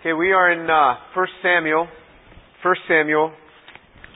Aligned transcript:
Okay, 0.00 0.12
we 0.12 0.30
are 0.30 0.52
in 0.52 0.70
uh, 0.70 0.94
1 1.12 1.26
Samuel, 1.42 1.88
1 2.62 2.74
Samuel 2.86 3.32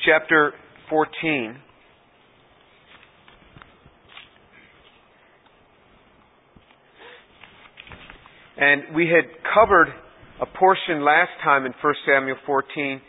chapter 0.06 0.52
14. 0.88 1.56
And 8.58 8.94
we 8.94 9.08
had 9.08 9.24
covered 9.52 9.88
a 10.40 10.46
portion 10.46 11.04
last 11.04 11.30
time 11.42 11.66
in 11.66 11.72
1 11.82 11.94
Samuel 12.06 12.36
14 12.46 13.00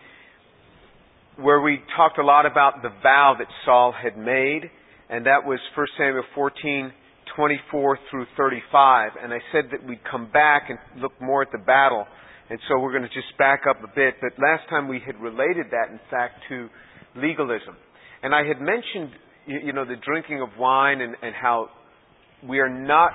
where 1.38 1.62
we 1.62 1.80
talked 1.96 2.18
a 2.18 2.26
lot 2.26 2.48
about 2.48 2.82
the 2.82 2.90
vow 3.04 3.36
that 3.38 3.48
Saul 3.66 3.94
had 3.94 4.18
made, 4.18 4.72
and 5.12 5.28
that 5.28 5.46
was 5.46 5.60
1 5.78 5.88
Samuel 5.96 6.24
14, 6.34 6.92
24 7.36 8.00
through 8.10 8.26
35. 8.36 9.12
And 9.22 9.32
I 9.32 9.38
said 9.52 9.66
that 9.74 9.88
we'd 9.88 10.04
come 10.10 10.32
back 10.32 10.72
and 10.72 10.80
look 11.00 11.12
more 11.22 11.44
at 11.44 11.52
the 11.52 11.60
battle 11.60 12.08
and 12.50 12.60
so 12.68 12.80
we're 12.80 12.92
going 12.92 13.04
to 13.04 13.14
just 13.14 13.38
back 13.38 13.62
up 13.70 13.78
a 13.84 13.88
bit. 13.96 14.16
But 14.22 14.32
last 14.42 14.70
time 14.70 14.88
we 14.88 15.02
had 15.06 15.20
related 15.20 15.68
that, 15.72 15.92
in 15.92 16.00
fact, 16.12 16.36
to 16.50 16.70
legalism. 17.16 17.76
And 18.22 18.34
I 18.34 18.44
had 18.46 18.60
mentioned, 18.60 19.12
you 19.46 19.74
know, 19.74 19.86
the 19.86 19.96
drinking 20.06 20.42
of 20.42 20.50
wine 20.60 21.02
and, 21.02 21.16
and 21.22 21.34
how 21.36 21.70
we 22.48 22.60
are 22.60 22.70
not, 22.70 23.12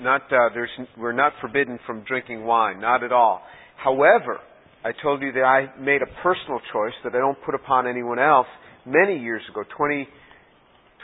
not 0.00 0.22
uh, 0.32 0.48
there's, 0.54 0.70
we're 0.98 1.12
not 1.12 1.32
forbidden 1.40 1.78
from 1.86 2.04
drinking 2.04 2.44
wine, 2.44 2.80
not 2.80 3.04
at 3.04 3.12
all. 3.12 3.42
However, 3.76 4.38
I 4.84 4.90
told 5.02 5.22
you 5.22 5.32
that 5.32 5.44
I 5.44 5.80
made 5.80 6.02
a 6.02 6.22
personal 6.22 6.60
choice 6.72 6.94
that 7.04 7.14
I 7.14 7.18
don't 7.18 7.38
put 7.44 7.54
upon 7.54 7.86
anyone 7.86 8.18
else 8.18 8.46
many 8.84 9.18
years 9.18 9.42
ago, 9.50 9.62
20, 9.76 10.08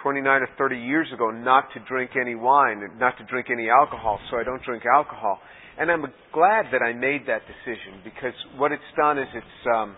29 0.03 0.43
or 0.43 0.49
30 0.57 0.77
years 0.77 1.07
ago, 1.13 1.31
not 1.31 1.65
to 1.75 1.81
drink 1.89 2.13
any 2.21 2.35
wine, 2.35 2.83
not 2.99 3.17
to 3.19 3.25
drink 3.25 3.49
any 3.53 3.69
alcohol, 3.69 4.19
so 4.31 4.37
I 4.37 4.45
don't 4.45 4.63
drink 4.65 4.85
alcohol. 4.87 5.39
And 5.79 5.93
I'm 5.93 6.03
glad 6.35 6.67
that 6.73 6.83
I 6.83 6.93
made 6.93 7.23
that 7.29 7.43
decision 7.47 8.03
because 8.03 8.35
what 8.57 8.73
it's 8.73 8.91
done 8.97 9.17
is 9.17 9.29
it's, 9.33 9.61
um, 9.73 9.97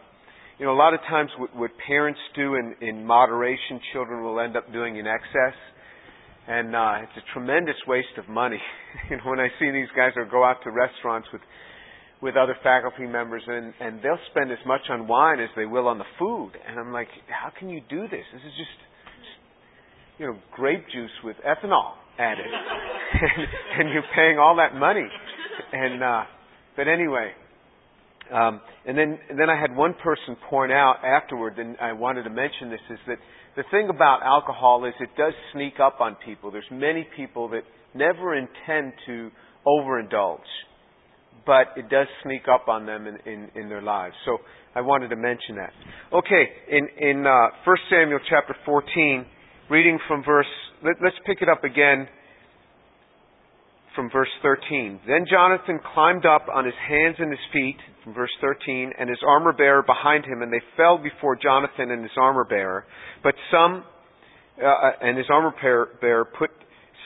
you 0.58 0.66
know, 0.66 0.72
a 0.72 0.76
lot 0.76 0.92
of 0.92 1.00
times 1.08 1.30
what, 1.38 1.56
what 1.56 1.70
parents 1.86 2.20
do 2.36 2.56
in, 2.56 2.74
in 2.82 3.06
moderation, 3.06 3.80
children 3.94 4.22
will 4.22 4.40
end 4.40 4.58
up 4.58 4.70
doing 4.74 4.98
in 4.98 5.06
excess. 5.06 5.56
And 6.46 6.76
uh, 6.76 7.00
it's 7.00 7.16
a 7.16 7.32
tremendous 7.32 7.76
waste 7.86 8.12
of 8.18 8.28
money. 8.28 8.60
you 9.10 9.16
know, 9.16 9.22
when 9.24 9.40
I 9.40 9.48
see 9.58 9.70
these 9.70 9.88
guys 9.96 10.12
or 10.16 10.26
go 10.26 10.44
out 10.44 10.56
to 10.64 10.70
restaurants 10.70 11.28
with 11.32 11.42
with 12.20 12.36
other 12.36 12.54
faculty 12.62 13.06
members 13.06 13.42
and 13.46 13.72
and 13.80 14.02
they'll 14.02 14.20
spend 14.30 14.52
as 14.52 14.58
much 14.66 14.82
on 14.90 15.08
wine 15.08 15.40
as 15.40 15.48
they 15.56 15.64
will 15.64 15.88
on 15.88 15.96
the 15.96 16.04
food 16.18 16.52
and 16.68 16.78
I'm 16.78 16.92
like 16.92 17.08
how 17.28 17.48
can 17.58 17.70
you 17.70 17.80
do 17.88 18.02
this 18.02 18.28
this 18.32 18.42
is 18.44 18.52
just, 18.58 18.76
just 19.16 19.36
you 20.18 20.26
know 20.26 20.36
grape 20.52 20.84
juice 20.92 21.16
with 21.24 21.36
ethanol 21.48 21.96
added 22.18 22.44
and, 22.44 23.46
and 23.80 23.88
you're 23.88 24.04
paying 24.14 24.38
all 24.38 24.56
that 24.56 24.78
money 24.78 25.08
and 25.72 26.02
uh, 26.02 26.24
but 26.76 26.88
anyway, 26.88 27.32
um, 28.32 28.60
and 28.86 28.96
then 28.96 29.18
and 29.28 29.38
then 29.38 29.50
I 29.50 29.60
had 29.60 29.74
one 29.74 29.94
person 30.02 30.36
point 30.48 30.72
out 30.72 30.96
afterward, 31.04 31.58
and 31.58 31.76
I 31.80 31.92
wanted 31.92 32.24
to 32.24 32.30
mention 32.30 32.70
this 32.70 32.80
is 32.90 32.98
that 33.06 33.18
the 33.56 33.64
thing 33.70 33.88
about 33.90 34.22
alcohol 34.22 34.84
is 34.84 34.94
it 35.00 35.10
does 35.16 35.34
sneak 35.52 35.80
up 35.80 36.00
on 36.00 36.16
people. 36.24 36.50
There's 36.50 36.64
many 36.70 37.06
people 37.16 37.48
that 37.50 37.62
never 37.94 38.36
intend 38.36 38.92
to 39.06 39.30
overindulge, 39.66 40.38
but 41.44 41.74
it 41.76 41.90
does 41.90 42.06
sneak 42.22 42.42
up 42.52 42.68
on 42.68 42.86
them 42.86 43.06
in, 43.06 43.16
in, 43.30 43.50
in 43.54 43.68
their 43.68 43.82
lives. 43.82 44.14
So 44.24 44.38
I 44.74 44.80
wanted 44.80 45.08
to 45.08 45.16
mention 45.16 45.56
that. 45.56 45.72
Okay, 46.12 46.44
in 46.70 46.88
in 46.98 47.26
uh, 47.26 47.48
1 47.64 47.76
Samuel 47.90 48.20
chapter 48.28 48.54
14, 48.64 49.26
reading 49.70 49.98
from 50.06 50.22
verse. 50.24 50.46
Let, 50.82 50.96
let's 51.02 51.16
pick 51.26 51.42
it 51.42 51.48
up 51.48 51.64
again 51.64 52.08
from 53.94 54.10
verse 54.10 54.30
13. 54.42 55.00
Then 55.06 55.26
Jonathan 55.30 55.80
climbed 55.94 56.26
up 56.26 56.46
on 56.52 56.64
his 56.64 56.74
hands 56.88 57.16
and 57.18 57.30
his 57.30 57.40
feet, 57.52 57.76
from 58.04 58.14
verse 58.14 58.30
13, 58.40 58.92
and 58.98 59.08
his 59.08 59.18
armor 59.26 59.52
bearer 59.52 59.82
behind 59.82 60.24
him, 60.24 60.42
and 60.42 60.52
they 60.52 60.62
fell 60.76 60.98
before 60.98 61.36
Jonathan 61.36 61.90
and 61.90 62.02
his 62.02 62.16
armor 62.16 62.44
bearer. 62.44 62.84
But 63.22 63.34
some, 63.50 63.84
uh, 64.62 64.66
uh 64.66 64.92
and 65.02 65.18
his 65.18 65.26
armor 65.30 65.52
bearer 66.00 66.24
put 66.24 66.50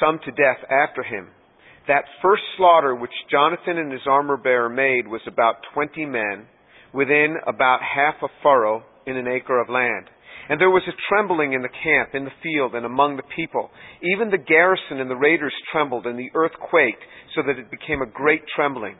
some 0.00 0.18
to 0.24 0.30
death 0.32 0.62
after 0.70 1.02
him. 1.02 1.28
That 1.88 2.04
first 2.22 2.42
slaughter 2.56 2.94
which 2.94 3.12
Jonathan 3.30 3.78
and 3.78 3.92
his 3.92 4.06
armor 4.08 4.36
bearer 4.36 4.68
made 4.68 5.06
was 5.06 5.20
about 5.26 5.56
twenty 5.74 6.06
men, 6.06 6.46
within 6.92 7.36
about 7.46 7.80
half 7.82 8.14
a 8.22 8.28
furrow 8.42 8.82
in 9.06 9.16
an 9.16 9.28
acre 9.28 9.60
of 9.60 9.68
land. 9.68 10.08
And 10.48 10.60
there 10.60 10.70
was 10.70 10.82
a 10.86 11.00
trembling 11.08 11.54
in 11.54 11.62
the 11.62 11.68
camp, 11.72 12.14
in 12.14 12.24
the 12.24 12.38
field, 12.42 12.74
and 12.74 12.84
among 12.84 13.16
the 13.16 13.28
people. 13.34 13.70
Even 14.02 14.30
the 14.30 14.38
garrison 14.38 15.00
and 15.00 15.10
the 15.10 15.16
raiders 15.16 15.54
trembled, 15.72 16.06
and 16.06 16.18
the 16.18 16.30
earth 16.34 16.52
quaked, 16.60 17.02
so 17.34 17.42
that 17.46 17.58
it 17.58 17.70
became 17.70 18.02
a 18.02 18.12
great 18.12 18.42
trembling. 18.54 18.96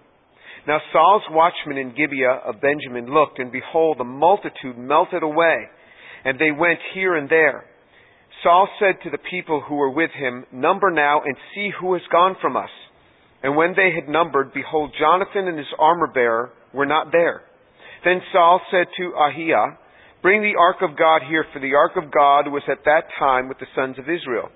Now 0.66 0.78
Saul's 0.92 1.22
watchmen 1.30 1.76
in 1.76 1.94
Gibeah 1.94 2.40
of 2.46 2.60
Benjamin 2.60 3.12
looked, 3.12 3.38
and 3.38 3.52
behold, 3.52 3.98
the 3.98 4.04
multitude 4.04 4.78
melted 4.78 5.22
away, 5.22 5.68
and 6.24 6.38
they 6.38 6.50
went 6.50 6.78
here 6.94 7.16
and 7.16 7.28
there. 7.28 7.64
Saul 8.42 8.68
said 8.78 8.96
to 9.04 9.10
the 9.10 9.22
people 9.30 9.62
who 9.66 9.76
were 9.76 9.90
with 9.90 10.10
him, 10.10 10.44
Number 10.52 10.90
now, 10.90 11.20
and 11.24 11.36
see 11.54 11.70
who 11.78 11.92
has 11.92 12.02
gone 12.10 12.36
from 12.40 12.56
us. 12.56 12.70
And 13.42 13.56
when 13.56 13.74
they 13.76 13.90
had 13.94 14.08
numbered, 14.08 14.54
behold, 14.54 14.94
Jonathan 14.98 15.48
and 15.48 15.58
his 15.58 15.66
armor 15.78 16.08
bearer 16.12 16.50
were 16.72 16.86
not 16.86 17.12
there. 17.12 17.42
Then 18.04 18.20
Saul 18.32 18.60
said 18.70 18.86
to 18.96 19.12
Ahiah, 19.12 19.76
Bring 20.24 20.40
the 20.40 20.56
ark 20.56 20.80
of 20.80 20.96
God 20.96 21.20
here, 21.28 21.44
for 21.52 21.60
the 21.60 21.76
ark 21.76 22.00
of 22.00 22.08
God 22.08 22.48
was 22.48 22.64
at 22.64 22.80
that 22.88 23.12
time 23.20 23.44
with 23.46 23.60
the 23.60 23.68
sons 23.76 24.00
of 24.00 24.08
Israel. 24.08 24.48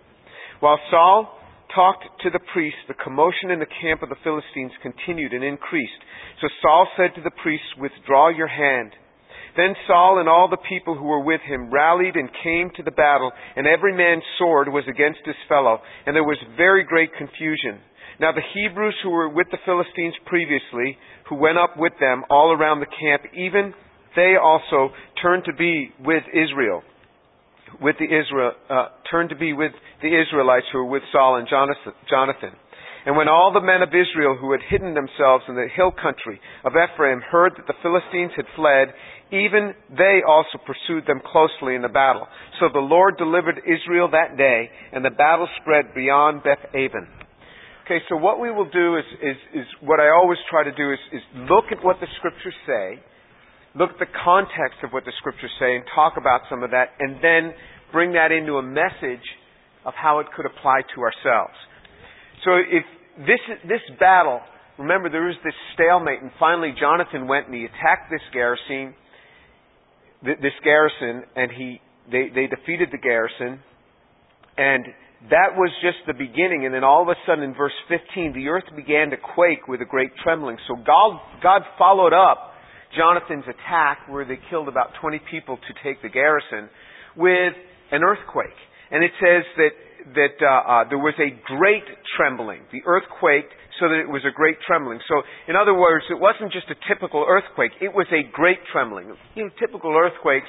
While 0.64 0.80
Saul 0.88 1.28
talked 1.76 2.08
to 2.24 2.30
the 2.32 2.40
priests, 2.56 2.80
the 2.88 2.96
commotion 2.96 3.52
in 3.52 3.60
the 3.60 3.68
camp 3.84 4.00
of 4.00 4.08
the 4.08 4.16
Philistines 4.24 4.72
continued 4.80 5.36
and 5.36 5.44
increased. 5.44 6.00
So 6.40 6.48
Saul 6.64 6.88
said 6.96 7.12
to 7.16 7.20
the 7.20 7.36
priests, 7.44 7.68
Withdraw 7.76 8.32
your 8.32 8.48
hand. 8.48 8.96
Then 9.60 9.76
Saul 9.86 10.24
and 10.24 10.28
all 10.28 10.48
the 10.48 10.64
people 10.72 10.96
who 10.96 11.04
were 11.04 11.20
with 11.20 11.44
him 11.44 11.68
rallied 11.68 12.16
and 12.16 12.32
came 12.42 12.72
to 12.80 12.82
the 12.82 12.96
battle, 12.96 13.30
and 13.54 13.66
every 13.68 13.92
man's 13.92 14.24
sword 14.38 14.72
was 14.72 14.88
against 14.88 15.20
his 15.28 15.36
fellow, 15.52 15.84
and 16.06 16.16
there 16.16 16.24
was 16.24 16.40
very 16.56 16.82
great 16.82 17.12
confusion. 17.12 17.76
Now 18.18 18.32
the 18.32 18.48
Hebrews 18.56 18.96
who 19.04 19.10
were 19.10 19.28
with 19.28 19.52
the 19.52 19.60
Philistines 19.68 20.16
previously, 20.24 20.96
who 21.28 21.36
went 21.36 21.58
up 21.60 21.76
with 21.76 21.92
them 22.00 22.24
all 22.30 22.56
around 22.56 22.80
the 22.80 22.88
camp, 22.88 23.28
even 23.36 23.74
they 24.18 24.34
also 24.34 24.92
turned 25.22 25.44
to 25.46 25.54
be 25.54 25.94
with 26.02 26.24
Israel, 26.34 26.82
with 27.80 27.96
the 28.02 28.10
Israel, 28.10 28.52
uh, 28.68 28.88
turned 29.10 29.30
to 29.30 29.36
be 29.36 29.52
with 29.52 29.72
the 30.02 30.10
Israelites 30.10 30.66
who 30.72 30.78
were 30.82 30.90
with 30.98 31.02
Saul 31.12 31.36
and 31.36 31.46
Jonathan. 31.46 32.52
And 33.06 33.16
when 33.16 33.28
all 33.28 33.52
the 33.54 33.64
men 33.64 33.80
of 33.80 33.88
Israel 33.88 34.36
who 34.36 34.52
had 34.52 34.60
hidden 34.68 34.92
themselves 34.92 35.44
in 35.48 35.54
the 35.54 35.68
hill 35.74 35.92
country 35.92 36.40
of 36.64 36.72
Ephraim 36.74 37.22
heard 37.22 37.52
that 37.56 37.66
the 37.66 37.78
Philistines 37.80 38.32
had 38.36 38.44
fled, 38.56 38.92
even 39.30 39.72
they 39.96 40.20
also 40.26 40.58
pursued 40.66 41.06
them 41.06 41.22
closely 41.24 41.74
in 41.74 41.82
the 41.82 41.88
battle. 41.88 42.26
So 42.60 42.68
the 42.72 42.84
Lord 42.84 43.16
delivered 43.16 43.62
Israel 43.64 44.10
that 44.10 44.36
day, 44.36 44.68
and 44.92 45.04
the 45.04 45.14
battle 45.14 45.48
spread 45.60 45.94
beyond 45.94 46.42
Beth 46.42 46.64
Aven. 46.74 47.06
Okay, 47.84 48.04
so 48.08 48.16
what 48.16 48.40
we 48.40 48.50
will 48.50 48.68
do 48.68 48.96
is, 48.96 49.04
is, 49.22 49.64
is 49.64 49.66
what 49.80 50.00
I 50.00 50.10
always 50.10 50.38
try 50.50 50.64
to 50.64 50.72
do 50.72 50.92
is, 50.92 50.98
is 51.12 51.22
look 51.48 51.72
at 51.72 51.82
what 51.82 51.96
the 52.00 52.06
scriptures 52.18 52.56
say, 52.66 53.00
look 53.78 53.90
at 53.90 53.98
the 53.98 54.12
context 54.24 54.82
of 54.82 54.90
what 54.90 55.04
the 55.04 55.12
scriptures 55.18 55.50
say 55.58 55.76
and 55.76 55.84
talk 55.94 56.14
about 56.18 56.42
some 56.50 56.62
of 56.62 56.70
that, 56.72 56.98
and 56.98 57.22
then 57.22 57.54
bring 57.92 58.12
that 58.12 58.32
into 58.32 58.58
a 58.58 58.62
message 58.62 59.24
of 59.86 59.94
how 59.94 60.18
it 60.18 60.26
could 60.36 60.44
apply 60.44 60.82
to 60.94 61.00
ourselves. 61.00 61.54
So 62.44 62.58
if 62.58 62.84
this 63.18 63.40
this 63.66 63.82
battle, 63.98 64.40
remember 64.78 65.08
there 65.08 65.26
was 65.26 65.38
this 65.44 65.54
stalemate, 65.74 66.22
and 66.22 66.30
finally 66.38 66.74
Jonathan 66.78 67.26
went 67.26 67.46
and 67.46 67.54
he 67.54 67.64
attacked 67.64 68.10
this 68.10 68.22
garrison, 68.32 68.94
this 70.22 70.58
garrison, 70.62 71.24
and 71.36 71.50
he 71.50 71.80
they 72.10 72.28
they 72.34 72.46
defeated 72.46 72.90
the 72.90 72.98
garrison, 72.98 73.62
and 74.58 74.84
that 75.30 75.54
was 75.56 75.70
just 75.82 75.98
the 76.06 76.14
beginning. 76.14 76.66
And 76.66 76.74
then 76.74 76.84
all 76.84 77.02
of 77.02 77.08
a 77.08 77.18
sudden, 77.26 77.42
in 77.42 77.54
verse 77.54 77.74
15, 77.88 78.34
the 78.34 78.48
earth 78.48 78.70
began 78.76 79.10
to 79.10 79.16
quake 79.16 79.66
with 79.66 79.80
a 79.82 79.84
great 79.84 80.10
trembling. 80.22 80.58
So 80.68 80.74
God 80.76 81.18
God 81.42 81.62
followed 81.78 82.12
up 82.12 82.54
Jonathan's 82.96 83.44
attack, 83.44 84.08
where 84.08 84.24
they 84.24 84.38
killed 84.50 84.68
about 84.68 84.90
20 85.00 85.20
people 85.30 85.56
to 85.56 85.72
take 85.84 86.00
the 86.02 86.08
garrison, 86.08 86.70
with 87.16 87.54
an 87.90 88.02
earthquake. 88.02 88.56
And 88.90 89.04
it 89.04 89.12
says 89.20 89.44
that 89.56 89.74
that 90.14 90.40
uh, 90.40 90.48
uh, 90.48 90.88
there 90.88 90.98
was 90.98 91.12
a 91.20 91.34
great 91.44 91.84
trembling. 92.16 92.62
The 92.72 92.80
earth 92.86 93.04
quaked 93.20 93.52
so 93.80 93.88
that 93.88 94.00
it 94.00 94.08
was 94.08 94.24
a 94.24 94.32
great 94.32 94.56
trembling. 94.66 94.98
So, 95.08 95.20
in 95.46 95.54
other 95.54 95.74
words, 95.74 96.04
it 96.08 96.18
wasn't 96.18 96.52
just 96.52 96.66
a 96.70 96.78
typical 96.88 97.24
earthquake; 97.28 97.72
it 97.80 97.92
was 97.92 98.06
a 98.12 98.24
great 98.32 98.58
trembling. 98.72 99.12
You 99.34 99.44
know, 99.44 99.50
typical 99.60 99.92
earthquakes, 99.92 100.48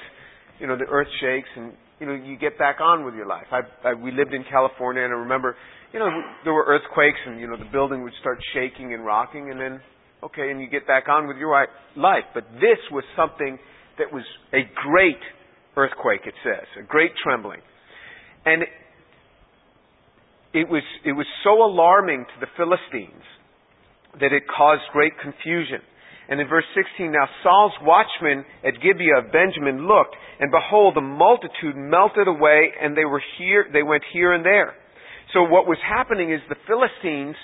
you 0.59 0.67
know, 0.67 0.77
the 0.77 0.87
earth 0.87 1.11
shakes 1.19 1.49
and 1.55 1.73
you 1.99 2.05
know 2.07 2.13
you 2.13 2.37
get 2.37 2.57
back 2.57 2.79
on 2.79 3.03
with 3.03 3.15
your 3.15 3.27
life. 3.27 3.47
I, 3.51 3.61
I 3.83 3.93
we 3.93 4.11
lived 4.11 4.33
in 4.33 4.43
California, 4.49 5.03
and 5.03 5.13
I 5.13 5.17
remember, 5.17 5.55
you 5.93 5.99
know, 5.99 6.09
there 6.43 6.53
were 6.53 6.65
earthquakes, 6.65 7.19
and 7.25 7.39
you 7.39 7.47
know 7.47 7.57
the 7.57 7.69
building 7.71 8.03
would 8.03 8.15
start 8.21 8.39
shaking 8.53 8.93
and 8.93 9.05
rocking, 9.05 9.51
and 9.51 9.59
then 9.59 9.81
okay, 10.23 10.51
and 10.51 10.61
you 10.61 10.69
get 10.69 10.87
back 10.87 11.07
on 11.09 11.27
with 11.27 11.37
your 11.37 11.67
life. 11.95 12.23
But 12.33 12.45
this 12.55 12.79
was 12.91 13.03
something 13.15 13.57
that 13.97 14.11
was 14.11 14.23
a 14.53 14.63
great 14.87 15.21
earthquake, 15.75 16.21
it 16.25 16.33
says, 16.43 16.67
a 16.79 16.83
great 16.83 17.11
trembling. 17.23 17.61
And 18.45 18.63
it 20.53 20.67
was, 20.67 20.83
it 21.05 21.13
was 21.13 21.27
so 21.43 21.63
alarming 21.63 22.25
to 22.25 22.39
the 22.39 22.47
Philistines 22.57 23.23
that 24.19 24.33
it 24.33 24.43
caused 24.49 24.81
great 24.91 25.13
confusion. 25.21 25.81
And 26.29 26.39
in 26.39 26.47
verse 26.47 26.65
16, 26.75 27.11
now 27.11 27.25
Saul's 27.43 27.73
watchmen 27.81 28.45
at 28.63 28.77
Gibeah 28.81 29.25
of 29.25 29.31
Benjamin 29.31 29.87
looked, 29.87 30.15
and 30.39 30.51
behold, 30.51 30.95
the 30.95 31.01
multitude 31.01 31.75
melted 31.75 32.27
away, 32.27 32.69
and 32.81 32.95
they 32.95 33.05
were 33.05 33.21
here, 33.37 33.65
they 33.73 33.81
went 33.81 34.03
here 34.13 34.33
and 34.33 34.45
there. 34.45 34.75
So 35.33 35.43
what 35.43 35.65
was 35.65 35.77
happening 35.81 36.31
is 36.31 36.39
the 36.49 36.57
Philistines, 36.65 37.35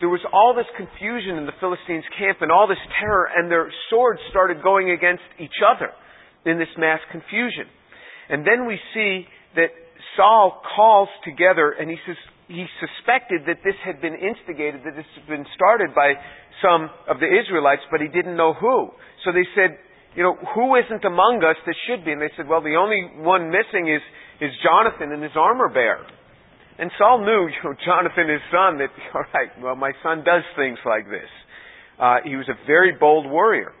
there 0.00 0.12
was 0.12 0.20
all 0.32 0.52
this 0.52 0.68
confusion 0.76 1.40
in 1.40 1.46
the 1.46 1.56
Philistines' 1.60 2.04
camp 2.18 2.44
and 2.44 2.52
all 2.52 2.68
this 2.68 2.82
terror, 3.00 3.28
and 3.32 3.50
their 3.50 3.72
swords 3.88 4.20
started 4.30 4.62
going 4.62 4.90
against 4.90 5.24
each 5.40 5.64
other 5.64 5.88
in 6.44 6.58
this 6.58 6.70
mass 6.76 7.00
confusion. 7.10 7.64
And 8.28 8.44
then 8.44 8.66
we 8.66 8.76
see 8.92 9.24
that 9.56 9.72
Saul 10.16 10.60
calls 10.76 11.08
together, 11.24 11.72
and 11.72 11.88
he 11.88 11.96
says, 12.06 12.16
he 12.48 12.66
suspected 12.78 13.42
that 13.48 13.64
this 13.64 13.74
had 13.82 14.00
been 14.00 14.14
instigated, 14.14 14.84
that 14.84 14.94
this 14.94 15.08
had 15.18 15.26
been 15.26 15.46
started 15.56 15.94
by 15.94 16.14
some 16.62 16.90
of 17.08 17.18
the 17.18 17.26
Israelites, 17.26 17.82
but 17.90 18.00
he 18.00 18.08
didn't 18.08 18.36
know 18.36 18.54
who. 18.54 18.92
So 19.24 19.32
they 19.32 19.46
said, 19.56 19.80
you 20.14 20.22
know, 20.22 20.36
who 20.54 20.76
isn't 20.76 21.04
among 21.04 21.42
us 21.44 21.56
that 21.66 21.76
should 21.88 22.04
be? 22.04 22.12
And 22.12 22.22
they 22.22 22.32
said, 22.36 22.48
well, 22.48 22.62
the 22.62 22.76
only 22.78 23.20
one 23.20 23.50
missing 23.50 23.92
is, 23.92 24.00
is 24.40 24.52
Jonathan 24.62 25.12
and 25.12 25.22
his 25.22 25.34
armor 25.36 25.68
bearer. 25.68 26.06
And 26.78 26.90
Saul 26.98 27.24
knew, 27.24 27.48
you 27.52 27.60
know, 27.64 27.74
Jonathan, 27.84 28.28
his 28.28 28.44
son, 28.50 28.78
that, 28.78 28.90
all 29.14 29.24
right, 29.32 29.50
well, 29.62 29.76
my 29.76 29.92
son 30.02 30.24
does 30.24 30.42
things 30.56 30.78
like 30.84 31.06
this. 31.06 31.30
Uh, 31.98 32.16
he 32.24 32.36
was 32.36 32.48
a 32.48 32.66
very 32.66 32.92
bold 32.92 33.26
warrior. 33.28 33.72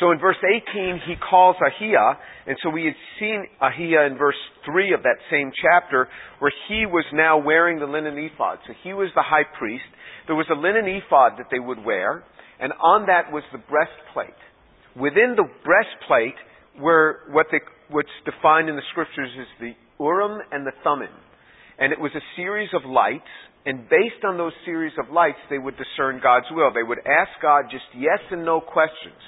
So 0.00 0.10
in 0.10 0.18
verse 0.18 0.36
18, 0.44 1.00
he 1.06 1.14
calls 1.16 1.56
Ahiah, 1.56 2.16
and 2.46 2.56
so 2.62 2.68
we 2.68 2.84
had 2.84 2.94
seen 3.18 3.46
Ahiah 3.62 4.10
in 4.10 4.18
verse 4.18 4.36
3 4.66 4.92
of 4.92 5.02
that 5.04 5.16
same 5.30 5.50
chapter, 5.62 6.08
where 6.38 6.52
he 6.68 6.84
was 6.84 7.04
now 7.14 7.38
wearing 7.38 7.78
the 7.78 7.86
linen 7.86 8.18
ephod. 8.18 8.58
So 8.66 8.74
he 8.84 8.92
was 8.92 9.08
the 9.14 9.22
high 9.22 9.48
priest. 9.58 9.88
There 10.26 10.36
was 10.36 10.46
a 10.50 10.54
linen 10.54 10.84
ephod 10.84 11.38
that 11.38 11.46
they 11.50 11.60
would 11.60 11.82
wear, 11.82 12.24
and 12.60 12.72
on 12.74 13.06
that 13.06 13.32
was 13.32 13.42
the 13.52 13.58
breastplate. 13.58 14.36
Within 14.94 15.34
the 15.34 15.48
breastplate 15.64 16.36
were 16.78 17.20
what 17.30 17.46
they, 17.50 17.60
what's 17.88 18.12
defined 18.26 18.68
in 18.68 18.76
the 18.76 18.84
scriptures 18.90 19.30
as 19.40 19.46
the 19.60 19.72
Urim 19.98 20.40
and 20.52 20.66
the 20.66 20.72
Thummim. 20.84 21.08
And 21.78 21.92
it 21.92 22.00
was 22.00 22.12
a 22.14 22.24
series 22.36 22.70
of 22.74 22.88
lights, 22.88 23.28
and 23.66 23.88
based 23.88 24.24
on 24.24 24.38
those 24.38 24.52
series 24.64 24.92
of 24.98 25.12
lights, 25.12 25.38
they 25.50 25.58
would 25.58 25.74
discern 25.76 26.20
God's 26.22 26.46
will. 26.50 26.72
They 26.72 26.86
would 26.86 27.00
ask 27.00 27.30
God 27.42 27.64
just 27.70 27.84
yes 27.94 28.20
and 28.30 28.44
no 28.44 28.60
questions. 28.60 29.20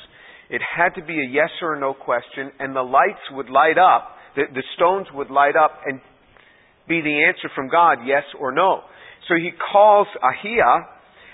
It 0.48 0.62
had 0.62 0.94
to 1.00 1.04
be 1.04 1.14
a 1.14 1.28
yes 1.28 1.50
or 1.60 1.78
no 1.78 1.92
question, 1.92 2.50
and 2.58 2.74
the 2.74 2.82
lights 2.82 3.20
would 3.32 3.50
light 3.50 3.76
up, 3.76 4.16
the, 4.34 4.44
the 4.54 4.62
stones 4.76 5.06
would 5.12 5.30
light 5.30 5.56
up 5.56 5.80
and 5.84 6.00
be 6.88 7.02
the 7.02 7.24
answer 7.28 7.50
from 7.54 7.68
God, 7.68 7.98
yes 8.06 8.24
or 8.40 8.50
no. 8.52 8.80
So 9.28 9.34
he 9.34 9.50
calls 9.72 10.06
Ahiah, 10.22 10.86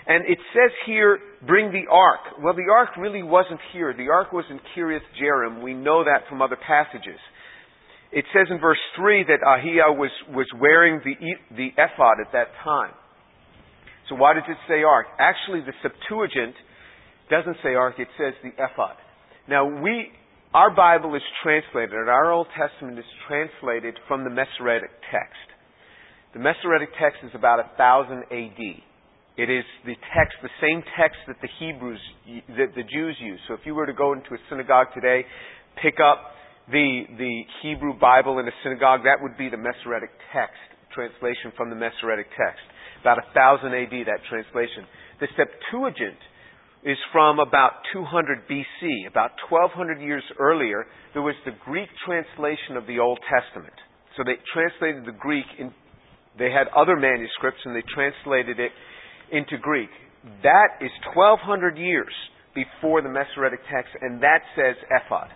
and 0.07 0.25
it 0.27 0.39
says 0.53 0.73
here, 0.85 1.19
bring 1.47 1.71
the 1.71 1.91
ark. 1.91 2.43
Well, 2.43 2.55
the 2.55 2.67
ark 2.75 2.97
really 2.99 3.23
wasn't 3.23 3.61
here. 3.73 3.95
The 3.97 4.11
ark 4.11 4.33
was 4.33 4.45
in 4.51 4.59
Kiriath 4.75 5.07
Jearim. 5.21 5.63
We 5.63 5.75
know 5.75 6.03
that 6.05 6.29
from 6.29 6.43
other 6.43 6.57
passages. 6.57 7.21
It 8.15 8.25
says 8.33 8.47
in 8.49 8.61
verse 8.61 8.79
3 8.95 9.25
that 9.27 9.43
Ahiah 9.43 9.91
was, 9.91 10.15
was 10.31 10.47
wearing 10.55 11.03
the, 11.03 11.19
the 11.51 11.75
ephod 11.75 12.23
at 12.23 12.31
that 12.33 12.55
time. 12.63 12.95
So 14.09 14.15
why 14.15 14.35
does 14.35 14.47
it 14.49 14.57
say 14.69 14.85
ark? 14.87 15.07
Actually, 15.19 15.67
the 15.67 15.75
Septuagint 15.83 16.55
doesn't 17.29 17.57
say 17.65 17.75
ark, 17.75 17.97
it 17.99 18.07
says 18.17 18.35
the 18.47 18.55
ephod. 18.55 18.95
Now 19.49 19.67
we, 19.67 20.13
our 20.55 20.71
Bible 20.71 21.17
is 21.17 21.23
translated, 21.43 21.91
and 21.91 22.09
our 22.09 22.31
Old 22.31 22.47
Testament 22.55 23.01
is 23.01 23.05
translated 23.27 23.99
from 24.07 24.23
the 24.23 24.31
Masoretic 24.31 24.95
text. 25.11 25.51
The 26.35 26.41
Masoretic 26.41 26.91
text 26.95 27.19
is 27.25 27.35
about 27.35 27.59
1000 27.75 28.31
AD. 28.31 28.63
It 29.37 29.51
is 29.51 29.65
the 29.85 29.99
text, 30.15 30.39
the 30.41 30.55
same 30.63 30.85
text 30.95 31.19
that 31.27 31.43
the 31.43 31.51
Hebrews, 31.59 31.99
that 32.55 32.79
the 32.79 32.87
Jews 32.87 33.17
use. 33.19 33.41
So 33.49 33.55
if 33.55 33.61
you 33.67 33.75
were 33.75 33.87
to 33.87 33.93
go 33.93 34.13
into 34.13 34.31
a 34.35 34.39
synagogue 34.49 34.95
today, 34.95 35.27
pick 35.83 35.99
up 35.99 36.31
the, 36.71 37.05
the 37.19 37.43
Hebrew 37.63 37.99
Bible 37.99 38.39
in 38.39 38.49
a 38.49 38.57
synagogue, 38.63 39.05
that 39.05 39.21
would 39.21 39.37
be 39.37 39.49
the 39.49 39.61
Masoretic 39.61 40.11
text, 40.33 40.61
translation 40.95 41.53
from 41.57 41.69
the 41.69 41.77
Masoretic 41.77 42.27
text. 42.33 42.65
About 43.01 43.21
1000 43.37 43.69
AD, 43.69 43.93
that 44.09 44.25
translation. 44.29 44.89
The 45.21 45.29
Septuagint 45.37 46.17
is 46.85 46.97
from 47.13 47.39
about 47.39 47.85
200 47.93 48.49
BC. 48.49 49.09
About 49.09 49.33
1200 49.49 50.01
years 50.01 50.25
earlier, 50.39 50.87
there 51.13 51.23
was 51.23 51.37
the 51.45 51.53
Greek 51.65 51.89
translation 52.05 52.77
of 52.77 52.87
the 52.87 52.99
Old 52.99 53.19
Testament. 53.29 53.77
So 54.17 54.25
they 54.25 54.41
translated 54.53 55.05
the 55.05 55.19
Greek 55.19 55.47
in, 55.59 55.73
they 56.39 56.51
had 56.51 56.69
other 56.77 56.97
manuscripts 56.97 57.61
and 57.65 57.77
they 57.77 57.85
translated 57.93 58.61
it 58.61 58.73
into 59.33 59.59
Greek. 59.61 59.91
That 60.43 60.81
is 60.81 60.91
1200 61.15 61.77
years 61.77 62.13
before 62.55 63.03
the 63.03 63.09
Masoretic 63.09 63.61
text 63.69 63.93
and 64.01 64.23
that 64.23 64.41
says 64.57 64.77
ephod. 64.89 65.29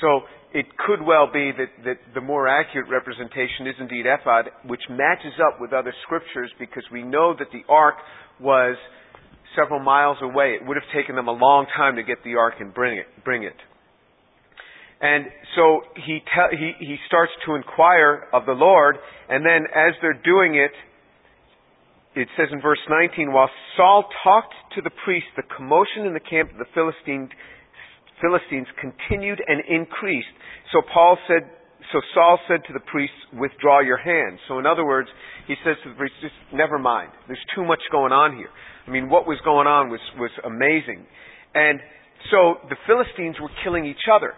So 0.00 0.22
it 0.52 0.66
could 0.86 1.04
well 1.04 1.28
be 1.32 1.50
that, 1.56 1.84
that 1.84 1.98
the 2.14 2.20
more 2.20 2.48
accurate 2.48 2.88
representation 2.88 3.66
is 3.66 3.74
indeed 3.80 4.06
ephod, 4.06 4.50
which 4.66 4.82
matches 4.88 5.34
up 5.46 5.60
with 5.60 5.72
other 5.72 5.92
scriptures 6.04 6.50
because 6.58 6.84
we 6.92 7.02
know 7.02 7.34
that 7.38 7.48
the 7.52 7.62
ark 7.68 7.96
was 8.40 8.76
several 9.56 9.80
miles 9.80 10.18
away. 10.22 10.58
It 10.60 10.66
would 10.66 10.76
have 10.76 10.90
taken 10.94 11.16
them 11.16 11.28
a 11.28 11.32
long 11.32 11.66
time 11.76 11.96
to 11.96 12.02
get 12.02 12.18
the 12.24 12.36
ark 12.36 12.54
and 12.60 12.72
bring 12.72 12.98
it. 12.98 13.06
Bring 13.24 13.44
it. 13.44 13.56
And 15.00 15.26
so 15.56 15.80
he, 16.06 16.20
te- 16.20 16.56
he, 16.56 16.72
he 16.78 16.96
starts 17.06 17.32
to 17.46 17.54
inquire 17.54 18.24
of 18.32 18.46
the 18.46 18.52
Lord, 18.52 18.96
and 19.28 19.44
then 19.44 19.66
as 19.74 19.94
they're 20.00 20.20
doing 20.24 20.54
it, 20.54 20.70
it 22.14 22.28
says 22.38 22.46
in 22.52 22.60
verse 22.62 22.78
19, 22.88 23.32
while 23.32 23.50
Saul 23.76 24.04
talked 24.22 24.54
to 24.76 24.82
the 24.82 24.90
priest, 25.04 25.26
the 25.36 25.42
commotion 25.56 26.06
in 26.06 26.14
the 26.14 26.20
camp 26.20 26.52
of 26.52 26.58
the 26.58 26.70
Philistines, 26.72 27.30
Philistines 28.24 28.66
continued 28.80 29.42
and 29.44 29.60
increased. 29.68 30.32
So 30.72 30.80
Paul 30.80 31.18
said, 31.28 31.44
so 31.92 32.00
Saul 32.14 32.38
said 32.48 32.64
to 32.66 32.72
the 32.72 32.80
priests, 32.80 33.16
withdraw 33.36 33.80
your 33.80 33.98
hands. 33.98 34.40
So 34.48 34.58
in 34.58 34.64
other 34.64 34.86
words, 34.86 35.08
he 35.46 35.54
says 35.64 35.76
to 35.84 35.90
the 35.90 35.96
priests, 35.96 36.16
just 36.22 36.34
never 36.52 36.78
mind. 36.78 37.12
There's 37.28 37.44
too 37.54 37.64
much 37.64 37.80
going 37.92 38.12
on 38.12 38.36
here. 38.36 38.48
I 38.86 38.90
mean, 38.90 39.10
what 39.10 39.26
was 39.28 39.36
going 39.44 39.66
on 39.66 39.90
was, 39.90 40.00
was 40.16 40.32
amazing. 40.44 41.04
And 41.54 41.80
so 42.32 42.64
the 42.72 42.80
Philistines 42.88 43.36
were 43.36 43.52
killing 43.62 43.84
each 43.84 44.08
other. 44.08 44.32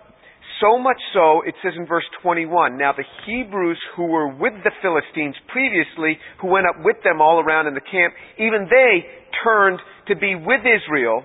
So 0.61 0.79
much 0.79 0.99
so, 1.13 1.43
it 1.47 1.55
says 1.63 1.75
in 1.77 1.87
verse 1.87 2.07
21, 2.23 2.79
now 2.79 2.93
the 2.97 3.05
Hebrews 3.27 3.79
who 3.95 4.07
were 4.07 4.29
with 4.29 4.55
the 4.65 4.73
Philistines 4.81 5.37
previously, 5.53 6.19
who 6.41 6.49
went 6.49 6.67
up 6.67 6.83
with 6.83 6.97
them 7.05 7.21
all 7.21 7.39
around 7.39 7.69
in 7.69 7.75
the 7.75 7.85
camp, 7.85 8.15
even 8.39 8.67
they 8.67 9.05
turned 9.45 9.79
to 10.09 10.17
be 10.17 10.35
with 10.35 10.65
Israel, 10.65 11.23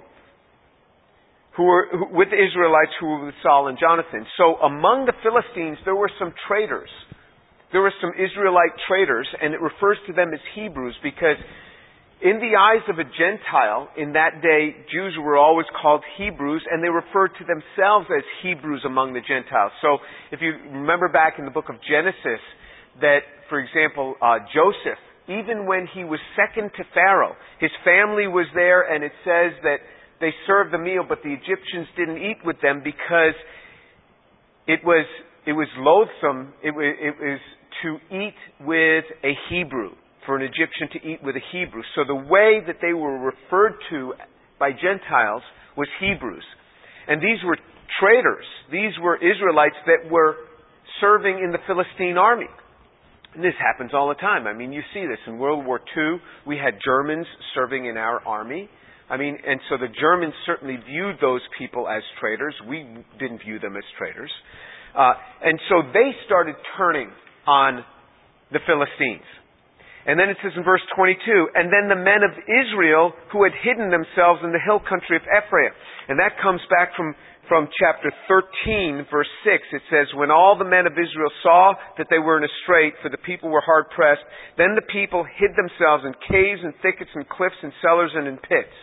who 1.62 1.68
were 1.70 1.86
who, 1.94 2.18
with 2.18 2.34
the 2.34 2.42
Israelites 2.42 2.90
who 3.00 3.06
were 3.06 3.26
with 3.30 3.38
Saul 3.46 3.68
and 3.70 3.78
Jonathan. 3.78 4.26
So 4.38 4.58
among 4.66 5.06
the 5.06 5.14
Philistines, 5.22 5.78
there 5.86 5.96
were 5.96 6.10
some 6.18 6.34
traitors. 6.50 6.90
There 7.72 7.82
were 7.82 7.94
some 8.02 8.12
Israelite 8.18 8.74
traitors, 8.90 9.30
and 9.40 9.54
it 9.54 9.62
refers 9.62 9.98
to 10.08 10.14
them 10.14 10.34
as 10.34 10.42
Hebrews 10.58 10.98
because 11.06 11.38
in 12.22 12.42
the 12.42 12.58
eyes 12.58 12.82
of 12.90 12.98
a 12.98 13.06
Gentile, 13.06 13.90
in 13.98 14.14
that 14.14 14.42
day, 14.42 14.74
Jews 14.92 15.14
were 15.22 15.38
always 15.38 15.66
called 15.80 16.04
Hebrews, 16.18 16.66
and 16.70 16.84
they 16.84 16.90
referred 16.90 17.32
to 17.38 17.46
themselves 17.46 18.10
as 18.10 18.26
Hebrews 18.42 18.82
among 18.86 19.14
the 19.14 19.22
Gentiles. 19.22 19.72
So, 19.82 19.98
if 20.32 20.42
you 20.42 20.54
remember 20.70 21.10
back 21.10 21.38
in 21.40 21.46
the 21.46 21.52
book 21.52 21.70
of 21.70 21.78
Genesis, 21.82 22.42
that, 23.02 23.22
for 23.50 23.58
example, 23.58 24.16
uh, 24.22 24.38
Joseph, 24.54 25.02
even 25.30 25.66
when 25.66 25.88
he 25.90 26.04
was 26.04 26.20
second 26.38 26.70
to 26.78 26.84
Pharaoh, 26.94 27.34
his 27.60 27.72
family 27.86 28.28
was 28.28 28.46
there, 28.54 28.86
and 28.86 29.04
it 29.04 29.14
says 29.26 29.58
that 29.64 29.82
they 30.22 30.32
served 30.48 30.72
the 30.74 30.78
meal, 30.78 31.04
but 31.08 31.20
the 31.24 31.34
Egyptians 31.34 31.88
didn't 31.98 32.18
eat 32.18 32.38
with 32.46 32.62
them 32.62 32.82
because 32.84 33.36
it 34.68 34.80
was 34.86 35.06
it 35.46 35.54
was 35.54 35.68
loathsome. 35.78 36.54
It 36.64 36.72
was, 36.72 36.96
it 37.02 37.16
was 37.20 37.40
to 37.84 38.16
eat 38.16 38.38
with 38.62 39.06
a 39.24 39.34
Hebrew 39.50 39.92
for 40.26 40.38
an 40.38 40.44
Egyptian 40.44 40.88
to 40.94 41.00
eat 41.08 41.24
with 41.24 41.36
a 41.36 41.42
Hebrew. 41.52 41.82
So 41.96 42.04
the 42.06 42.16
way 42.16 42.62
that 42.68 42.78
they 42.82 42.94
were 42.94 43.18
referred 43.18 43.74
to 43.90 44.14
by 44.60 44.72
Gentiles 44.72 45.42
was 45.76 45.88
Hebrews. 46.00 46.46
And 47.08 47.20
these 47.20 47.42
were 47.44 47.58
traitors. 48.00 48.46
These 48.72 48.94
were 49.02 49.18
Israelites 49.18 49.76
that 49.88 50.10
were 50.12 50.36
serving 51.00 51.42
in 51.44 51.52
the 51.52 51.58
Philistine 51.66 52.18
army. 52.18 52.46
And 53.34 53.44
this 53.44 53.56
happens 53.58 53.92
all 53.94 54.10
the 54.10 54.22
time. 54.22 54.46
I 54.46 54.54
mean, 54.54 54.72
you 54.72 54.82
see 54.94 55.06
this. 55.08 55.18
In 55.26 55.40
World 55.40 55.66
War 55.66 55.80
II, 55.98 56.22
we 56.46 56.58
had 56.58 56.76
Germans 56.86 57.26
serving 57.56 57.86
in 57.86 57.98
our 57.98 58.20
army. 58.28 58.70
I 59.12 59.18
mean, 59.18 59.36
and 59.46 59.60
so 59.68 59.76
the 59.76 59.92
Germans 59.92 60.34
certainly 60.46 60.80
viewed 60.88 61.20
those 61.20 61.42
people 61.60 61.84
as 61.90 62.00
traitors. 62.22 62.56
We 62.64 62.88
didn't 63.20 63.44
view 63.44 63.60
them 63.60 63.76
as 63.76 63.84
traitors. 64.00 64.32
Uh, 64.96 65.20
and 65.44 65.60
so 65.68 65.84
they 65.92 66.16
started 66.26 66.56
turning 66.80 67.12
on 67.46 67.84
the 68.56 68.64
Philistines. 68.64 69.28
And 70.08 70.16
then 70.16 70.32
it 70.32 70.38
says 70.40 70.56
in 70.56 70.64
verse 70.64 70.82
22, 70.96 71.20
and 71.54 71.68
then 71.68 71.92
the 71.92 72.00
men 72.00 72.24
of 72.24 72.32
Israel 72.48 73.12
who 73.36 73.44
had 73.44 73.52
hidden 73.60 73.92
themselves 73.92 74.40
in 74.48 74.56
the 74.56 74.64
hill 74.64 74.80
country 74.80 75.20
of 75.20 75.28
Ephraim. 75.28 75.76
And 76.08 76.16
that 76.18 76.40
comes 76.40 76.64
back 76.72 76.96
from, 76.96 77.12
from 77.52 77.68
chapter 77.84 78.16
13, 78.32 79.12
verse 79.12 79.30
6. 79.44 79.60
It 79.76 79.84
says, 79.92 80.08
When 80.16 80.32
all 80.32 80.56
the 80.56 80.66
men 80.66 80.88
of 80.88 80.96
Israel 80.96 81.30
saw 81.44 81.76
that 82.00 82.08
they 82.10 82.18
were 82.18 82.40
in 82.40 82.48
a 82.48 82.54
strait, 82.64 82.96
for 83.04 83.12
the 83.12 83.22
people 83.22 83.52
were 83.52 83.62
hard 83.62 83.92
pressed, 83.92 84.24
then 84.58 84.74
the 84.74 84.88
people 84.88 85.28
hid 85.28 85.52
themselves 85.54 86.08
in 86.08 86.16
caves 86.32 86.64
and 86.64 86.74
thickets 86.80 87.12
and 87.14 87.28
cliffs 87.28 87.60
and 87.60 87.76
cellars 87.84 88.16
and 88.16 88.26
in 88.26 88.40
pits. 88.40 88.74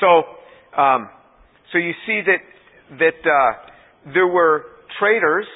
So, 0.00 0.80
um, 0.80 1.08
So 1.72 1.78
you 1.78 1.92
see 2.06 2.20
that 2.26 2.42
that 2.98 3.20
uh, 3.22 4.12
there 4.12 4.26
were 4.26 4.64
traitors 4.98 5.46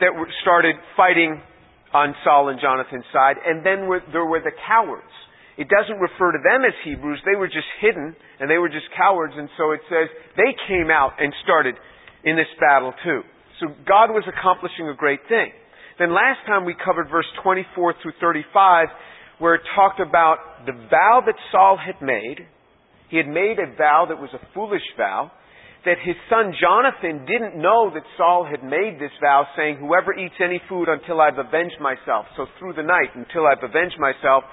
that 0.00 0.10
started 0.42 0.74
fighting 0.96 1.40
on 1.92 2.14
Saul 2.24 2.48
and 2.48 2.58
Jonathan's 2.60 3.04
side, 3.12 3.36
and 3.44 3.64
then 3.64 3.86
were, 3.86 4.00
there 4.12 4.24
were 4.24 4.40
the 4.40 4.54
cowards. 4.66 5.12
It 5.58 5.68
doesn't 5.68 6.00
refer 6.00 6.32
to 6.32 6.40
them 6.42 6.64
as 6.64 6.72
Hebrews; 6.84 7.20
they 7.24 7.36
were 7.36 7.46
just 7.46 7.68
hidden 7.80 8.16
and 8.40 8.48
they 8.50 8.58
were 8.58 8.70
just 8.70 8.88
cowards. 8.96 9.34
And 9.36 9.48
so 9.58 9.72
it 9.72 9.80
says 9.88 10.08
they 10.36 10.56
came 10.66 10.90
out 10.90 11.20
and 11.20 11.32
started 11.44 11.76
in 12.24 12.36
this 12.36 12.48
battle 12.58 12.94
too. 13.04 13.20
So 13.60 13.68
God 13.86 14.10
was 14.10 14.24
accomplishing 14.26 14.88
a 14.88 14.96
great 14.96 15.20
thing. 15.28 15.52
Then 15.98 16.14
last 16.14 16.40
time 16.46 16.64
we 16.64 16.74
covered 16.74 17.10
verse 17.10 17.28
24 17.44 17.94
through 18.00 18.16
35, 18.20 18.88
where 19.38 19.54
it 19.54 19.62
talked 19.76 20.00
about 20.00 20.64
the 20.64 20.72
vow 20.72 21.20
that 21.26 21.36
Saul 21.52 21.76
had 21.76 22.00
made. 22.00 22.48
He 23.10 23.16
had 23.16 23.26
made 23.26 23.58
a 23.58 23.74
vow 23.76 24.06
that 24.08 24.20
was 24.20 24.30
a 24.32 24.40
foolish 24.54 24.86
vow 24.96 25.30
that 25.84 25.96
his 26.04 26.16
son 26.28 26.52
Jonathan 26.60 27.24
didn't 27.24 27.60
know 27.60 27.90
that 27.92 28.04
Saul 28.16 28.44
had 28.44 28.62
made 28.62 29.00
this 29.00 29.12
vow, 29.20 29.46
saying, 29.56 29.78
Whoever 29.80 30.12
eats 30.12 30.34
any 30.42 30.60
food 30.68 30.88
until 30.88 31.20
I've 31.20 31.38
avenged 31.38 31.80
myself. 31.80 32.26
So 32.36 32.46
through 32.58 32.74
the 32.74 32.82
night, 32.82 33.16
until 33.16 33.46
I've 33.46 33.64
avenged 33.64 33.96
myself, 33.98 34.44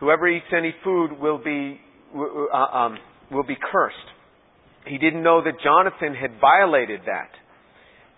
whoever 0.00 0.28
eats 0.28 0.50
any 0.56 0.74
food 0.82 1.18
will 1.18 1.38
be, 1.38 1.80
uh, 2.14 2.56
um, 2.56 2.98
will 3.30 3.46
be 3.46 3.56
cursed. 3.56 3.96
He 4.86 4.98
didn't 4.98 5.22
know 5.22 5.42
that 5.42 5.54
Jonathan 5.62 6.14
had 6.14 6.40
violated 6.40 7.00
that. 7.06 7.30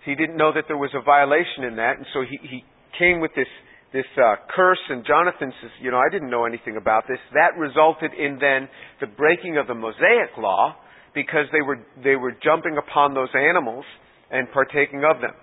He 0.05 0.15
didn't 0.15 0.37
know 0.37 0.53
that 0.55 0.65
there 0.69 0.77
was 0.77 0.91
a 0.95 1.03
violation 1.03 1.65
in 1.65 1.77
that, 1.77 1.97
and 1.97 2.07
so 2.15 2.23
he, 2.23 2.39
he 2.49 2.65
came 2.99 3.21
with 3.21 3.33
this 3.37 3.49
this 3.93 4.07
uh, 4.17 4.37
curse, 4.55 4.81
and 4.91 5.05
Jonathan 5.07 5.53
says, 5.61 5.71
"You 5.81 5.91
know, 5.91 5.99
I 5.99 6.11
didn't 6.11 6.31
know 6.31 6.45
anything 6.45 6.77
about 6.77 7.05
this." 7.09 7.19
That 7.33 7.57
resulted 7.59 8.13
in 8.13 8.39
then 8.39 8.69
the 9.01 9.07
breaking 9.07 9.57
of 9.57 9.67
the 9.67 9.75
Mosaic 9.75 10.37
law, 10.37 10.77
because 11.15 11.47
they 11.53 11.63
were, 11.63 11.83
they 12.05 12.17
were 12.17 12.33
jumping 12.43 12.77
upon 12.79 13.15
those 13.15 13.33
animals 13.35 13.85
and 14.31 14.51
partaking 14.53 15.03
of 15.03 15.21
them. 15.21 15.35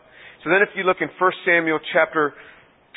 So 0.43 0.49
then 0.49 0.61
if 0.61 0.69
you 0.75 0.83
look 0.83 1.01
in 1.01 1.09
1 1.19 1.31
Samuel 1.45 1.79
chapter, 1.91 2.33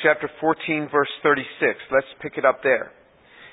chapter 0.03 0.29
14 0.39 0.87
verse 0.91 1.09
36, 1.23 1.43
let's 1.91 2.07
pick 2.21 2.37
it 2.37 2.45
up 2.45 2.61
there. 2.63 2.91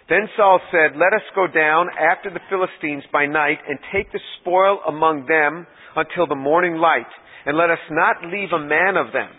Then 0.08 0.28
Saul 0.36 0.60
said, 0.70 0.94
Let 0.94 1.10
us 1.16 1.26
go 1.34 1.46
down 1.50 1.88
after 1.90 2.30
the 2.30 2.44
Philistines 2.48 3.02
by 3.12 3.26
night 3.26 3.58
and 3.66 3.78
take 3.92 4.12
the 4.12 4.20
spoil 4.38 4.78
among 4.86 5.26
them 5.26 5.66
until 5.96 6.26
the 6.28 6.38
morning 6.38 6.76
light, 6.76 7.10
and 7.44 7.56
let 7.56 7.70
us 7.70 7.82
not 7.90 8.22
leave 8.22 8.52
a 8.54 8.62
man 8.62 8.94
of 8.96 9.12
them. 9.12 9.30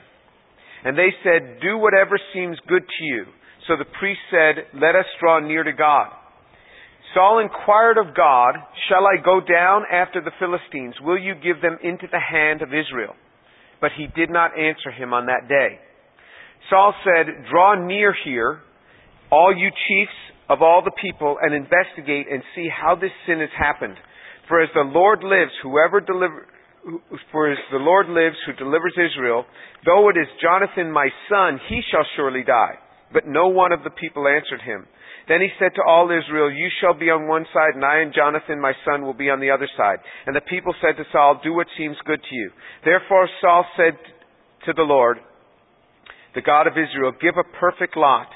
And 0.83 0.97
they 0.97 1.09
said, 1.23 1.59
Do 1.61 1.77
whatever 1.77 2.19
seems 2.33 2.57
good 2.67 2.83
to 2.83 3.03
you. 3.03 3.25
So 3.67 3.75
the 3.77 3.89
priest 3.99 4.21
said, 4.31 4.79
Let 4.79 4.95
us 4.95 5.05
draw 5.19 5.39
near 5.39 5.63
to 5.63 5.73
God. 5.73 6.07
Saul 7.13 7.39
inquired 7.39 7.97
of 7.97 8.15
God, 8.15 8.55
Shall 8.89 9.05
I 9.05 9.23
go 9.23 9.39
down 9.39 9.83
after 9.91 10.21
the 10.21 10.35
Philistines? 10.39 10.95
Will 11.01 11.19
you 11.19 11.33
give 11.35 11.61
them 11.61 11.77
into 11.83 12.07
the 12.11 12.19
hand 12.19 12.61
of 12.61 12.69
Israel? 12.69 13.15
But 13.81 13.91
he 13.97 14.07
did 14.15 14.29
not 14.29 14.57
answer 14.57 14.91
him 14.91 15.13
on 15.13 15.27
that 15.27 15.47
day. 15.47 15.79
Saul 16.69 16.93
said, 17.03 17.49
Draw 17.49 17.85
near 17.85 18.13
here, 18.25 18.59
all 19.31 19.55
you 19.55 19.69
chiefs 19.69 20.17
of 20.49 20.61
all 20.61 20.81
the 20.83 20.95
people, 21.01 21.37
and 21.41 21.53
investigate 21.53 22.27
and 22.31 22.41
see 22.55 22.69
how 22.69 22.95
this 22.95 23.11
sin 23.25 23.39
has 23.39 23.49
happened. 23.57 23.95
For 24.47 24.61
as 24.61 24.69
the 24.73 24.81
Lord 24.81 25.23
lives, 25.23 25.51
whoever 25.61 25.99
deliver, 25.99 26.47
for 27.31 27.51
as 27.51 27.57
the 27.71 27.77
Lord 27.77 28.07
lives 28.07 28.37
who 28.45 28.53
delivers 28.53 28.95
Israel, 28.95 29.45
though 29.85 30.09
it 30.09 30.17
is 30.17 30.27
Jonathan 30.41 30.91
my 30.91 31.09
son, 31.29 31.59
he 31.69 31.81
shall 31.91 32.05
surely 32.15 32.43
die. 32.43 32.75
But 33.11 33.27
no 33.27 33.47
one 33.47 33.71
of 33.71 33.83
the 33.83 33.89
people 33.89 34.27
answered 34.27 34.61
him. 34.61 34.85
Then 35.27 35.41
he 35.41 35.49
said 35.59 35.75
to 35.75 35.83
all 35.85 36.07
Israel, 36.07 36.51
You 36.51 36.69
shall 36.79 36.93
be 36.93 37.09
on 37.09 37.27
one 37.27 37.45
side, 37.53 37.75
and 37.75 37.83
I 37.83 37.99
and 37.99 38.13
Jonathan 38.13 38.61
my 38.61 38.73
son 38.85 39.03
will 39.03 39.13
be 39.13 39.29
on 39.29 39.39
the 39.39 39.51
other 39.51 39.67
side. 39.75 39.99
And 40.25 40.35
the 40.35 40.47
people 40.49 40.73
said 40.81 40.95
to 40.97 41.03
Saul, 41.11 41.41
Do 41.43 41.53
what 41.53 41.67
seems 41.77 41.97
good 42.05 42.21
to 42.23 42.35
you. 42.35 42.51
Therefore 42.85 43.27
Saul 43.41 43.65
said 43.75 43.99
to 44.65 44.73
the 44.73 44.87
Lord, 44.87 45.19
the 46.37 46.41
God 46.45 46.67
of 46.67 46.77
Israel, 46.77 47.11
Give 47.19 47.33
a 47.33 47.57
perfect 47.59 47.97
lot. 47.97 48.27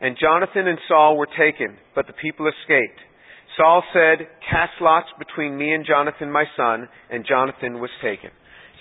And 0.00 0.18
Jonathan 0.20 0.66
and 0.66 0.78
Saul 0.88 1.16
were 1.16 1.30
taken, 1.38 1.78
but 1.94 2.06
the 2.06 2.18
people 2.20 2.50
escaped. 2.50 2.98
Saul 3.56 3.82
said, 3.92 4.26
Cast 4.50 4.80
lots 4.80 5.06
between 5.18 5.56
me 5.56 5.72
and 5.72 5.86
Jonathan 5.86 6.30
my 6.30 6.44
son, 6.56 6.88
and 7.10 7.24
Jonathan 7.26 7.80
was 7.80 7.90
taken. 8.02 8.30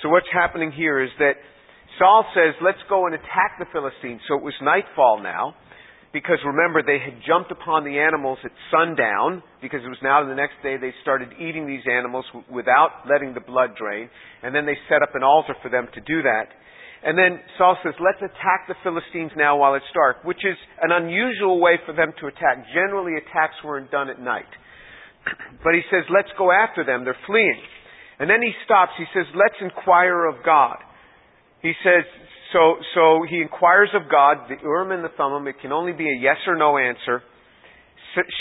So 0.01 0.09
what's 0.09 0.27
happening 0.33 0.71
here 0.71 1.01
is 1.01 1.09
that 1.19 1.33
Saul 1.99 2.25
says, 2.33 2.55
Let's 2.61 2.81
go 2.89 3.05
and 3.05 3.15
attack 3.15 3.59
the 3.59 3.65
Philistines. 3.71 4.21
So 4.27 4.37
it 4.37 4.43
was 4.43 4.53
nightfall 4.61 5.21
now 5.21 5.55
because 6.13 6.37
remember 6.45 6.85
they 6.85 7.01
had 7.01 7.17
jumped 7.25 7.51
upon 7.51 7.83
the 7.83 7.97
animals 7.97 8.37
at 8.45 8.53
sundown 8.69 9.41
because 9.61 9.81
it 9.81 9.89
was 9.89 9.97
now 10.05 10.21
the 10.21 10.37
next 10.37 10.61
day 10.61 10.77
they 10.77 10.93
started 11.01 11.33
eating 11.41 11.65
these 11.65 11.83
animals 11.89 12.23
without 12.47 13.09
letting 13.09 13.33
the 13.33 13.41
blood 13.41 13.73
drain 13.75 14.07
and 14.45 14.53
then 14.53 14.65
they 14.65 14.77
set 14.87 15.01
up 15.01 15.17
an 15.17 15.25
altar 15.25 15.57
for 15.61 15.73
them 15.73 15.89
to 15.93 15.99
do 16.05 16.21
that 16.21 16.53
and 17.03 17.17
then 17.17 17.41
Saul 17.57 17.75
says 17.83 17.97
let's 17.97 18.21
attack 18.21 18.69
the 18.69 18.77
Philistines 18.85 19.33
now 19.35 19.57
while 19.57 19.73
it's 19.73 19.89
dark 19.93 20.23
which 20.23 20.45
is 20.45 20.55
an 20.85 20.93
unusual 20.93 21.59
way 21.59 21.81
for 21.83 21.97
them 21.97 22.13
to 22.21 22.29
attack 22.29 22.63
generally 22.71 23.17
attacks 23.17 23.57
weren't 23.65 23.89
done 23.89 24.07
at 24.07 24.21
night 24.21 24.47
but 25.63 25.73
he 25.73 25.81
says 25.89 26.03
let's 26.09 26.31
go 26.37 26.51
after 26.51 26.83
them 26.83 27.03
they're 27.03 27.19
fleeing 27.25 27.61
and 28.19 28.29
then 28.29 28.41
he 28.41 28.51
stops 28.65 28.91
he 28.97 29.05
says 29.13 29.25
let's 29.35 29.57
inquire 29.61 30.25
of 30.25 30.43
God 30.43 30.77
he 31.61 31.71
says 31.83 32.03
so, 32.53 32.77
so 32.93 33.25
he 33.27 33.41
inquires 33.41 33.89
of 33.95 34.09
God, 34.09 34.45
the 34.47 34.55
Urim 34.61 34.91
and 34.91 35.03
the 35.03 35.09
Thummim. 35.17 35.47
It 35.47 35.55
can 35.59 35.71
only 35.71 35.91
be 35.91 36.05
a 36.05 36.21
yes 36.21 36.37
or 36.47 36.55
no 36.55 36.77
answer. 36.77 37.23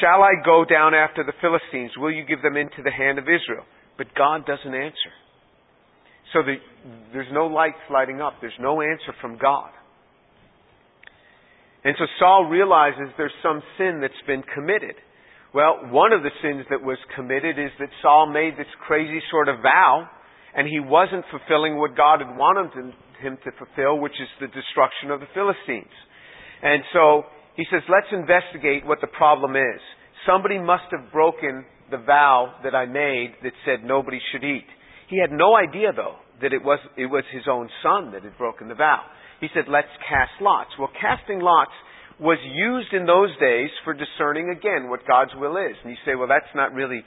Shall 0.01 0.23
I 0.23 0.33
go 0.45 0.67
down 0.69 0.95
after 0.95 1.25
the 1.25 1.33
Philistines? 1.41 1.93
Will 1.97 2.13
you 2.13 2.25
give 2.27 2.43
them 2.43 2.59
into 2.59 2.83
the 2.85 2.91
hand 2.91 3.19
of 3.19 3.25
Israel? 3.25 3.65
But 3.97 4.09
God 4.15 4.45
doesn't 4.45 4.75
answer. 4.75 5.13
So 6.35 6.43
the, 6.43 6.57
there's 7.15 7.33
no 7.33 7.47
lights 7.47 7.81
lighting 7.91 8.21
up. 8.21 8.35
There's 8.43 8.53
no 8.61 8.83
answer 8.83 9.15
from 9.23 9.39
God. 9.39 9.71
And 11.85 11.97
so 11.99 12.05
Saul 12.19 12.45
realizes 12.45 13.09
there's 13.17 13.33
some 13.43 13.63
sin 13.79 14.01
that's 14.03 14.15
been 14.27 14.43
committed. 14.55 14.95
Well, 15.55 15.93
one 15.93 16.13
of 16.13 16.23
the 16.23 16.33
sins 16.41 16.65
that 16.71 16.81
was 16.81 16.97
committed 17.15 17.59
is 17.59 17.71
that 17.79 17.93
Saul 18.01 18.27
made 18.33 18.57
this 18.57 18.71
crazy 18.87 19.21
sort 19.31 19.49
of 19.49 19.61
vow, 19.61 20.09
and 20.57 20.67
he 20.67 20.81
wasn't 20.81 21.25
fulfilling 21.31 21.77
what 21.77 21.97
God 21.97 22.21
had 22.21 22.37
wanted 22.37 22.95
him 23.21 23.37
to 23.45 23.51
fulfill, 23.61 24.01
which 24.01 24.17
is 24.17 24.29
the 24.41 24.49
destruction 24.49 25.11
of 25.11 25.21
the 25.21 25.29
Philistines. 25.35 25.93
And 26.63 26.83
so 26.93 27.25
he 27.57 27.65
says, 27.71 27.83
let's 27.89 28.09
investigate 28.13 28.87
what 28.87 29.01
the 29.01 29.13
problem 29.13 29.57
is. 29.57 29.81
Somebody 30.27 30.59
must 30.59 30.89
have 30.91 31.13
broken 31.13 31.65
the 31.91 31.99
vow 31.99 32.55
that 32.65 32.75
I 32.75 32.87
made 32.87 33.37
that 33.43 33.53
said 33.67 33.85
nobody 33.85 34.21
should 34.33 34.45
eat. 34.45 34.67
He 35.09 35.21
had 35.21 35.33
no 35.37 35.55
idea, 35.55 35.93
though, 35.95 36.17
that 36.41 36.55
it 36.55 36.65
was, 36.65 36.81
it 36.97 37.07
was 37.07 37.25
his 37.31 37.45
own 37.45 37.69
son 37.83 38.13
that 38.13 38.25
had 38.25 38.39
broken 38.39 38.69
the 38.69 38.75
vow. 38.75 39.05
He 39.41 39.49
said, 39.53 39.65
let's 39.69 39.93
cast 40.09 40.33
lots. 40.41 40.71
Well, 40.79 40.89
casting 40.99 41.41
lots 41.41 41.73
was 42.23 42.39
used 42.47 42.95
in 42.95 43.05
those 43.05 43.35
days 43.43 43.69
for 43.83 43.93
discerning, 43.93 44.55
again, 44.55 44.89
what 44.89 45.03
God's 45.07 45.35
will 45.35 45.59
is. 45.59 45.75
And 45.83 45.91
you 45.91 45.99
say, 46.07 46.15
well, 46.15 46.29
that's 46.31 46.55
not 46.55 46.73
really 46.73 47.03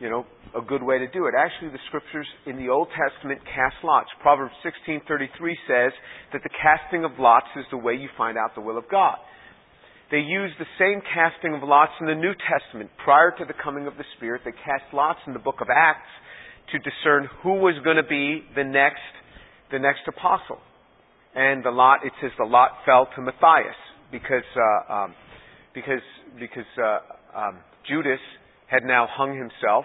you 0.00 0.10
know, 0.10 0.26
a 0.52 0.60
good 0.60 0.82
way 0.82 0.98
to 0.98 1.08
do 1.08 1.26
it. 1.26 1.34
Actually, 1.38 1.70
the 1.70 1.82
scriptures 1.88 2.26
in 2.46 2.56
the 2.56 2.68
Old 2.68 2.88
Testament 2.92 3.40
cast 3.46 3.76
lots. 3.82 4.08
Proverbs 4.20 4.52
16:33 4.60 5.56
says 5.66 5.92
that 6.32 6.42
the 6.42 6.50
casting 6.60 7.04
of 7.04 7.12
lots 7.18 7.46
is 7.56 7.64
the 7.70 7.78
way 7.78 7.94
you 7.94 8.08
find 8.18 8.36
out 8.36 8.54
the 8.54 8.60
will 8.60 8.76
of 8.76 8.84
God. 8.90 9.16
They 10.10 10.18
use 10.18 10.50
the 10.58 10.66
same 10.78 11.00
casting 11.00 11.54
of 11.54 11.62
lots 11.62 11.92
in 12.00 12.06
the 12.06 12.14
New 12.14 12.34
Testament. 12.34 12.90
Prior 13.02 13.30
to 13.38 13.44
the 13.46 13.54
coming 13.54 13.86
of 13.86 13.96
the 13.96 14.04
Spirit, 14.16 14.42
they 14.44 14.52
cast 14.52 14.92
lots 14.92 15.20
in 15.26 15.32
the 15.32 15.38
book 15.38 15.60
of 15.60 15.68
Acts 15.74 16.10
to 16.72 16.78
discern 16.78 17.28
who 17.42 17.54
was 17.54 17.74
going 17.84 17.96
to 17.96 18.04
be 18.06 18.44
the 18.54 18.64
next, 18.64 19.00
the 19.70 19.78
next 19.78 20.02
apostle. 20.06 20.58
And 21.34 21.64
the 21.64 21.70
lot, 21.70 22.04
it 22.04 22.12
says 22.20 22.30
the 22.36 22.44
lot 22.44 22.84
fell 22.84 23.08
to 23.16 23.22
Matthias 23.22 23.76
because, 24.10 24.48
uh, 24.56 24.92
um, 24.92 25.14
because, 25.74 26.04
because 26.38 26.70
uh, 26.78 27.38
um, 27.38 27.58
Judas 27.88 28.20
had 28.66 28.84
now 28.84 29.06
hung 29.10 29.36
himself. 29.36 29.84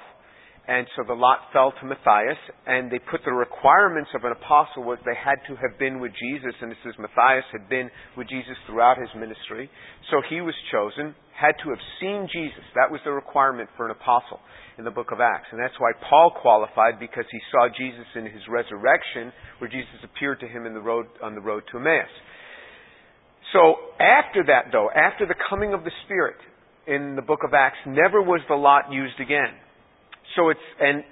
And 0.69 0.85
so 0.93 1.01
the 1.01 1.17
lot 1.17 1.49
fell 1.51 1.73
to 1.81 1.83
Matthias, 1.85 2.37
and 2.69 2.93
they 2.93 3.01
put 3.01 3.25
the 3.25 3.33
requirements 3.33 4.13
of 4.13 4.21
an 4.21 4.37
apostle 4.37 4.85
was 4.85 5.01
they 5.01 5.17
had 5.17 5.41
to 5.49 5.57
have 5.57 5.81
been 5.81 5.97
with 5.97 6.13
Jesus, 6.13 6.53
and 6.61 6.69
it 6.69 6.77
says 6.85 6.93
Matthias 7.01 7.45
had 7.49 7.65
been 7.65 7.89
with 8.13 8.29
Jesus 8.29 8.53
throughout 8.69 9.01
his 9.01 9.09
ministry. 9.17 9.65
So 10.13 10.21
he 10.29 10.45
was 10.45 10.53
chosen, 10.69 11.17
had 11.33 11.57
to 11.65 11.73
have 11.73 11.81
seen 11.97 12.29
Jesus. 12.29 12.61
That 12.77 12.93
was 12.93 13.01
the 13.01 13.09
requirement 13.09 13.73
for 13.73 13.89
an 13.89 13.97
apostle 13.97 14.37
in 14.77 14.85
the 14.85 14.93
book 14.93 15.09
of 15.09 15.17
Acts. 15.17 15.49
And 15.49 15.57
that's 15.57 15.73
why 15.81 15.89
Paul 16.05 16.37
qualified 16.37 17.01
because 17.01 17.25
he 17.33 17.41
saw 17.49 17.65
Jesus 17.73 18.05
in 18.13 18.29
his 18.29 18.45
resurrection, 18.45 19.33
where 19.57 19.73
Jesus 19.73 20.05
appeared 20.05 20.39
to 20.45 20.47
him 20.47 20.69
in 20.69 20.77
the 20.77 20.85
road, 20.85 21.09
on 21.25 21.33
the 21.33 21.41
road 21.41 21.65
to 21.73 21.81
Emmaus. 21.81 22.13
So 23.53 23.75
after 23.99 24.43
that, 24.47 24.71
though, 24.71 24.89
after 24.89 25.25
the 25.25 25.35
coming 25.49 25.73
of 25.73 25.83
the 25.83 25.91
Spirit, 26.05 26.37
in 26.87 27.15
the 27.15 27.21
book 27.21 27.41
of 27.45 27.53
Acts, 27.53 27.77
never 27.85 28.21
was 28.21 28.41
the 28.47 28.55
lot 28.55 28.91
used 28.91 29.19
again. 29.19 29.53
So 30.35 30.49
it's, 30.49 30.59
and 30.79 31.03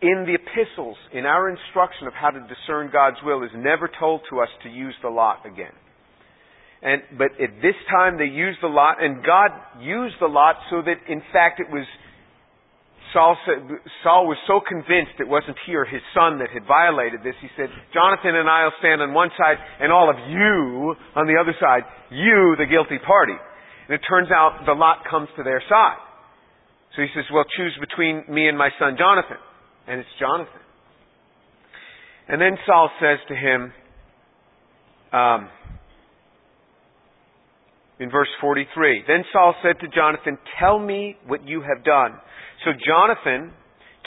in 0.00 0.24
the 0.26 0.34
epistles, 0.34 0.96
in 1.12 1.26
our 1.26 1.50
instruction 1.50 2.06
of 2.06 2.14
how 2.14 2.30
to 2.30 2.40
discern 2.40 2.90
God's 2.92 3.16
will, 3.24 3.42
is 3.44 3.50
never 3.54 3.90
told 4.00 4.22
to 4.30 4.40
us 4.40 4.48
to 4.62 4.68
use 4.70 4.94
the 5.02 5.10
lot 5.10 5.44
again. 5.44 5.72
And, 6.82 7.02
but 7.18 7.32
at 7.36 7.60
this 7.60 7.76
time 7.90 8.16
they 8.16 8.24
used 8.24 8.58
the 8.62 8.68
lot, 8.68 9.02
and 9.04 9.24
God 9.24 9.50
used 9.80 10.16
the 10.20 10.26
lot 10.26 10.56
so 10.70 10.80
that 10.80 10.96
in 11.12 11.20
fact 11.32 11.60
it 11.60 11.70
was 11.70 11.84
Saul, 13.12 13.36
Saul 14.02 14.26
was 14.26 14.38
so 14.46 14.60
convinced 14.62 15.18
it 15.18 15.26
wasn't 15.26 15.56
he 15.66 15.74
or 15.74 15.84
his 15.84 16.02
son 16.14 16.38
that 16.38 16.50
had 16.50 16.66
violated 16.66 17.20
this, 17.22 17.34
he 17.40 17.48
said, 17.56 17.68
Jonathan 17.92 18.38
and 18.38 18.48
I 18.48 18.64
will 18.64 18.78
stand 18.78 19.02
on 19.02 19.14
one 19.14 19.30
side 19.36 19.58
and 19.80 19.90
all 19.90 20.10
of 20.10 20.16
you 20.30 20.94
on 21.16 21.26
the 21.26 21.34
other 21.34 21.54
side, 21.58 21.82
you 22.10 22.54
the 22.58 22.66
guilty 22.66 22.98
party. 23.02 23.34
And 23.88 23.94
it 23.94 24.02
turns 24.06 24.30
out 24.30 24.62
the 24.66 24.72
lot 24.72 25.02
comes 25.10 25.28
to 25.36 25.42
their 25.42 25.62
side. 25.68 25.98
So 26.94 27.02
he 27.02 27.08
says, 27.14 27.24
well, 27.32 27.44
choose 27.56 27.74
between 27.80 28.24
me 28.28 28.48
and 28.48 28.58
my 28.58 28.70
son 28.78 28.96
Jonathan. 28.98 29.38
And 29.86 30.00
it's 30.00 30.14
Jonathan. 30.18 30.62
And 32.28 32.40
then 32.40 32.58
Saul 32.66 32.90
says 33.00 33.18
to 33.26 33.34
him, 33.34 33.72
um, 35.12 35.48
in 37.98 38.10
verse 38.10 38.28
43, 38.40 39.04
Then 39.06 39.24
Saul 39.32 39.54
said 39.62 39.78
to 39.80 39.88
Jonathan, 39.88 40.38
Tell 40.58 40.78
me 40.78 41.16
what 41.26 41.46
you 41.46 41.60
have 41.60 41.84
done. 41.84 42.18
So 42.64 42.72
Jonathan 42.72 43.52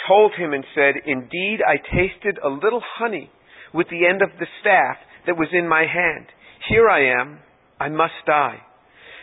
told 0.08 0.34
him 0.38 0.54
and 0.54 0.64
said, 0.76 0.96
Indeed, 1.06 1.60
I 1.66 1.78
tasted 1.78 2.38
a 2.44 2.50
little 2.50 2.82
honey 2.98 3.32
with 3.74 3.88
the 3.90 4.06
end 4.06 4.22
of 4.22 4.30
the 4.40 4.48
staff 4.62 4.98
that 5.26 5.38
was 5.38 5.50
in 5.52 5.68
my 5.68 5.82
hand. 5.82 6.28
Here 6.70 6.90
I 6.90 7.22
am. 7.22 7.40
I 7.80 7.90
must 7.90 8.14
die. 8.26 8.60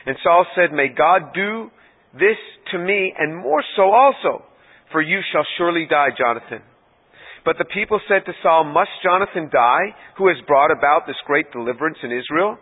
And 0.07 0.17
Saul 0.23 0.47
said, 0.57 0.73
May 0.73 0.89
God 0.89 1.33
do 1.35 1.71
this 2.15 2.39
to 2.73 2.79
me 2.79 3.13
and 3.17 3.37
more 3.37 3.63
so 3.77 3.93
also, 3.93 4.45
for 4.91 5.01
you 5.01 5.21
shall 5.33 5.47
surely 5.57 5.87
die, 5.89 6.09
Jonathan. 6.17 6.63
But 7.45 7.57
the 7.59 7.65
people 7.73 8.01
said 8.09 8.27
to 8.27 8.33
Saul, 8.43 8.65
Must 8.65 8.91
Jonathan 9.03 9.49
die, 9.53 9.95
who 10.19 10.29
has 10.29 10.37
brought 10.47 10.71
about 10.71 11.07
this 11.07 11.17
great 11.27 11.51
deliverance 11.53 11.99
in 12.03 12.13
Israel? 12.13 12.59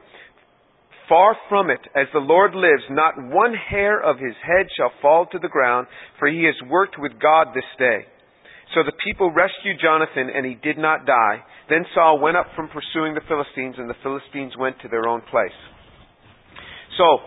Far 1.09 1.37
from 1.49 1.71
it, 1.71 1.81
as 1.97 2.07
the 2.13 2.21
Lord 2.21 2.55
lives, 2.55 2.85
not 2.91 3.15
one 3.17 3.55
hair 3.55 3.99
of 3.99 4.19
his 4.19 4.35
head 4.45 4.67
shall 4.77 4.93
fall 5.01 5.27
to 5.33 5.39
the 5.39 5.49
ground, 5.49 5.87
for 6.19 6.29
he 6.29 6.45
has 6.45 6.69
worked 6.69 6.97
with 6.99 7.13
God 7.21 7.49
this 7.55 7.65
day. 7.79 8.05
So 8.75 8.83
the 8.85 8.93
people 9.03 9.33
rescued 9.33 9.81
Jonathan, 9.81 10.29
and 10.35 10.45
he 10.45 10.55
did 10.55 10.77
not 10.77 11.07
die. 11.07 11.41
Then 11.71 11.87
Saul 11.95 12.21
went 12.21 12.37
up 12.37 12.49
from 12.55 12.69
pursuing 12.69 13.15
the 13.15 13.25
Philistines, 13.27 13.77
and 13.79 13.89
the 13.89 13.97
Philistines 14.03 14.53
went 14.59 14.77
to 14.83 14.89
their 14.89 15.09
own 15.09 15.23
place. 15.31 15.57
So, 16.99 17.25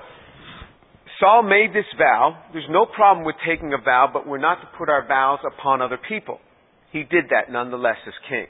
Saul 1.19 1.41
made 1.41 1.73
this 1.73 1.89
vow. 1.97 2.37
There's 2.53 2.69
no 2.69 2.85
problem 2.85 3.25
with 3.25 3.35
taking 3.47 3.73
a 3.73 3.81
vow, 3.81 4.09
but 4.13 4.27
we're 4.27 4.37
not 4.37 4.61
to 4.61 4.77
put 4.77 4.89
our 4.89 5.07
vows 5.07 5.39
upon 5.45 5.81
other 5.81 5.97
people. 5.97 6.37
He 6.91 6.99
did 6.99 7.25
that 7.31 7.51
nonetheless 7.51 7.97
as 8.05 8.13
king. 8.29 8.45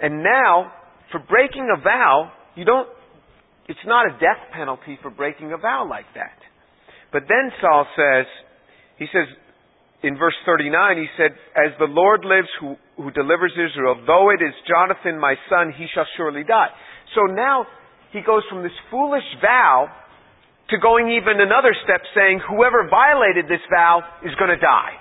And 0.00 0.22
now, 0.22 0.72
for 1.10 1.18
breaking 1.18 1.68
a 1.76 1.80
vow, 1.80 2.30
you 2.54 2.64
don't 2.64 2.88
it's 3.68 3.86
not 3.86 4.06
a 4.06 4.18
death 4.20 4.52
penalty 4.52 4.98
for 5.00 5.10
breaking 5.10 5.52
a 5.52 5.56
vow 5.56 5.86
like 5.88 6.06
that. 6.14 6.36
But 7.12 7.24
then 7.28 7.50
Saul 7.60 7.86
says, 7.96 8.26
he 8.98 9.06
says, 9.06 9.28
in 10.02 10.18
verse 10.18 10.36
39, 10.44 10.98
he 10.98 11.08
said, 11.16 11.32
As 11.56 11.72
the 11.78 11.88
Lord 11.88 12.24
lives 12.24 12.50
who, 12.60 12.76
who 13.00 13.10
delivers 13.10 13.56
Israel, 13.56 14.04
though 14.06 14.28
it 14.28 14.44
is 14.44 14.52
Jonathan 14.68 15.18
my 15.18 15.34
son, 15.48 15.72
he 15.72 15.86
shall 15.94 16.04
surely 16.16 16.44
die. 16.44 16.68
So 17.14 17.32
now 17.32 17.64
he 18.12 18.20
goes 18.20 18.42
from 18.50 18.62
this 18.62 18.76
foolish 18.90 19.24
vow 19.40 19.88
to 20.70 20.76
going 20.78 21.08
even 21.16 21.40
another 21.40 21.72
step 21.84 22.00
saying, 22.14 22.40
whoever 22.48 22.88
violated 22.88 23.46
this 23.48 23.64
vow 23.72 24.02
is 24.24 24.34
going 24.36 24.50
to 24.50 24.60
die. 24.60 25.00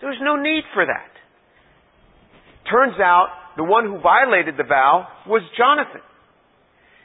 There's 0.00 0.18
no 0.22 0.36
need 0.36 0.62
for 0.74 0.86
that. 0.86 1.10
Turns 2.70 2.98
out 3.00 3.28
the 3.56 3.64
one 3.64 3.86
who 3.86 3.98
violated 4.00 4.56
the 4.56 4.64
vow 4.64 5.08
was 5.26 5.42
Jonathan. 5.56 6.02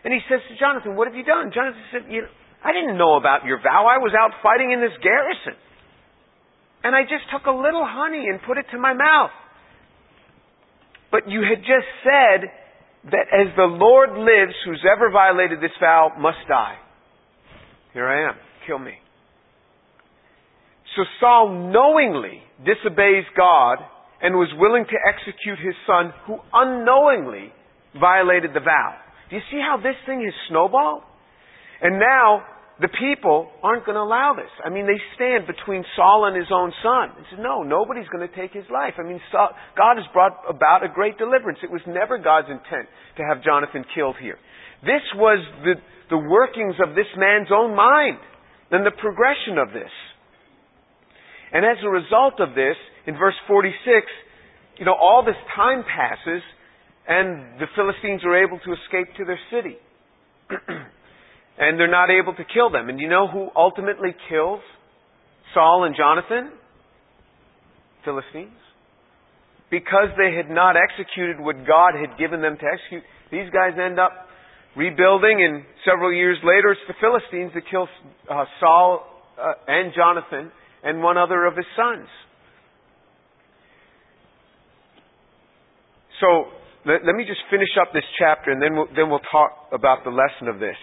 And 0.04 0.14
he 0.14 0.20
says 0.30 0.42
to 0.50 0.54
Jonathan, 0.58 0.96
What 0.96 1.08
have 1.08 1.16
you 1.16 1.24
done? 1.24 1.52
Jonathan 1.54 1.82
said, 1.92 2.04
you 2.10 2.22
know, 2.26 2.32
I 2.64 2.74
didn't 2.74 2.98
know 2.98 3.18
about 3.18 3.46
your 3.46 3.62
vow. 3.62 3.86
I 3.90 3.98
was 3.98 4.14
out 4.18 4.32
fighting 4.42 4.72
in 4.72 4.82
this 4.82 4.94
garrison. 5.02 5.58
And 6.84 6.96
I 6.96 7.04
just 7.04 7.30
took 7.30 7.46
a 7.46 7.54
little 7.54 7.86
honey 7.86 8.26
and 8.30 8.42
put 8.42 8.58
it 8.58 8.66
to 8.72 8.78
my 8.78 8.94
mouth. 8.94 9.34
But 11.12 11.30
you 11.30 11.42
had 11.42 11.62
just 11.62 11.90
said 12.02 12.50
that 13.12 13.28
as 13.30 13.54
the 13.56 13.70
Lord 13.70 14.18
lives, 14.18 14.54
who's 14.66 14.82
ever 14.86 15.12
violated 15.12 15.60
this 15.62 15.74
vow 15.80 16.14
must 16.18 16.42
die. 16.48 16.78
Here 17.94 18.08
I 18.08 18.30
am. 18.30 18.36
Kill 18.66 18.80
me. 18.80 18.94
So 20.96 21.04
Saul 21.20 21.72
knowingly 21.72 22.42
disobeys 22.66 23.26
God 23.36 23.78
and 24.22 24.36
was 24.36 24.50
willing 24.58 24.86
to 24.86 24.98
execute 25.08 25.58
his 25.60 25.76
son 25.88 26.14
who 26.26 26.38
unknowingly 26.54 27.52
violated 28.00 28.52
the 28.54 28.60
vow. 28.60 28.96
Do 29.32 29.40
you 29.40 29.42
see 29.48 29.64
how 29.64 29.80
this 29.80 29.96
thing 30.06 30.22
has 30.28 30.36
snowballed? 30.52 31.08
And 31.80 31.98
now 31.98 32.44
the 32.84 32.92
people 32.92 33.48
aren't 33.64 33.88
going 33.88 33.96
to 33.96 34.04
allow 34.04 34.36
this. 34.36 34.52
I 34.60 34.68
mean, 34.68 34.84
they 34.84 35.00
stand 35.16 35.48
between 35.48 35.88
Saul 35.96 36.28
and 36.28 36.36
his 36.36 36.52
own 36.52 36.76
son. 36.84 37.16
They 37.16 37.24
said, 37.32 37.40
no, 37.40 37.64
nobody's 37.64 38.12
going 38.12 38.28
to 38.28 38.36
take 38.36 38.52
his 38.52 38.68
life. 38.68 39.00
I 39.00 39.08
mean, 39.08 39.24
Saul, 39.32 39.56
God 39.80 39.96
has 39.96 40.06
brought 40.12 40.44
about 40.50 40.84
a 40.84 40.92
great 40.92 41.18
deliverance. 41.18 41.64
It 41.64 41.72
was 41.72 41.82
never 41.88 42.20
God's 42.20 42.52
intent 42.52 42.92
to 43.18 43.24
have 43.24 43.40
Jonathan 43.40 43.88
killed 43.96 44.20
here. 44.20 44.36
This 44.84 45.06
was 45.16 45.40
the, 45.64 45.80
the 46.12 46.20
workings 46.20 46.76
of 46.84 46.92
this 46.92 47.08
man's 47.16 47.54
own 47.56 47.72
mind 47.72 48.20
and 48.68 48.84
the 48.84 48.92
progression 48.92 49.56
of 49.56 49.72
this. 49.72 49.94
And 51.56 51.64
as 51.64 51.80
a 51.86 51.90
result 51.90 52.44
of 52.44 52.52
this, 52.52 52.76
in 53.08 53.16
verse 53.16 53.38
46, 53.48 53.80
you 54.78 54.86
know, 54.86 54.96
all 55.00 55.24
this 55.24 55.40
time 55.56 55.84
passes 55.88 56.42
and 57.08 57.60
the 57.60 57.68
Philistines 57.76 58.22
are 58.24 58.44
able 58.44 58.60
to 58.60 58.74
escape 58.74 59.16
to 59.18 59.26
their 59.26 59.40
city. 59.50 59.78
and 61.58 61.80
they're 61.80 61.92
not 61.92 62.10
able 62.10 62.34
to 62.34 62.44
kill 62.54 62.70
them. 62.70 62.90
And 62.90 63.00
you 63.00 63.10
know 63.10 63.28
who 63.28 63.50
ultimately 63.56 64.16
kills 64.30 64.62
Saul 65.54 65.86
and 65.86 65.96
Jonathan? 65.96 66.52
Philistines. 68.06 68.58
Because 69.70 70.10
they 70.18 70.36
had 70.36 70.50
not 70.50 70.76
executed 70.76 71.40
what 71.40 71.56
God 71.66 71.94
had 71.96 72.18
given 72.18 72.42
them 72.42 72.58
to 72.58 72.66
execute, 72.66 73.04
these 73.32 73.50
guys 73.54 73.80
end 73.80 74.00
up 74.00 74.28
rebuilding, 74.76 75.44
and 75.44 75.64
several 75.86 76.14
years 76.14 76.38
later, 76.44 76.72
it's 76.72 76.82
the 76.88 76.96
Philistines 77.00 77.52
that 77.56 77.64
kill 77.70 77.88
uh, 78.30 78.46
Saul 78.60 79.06
uh, 79.40 79.54
and 79.68 79.94
Jonathan 79.96 80.52
and 80.84 81.02
one 81.02 81.18
other 81.18 81.46
of 81.46 81.56
his 81.56 81.66
sons. 81.76 82.08
So, 86.20 86.46
let, 86.86 87.06
let 87.06 87.16
me 87.16 87.26
just 87.26 87.42
finish 87.50 87.70
up 87.80 87.94
this 87.94 88.08
chapter 88.18 88.52
and 88.52 88.62
then 88.62 88.74
we'll, 88.74 88.90
then 88.96 89.10
we'll 89.10 89.26
talk 89.32 89.70
about 89.72 90.04
the 90.04 90.10
lesson 90.10 90.48
of 90.48 90.60
this. 90.60 90.78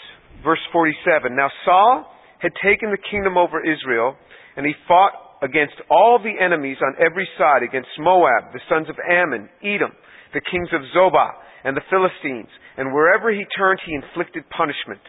Verse 0.45 0.63
47. 0.73 1.35
Now 1.35 1.51
Saul 1.65 2.07
had 2.39 2.53
taken 2.63 2.91
the 2.91 3.03
kingdom 3.11 3.37
over 3.37 3.59
Israel 3.59 4.15
and 4.57 4.67
he 4.67 4.75
fought 4.87 5.43
against 5.43 5.75
all 5.91 6.19
the 6.19 6.35
enemies 6.35 6.79
on 6.83 6.95
every 6.99 7.29
side, 7.39 7.63
against 7.63 7.91
Moab, 7.99 8.51
the 8.53 8.63
sons 8.69 8.89
of 8.89 8.97
Ammon, 8.99 9.49
Edom, 9.63 9.95
the 10.35 10.43
kings 10.43 10.69
of 10.75 10.83
Zobah, 10.95 11.31
and 11.63 11.77
the 11.77 11.87
Philistines. 11.91 12.51
And 12.77 12.95
wherever 12.95 13.31
he 13.31 13.47
turned, 13.57 13.81
he 13.87 13.95
inflicted 13.95 14.51
punishment. 14.51 15.03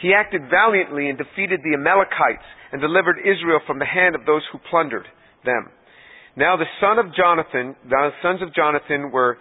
He 0.00 0.12
acted 0.12 0.48
valiantly 0.52 1.08
and 1.08 1.16
defeated 1.16 1.60
the 1.64 1.76
Amalekites 1.76 2.44
and 2.72 2.80
delivered 2.80 3.20
Israel 3.20 3.60
from 3.66 3.78
the 3.78 3.88
hand 3.88 4.14
of 4.14 4.26
those 4.26 4.42
who 4.52 4.58
plundered 4.68 5.08
them. 5.44 5.68
Now 6.36 6.56
the 6.56 6.68
son 6.80 6.98
of 6.98 7.16
Jonathan, 7.16 7.76
the 7.88 8.10
sons 8.20 8.42
of 8.42 8.52
Jonathan 8.52 9.10
were 9.10 9.38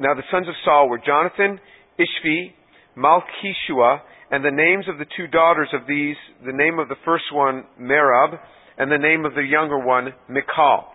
now 0.00 0.14
the 0.14 0.22
sons 0.30 0.48
of 0.48 0.54
Saul 0.64 0.88
were 0.88 0.98
Jonathan, 0.98 1.60
Ishvi, 1.98 2.52
Malchishua, 2.96 4.00
and 4.30 4.44
the 4.44 4.50
names 4.50 4.86
of 4.88 4.98
the 4.98 5.06
two 5.16 5.26
daughters 5.26 5.68
of 5.72 5.86
these, 5.86 6.16
the 6.44 6.52
name 6.52 6.78
of 6.78 6.88
the 6.88 6.96
first 7.04 7.24
one, 7.32 7.64
Merab, 7.80 8.38
and 8.78 8.90
the 8.90 8.98
name 8.98 9.24
of 9.24 9.34
the 9.34 9.42
younger 9.42 9.78
one, 9.78 10.12
Michal. 10.28 10.86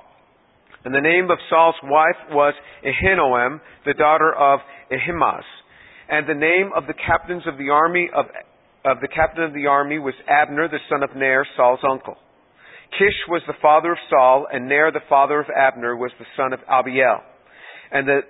And 0.84 0.94
the 0.94 1.02
name 1.02 1.30
of 1.30 1.38
Saul's 1.50 1.76
wife 1.84 2.32
was 2.32 2.54
Ahinoam, 2.84 3.60
the 3.86 3.94
daughter 3.94 4.34
of 4.34 4.60
Ahimaaz. 4.92 5.44
And 6.10 6.28
the 6.28 6.34
name 6.34 6.72
of 6.76 6.88
the 6.88 6.94
captains 6.94 7.44
of 7.48 7.58
the 7.58 7.70
army 7.70 8.10
of, 8.16 8.26
of 8.86 9.02
the 9.02 9.08
captain 9.08 9.44
of 9.44 9.54
the 9.54 9.68
army 9.68 10.00
was 10.00 10.16
Abner, 10.28 10.68
the 10.68 10.80
son 10.90 11.04
of 11.04 11.16
Ner, 11.16 11.46
Saul's 11.56 11.80
uncle. 11.90 12.16
Kish 12.98 13.16
was 13.28 13.42
the 13.46 13.54
father 13.62 13.92
of 13.92 13.98
Saul, 14.10 14.48
and 14.52 14.68
Ner, 14.68 14.92
the 14.92 15.06
father 15.08 15.40
of 15.40 15.48
Abner, 15.56 15.96
was 15.96 16.12
the 16.18 16.26
son 16.36 16.54
of 16.54 16.60
Abiel. 16.68 17.22
And 17.92 18.08
the 18.08 18.22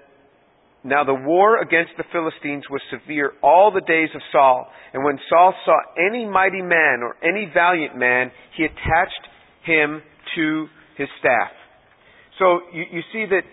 now 0.83 1.03
the 1.03 1.13
war 1.13 1.61
against 1.61 1.91
the 1.97 2.05
Philistines 2.11 2.63
was 2.69 2.81
severe 2.89 3.33
all 3.43 3.71
the 3.71 3.81
days 3.81 4.09
of 4.15 4.21
Saul, 4.31 4.67
and 4.93 5.03
when 5.03 5.19
Saul 5.29 5.53
saw 5.65 5.77
any 5.97 6.25
mighty 6.25 6.61
man 6.61 7.03
or 7.03 7.15
any 7.23 7.51
valiant 7.53 7.97
man, 7.97 8.31
he 8.55 8.63
attached 8.63 9.23
him 9.65 10.01
to 10.35 10.67
his 10.97 11.07
staff. 11.19 11.51
So 12.39 12.61
you, 12.73 12.83
you 12.91 13.01
see 13.11 13.25
that, 13.29 13.43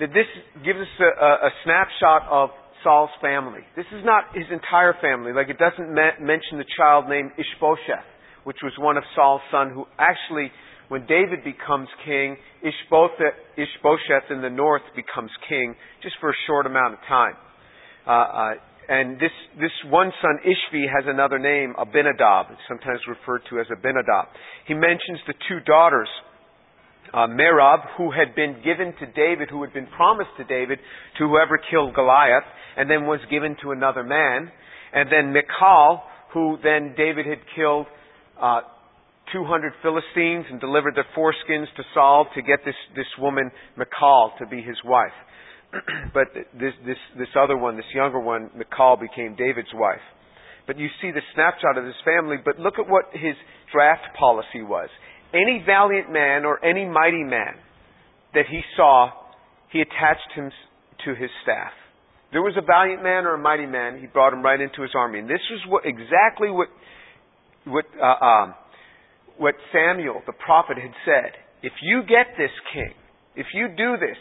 that 0.00 0.10
this 0.16 0.26
gives 0.64 0.80
us 0.80 0.94
a, 1.00 1.48
a, 1.48 1.50
snapshot 1.64 2.24
of 2.30 2.48
Saul's 2.82 3.12
family. 3.20 3.60
This 3.76 3.88
is 3.92 4.00
not 4.04 4.32
his 4.32 4.48
entire 4.50 4.96
family. 5.00 5.32
Like 5.32 5.48
it 5.48 5.60
doesn't 5.60 5.92
mention 5.92 6.56
the 6.56 6.68
child 6.76 7.04
named 7.08 7.32
Ishbosheth, 7.36 8.08
which 8.44 8.56
was 8.64 8.72
one 8.78 8.96
of 8.96 9.04
Saul's 9.14 9.44
son 9.52 9.70
who 9.70 9.84
actually 9.98 10.50
when 10.90 11.06
David 11.06 11.44
becomes 11.44 11.86
king, 12.04 12.36
Ishbosheth 12.66 14.26
in 14.28 14.42
the 14.42 14.50
north 14.50 14.82
becomes 14.96 15.30
king 15.48 15.76
just 16.02 16.16
for 16.20 16.30
a 16.30 16.38
short 16.48 16.66
amount 16.66 16.94
of 16.94 17.00
time. 17.06 17.34
Uh, 18.04 18.10
uh, 18.10 18.50
and 18.88 19.14
this, 19.20 19.30
this 19.60 19.70
one 19.86 20.10
son, 20.20 20.40
Ishvi, 20.42 20.90
has 20.90 21.06
another 21.06 21.38
name, 21.38 21.74
Abinadab. 21.78 22.46
Sometimes 22.66 22.98
referred 23.06 23.42
to 23.50 23.60
as 23.60 23.66
Abinadab. 23.70 24.34
He 24.66 24.74
mentions 24.74 25.20
the 25.28 25.34
two 25.48 25.60
daughters 25.64 26.08
uh, 27.14 27.28
Merab, 27.28 27.86
who 27.96 28.10
had 28.10 28.34
been 28.34 28.56
given 28.64 28.92
to 28.98 29.06
David, 29.14 29.48
who 29.48 29.62
had 29.62 29.72
been 29.72 29.86
promised 29.94 30.30
to 30.38 30.44
David 30.44 30.80
to 31.18 31.28
whoever 31.28 31.56
killed 31.70 31.94
Goliath, 31.94 32.42
and 32.76 32.90
then 32.90 33.06
was 33.06 33.20
given 33.30 33.56
to 33.62 33.70
another 33.70 34.02
man. 34.02 34.50
And 34.92 35.08
then 35.08 35.32
Michal, 35.32 36.02
who 36.34 36.58
then 36.64 36.94
David 36.96 37.26
had 37.26 37.38
killed 37.54 37.86
uh, 38.42 38.62
200 39.32 39.72
Philistines 39.82 40.46
and 40.50 40.60
delivered 40.60 40.94
their 40.94 41.06
foreskins 41.16 41.66
to 41.76 41.82
Saul 41.94 42.26
to 42.34 42.42
get 42.42 42.60
this, 42.64 42.74
this 42.96 43.06
woman, 43.18 43.50
Michal, 43.76 44.32
to 44.38 44.46
be 44.46 44.62
his 44.62 44.76
wife. 44.84 45.16
but 46.14 46.28
this, 46.34 46.74
this, 46.84 46.98
this 47.16 47.28
other 47.38 47.56
one, 47.56 47.76
this 47.76 47.90
younger 47.94 48.20
one, 48.20 48.50
Michal, 48.56 48.96
became 48.96 49.36
David's 49.36 49.72
wife. 49.74 50.02
But 50.66 50.78
you 50.78 50.88
see 51.00 51.10
the 51.10 51.22
snapshot 51.34 51.78
of 51.78 51.84
his 51.84 51.98
family, 52.04 52.36
but 52.44 52.58
look 52.58 52.74
at 52.78 52.88
what 52.88 53.06
his 53.12 53.34
draft 53.72 54.16
policy 54.18 54.62
was. 54.62 54.88
Any 55.32 55.62
valiant 55.64 56.12
man 56.12 56.44
or 56.44 56.64
any 56.64 56.84
mighty 56.84 57.24
man 57.24 57.54
that 58.34 58.46
he 58.50 58.60
saw, 58.76 59.10
he 59.72 59.80
attached 59.80 60.30
him 60.34 60.50
to 61.04 61.14
his 61.14 61.30
staff. 61.42 61.72
There 62.32 62.42
was 62.42 62.54
a 62.56 62.62
valiant 62.62 63.02
man 63.02 63.26
or 63.26 63.34
a 63.34 63.38
mighty 63.38 63.66
man, 63.66 64.00
he 64.00 64.06
brought 64.06 64.32
him 64.32 64.42
right 64.42 64.60
into 64.60 64.82
his 64.82 64.92
army. 64.94 65.18
And 65.18 65.28
this 65.28 65.42
was 65.50 65.60
what, 65.66 65.82
exactly 65.84 66.50
what, 66.50 66.68
what, 67.66 67.84
uh, 67.98 68.24
um, 68.24 68.54
what 69.40 69.54
Samuel, 69.72 70.20
the 70.26 70.36
prophet, 70.36 70.76
had 70.76 70.92
said. 71.08 71.32
If 71.62 71.72
you 71.82 72.02
get 72.02 72.36
this 72.36 72.52
king, 72.72 72.92
if 73.34 73.46
you 73.54 73.68
do 73.68 73.96
this, 73.96 74.20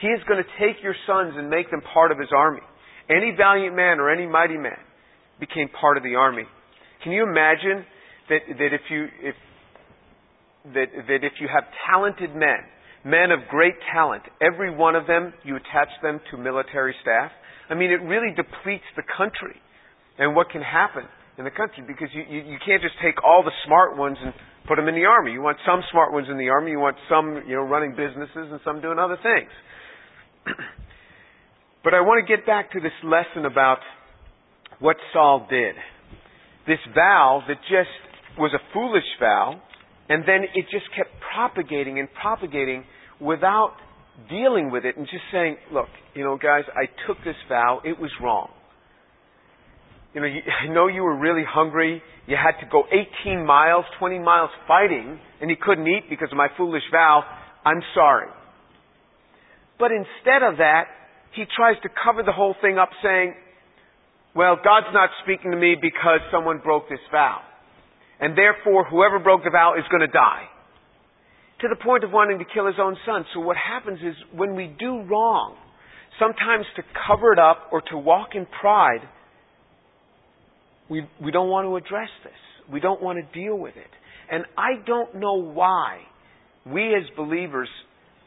he 0.00 0.08
is 0.08 0.20
going 0.26 0.42
to 0.42 0.50
take 0.56 0.82
your 0.82 0.96
sons 1.06 1.34
and 1.36 1.50
make 1.50 1.70
them 1.70 1.82
part 1.92 2.10
of 2.10 2.18
his 2.18 2.28
army. 2.34 2.64
Any 3.08 3.36
valiant 3.36 3.76
man 3.76 4.00
or 4.00 4.10
any 4.10 4.26
mighty 4.26 4.56
man 4.56 4.80
became 5.38 5.68
part 5.68 5.96
of 5.96 6.02
the 6.02 6.16
army. 6.16 6.44
Can 7.02 7.12
you 7.12 7.22
imagine 7.22 7.84
that, 8.30 8.40
that 8.56 8.70
if 8.72 8.80
you, 8.88 9.08
if, 9.20 9.34
that, 10.72 10.88
that 11.08 11.20
if 11.20 11.36
you 11.40 11.48
have 11.52 11.64
talented 11.84 12.34
men, 12.34 12.64
men 13.04 13.30
of 13.30 13.46
great 13.50 13.74
talent, 13.92 14.22
every 14.40 14.74
one 14.74 14.96
of 14.96 15.06
them, 15.06 15.34
you 15.44 15.56
attach 15.56 15.92
them 16.02 16.20
to 16.30 16.38
military 16.38 16.94
staff? 17.02 17.30
I 17.68 17.74
mean, 17.74 17.90
it 17.90 18.00
really 18.00 18.32
depletes 18.34 18.88
the 18.96 19.04
country 19.16 19.60
and 20.18 20.34
what 20.34 20.48
can 20.48 20.62
happen 20.62 21.04
in 21.36 21.44
the 21.44 21.50
country 21.50 21.84
because 21.86 22.08
you, 22.14 22.22
you, 22.28 22.40
you 22.52 22.58
can't 22.64 22.80
just 22.80 22.94
take 23.02 23.22
all 23.24 23.42
the 23.42 23.52
smart 23.66 23.96
ones 23.96 24.16
and 24.22 24.32
put 24.66 24.76
them 24.76 24.88
in 24.88 24.94
the 24.94 25.04
army. 25.04 25.32
You 25.32 25.42
want 25.42 25.58
some 25.66 25.82
smart 25.90 26.12
ones 26.12 26.28
in 26.30 26.38
the 26.38 26.48
army. 26.48 26.72
You 26.72 26.80
want 26.80 26.96
some, 27.08 27.42
you 27.46 27.54
know, 27.54 27.62
running 27.62 27.90
businesses 27.92 28.50
and 28.50 28.60
some 28.64 28.80
doing 28.80 28.98
other 28.98 29.18
things. 29.22 29.50
but 31.84 31.94
I 31.94 32.00
want 32.00 32.26
to 32.26 32.36
get 32.36 32.46
back 32.46 32.72
to 32.72 32.80
this 32.80 32.96
lesson 33.02 33.44
about 33.44 33.78
what 34.80 34.96
Saul 35.12 35.46
did. 35.48 35.74
This 36.66 36.80
vow 36.94 37.42
that 37.46 37.58
just 37.68 37.92
was 38.38 38.52
a 38.54 38.72
foolish 38.72 39.04
vow, 39.20 39.60
and 40.08 40.24
then 40.26 40.44
it 40.54 40.66
just 40.70 40.86
kept 40.96 41.10
propagating 41.34 41.98
and 41.98 42.08
propagating 42.20 42.84
without 43.20 43.74
dealing 44.28 44.70
with 44.70 44.84
it 44.84 44.96
and 44.96 45.06
just 45.06 45.24
saying, 45.32 45.56
look, 45.72 45.88
you 46.14 46.24
know, 46.24 46.36
guys, 46.36 46.64
I 46.74 46.86
took 47.06 47.18
this 47.24 47.36
vow. 47.48 47.80
It 47.84 47.98
was 47.98 48.10
wrong. 48.22 48.50
You 50.14 50.20
know, 50.20 50.26
you, 50.26 50.40
I 50.62 50.72
know 50.72 50.86
you 50.86 51.02
were 51.02 51.16
really 51.16 51.44
hungry. 51.46 52.02
You 52.26 52.36
had 52.36 52.58
to 52.64 52.70
go 52.70 52.84
18 53.24 53.44
miles, 53.44 53.84
20 53.98 54.18
miles 54.20 54.50
fighting, 54.66 55.18
and 55.40 55.50
you 55.50 55.56
couldn't 55.60 55.86
eat 55.86 56.04
because 56.08 56.28
of 56.30 56.38
my 56.38 56.48
foolish 56.56 56.84
vow. 56.90 57.22
I'm 57.64 57.82
sorry. 57.94 58.28
But 59.78 59.90
instead 59.90 60.42
of 60.42 60.58
that, 60.58 60.84
he 61.34 61.44
tries 61.56 61.76
to 61.82 61.88
cover 61.88 62.22
the 62.22 62.32
whole 62.32 62.54
thing 62.62 62.78
up 62.78 62.90
saying, 63.02 63.34
well, 64.34 64.56
God's 64.56 64.86
not 64.92 65.10
speaking 65.22 65.50
to 65.50 65.56
me 65.56 65.74
because 65.80 66.20
someone 66.32 66.60
broke 66.62 66.88
this 66.88 67.02
vow. 67.10 67.40
And 68.20 68.38
therefore, 68.38 68.84
whoever 68.84 69.18
broke 69.18 69.44
the 69.44 69.50
vow 69.50 69.74
is 69.76 69.84
going 69.90 70.00
to 70.00 70.12
die 70.12 70.46
to 71.60 71.68
the 71.68 71.76
point 71.76 72.04
of 72.04 72.10
wanting 72.10 72.38
to 72.38 72.44
kill 72.44 72.66
his 72.66 72.76
own 72.80 72.96
son. 73.06 73.24
So 73.32 73.40
what 73.40 73.56
happens 73.56 73.98
is 74.00 74.14
when 74.32 74.54
we 74.54 74.74
do 74.78 75.02
wrong, 75.02 75.56
sometimes 76.18 76.66
to 76.76 76.82
cover 77.06 77.32
it 77.32 77.38
up 77.38 77.70
or 77.72 77.80
to 77.90 77.96
walk 77.96 78.30
in 78.34 78.46
pride, 78.60 79.00
we, 80.90 81.06
we 81.22 81.30
don't 81.30 81.48
want 81.48 81.66
to 81.66 81.76
address 81.76 82.10
this. 82.22 82.32
We 82.72 82.80
don't 82.80 83.02
want 83.02 83.18
to 83.18 83.38
deal 83.38 83.56
with 83.56 83.76
it. 83.76 83.90
And 84.30 84.44
I 84.56 84.84
don't 84.86 85.16
know 85.16 85.34
why 85.34 85.98
we 86.66 86.94
as 86.94 87.02
believers 87.16 87.68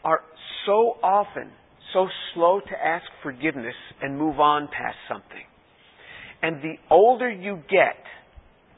are 0.03 0.21
so 0.65 0.97
often 1.03 1.51
so 1.93 2.07
slow 2.33 2.59
to 2.59 2.85
ask 2.85 3.05
forgiveness 3.23 3.75
and 4.01 4.17
move 4.17 4.39
on 4.39 4.67
past 4.67 4.97
something. 5.07 5.45
And 6.41 6.57
the 6.61 6.75
older 6.91 7.29
you 7.29 7.57
get, 7.69 7.97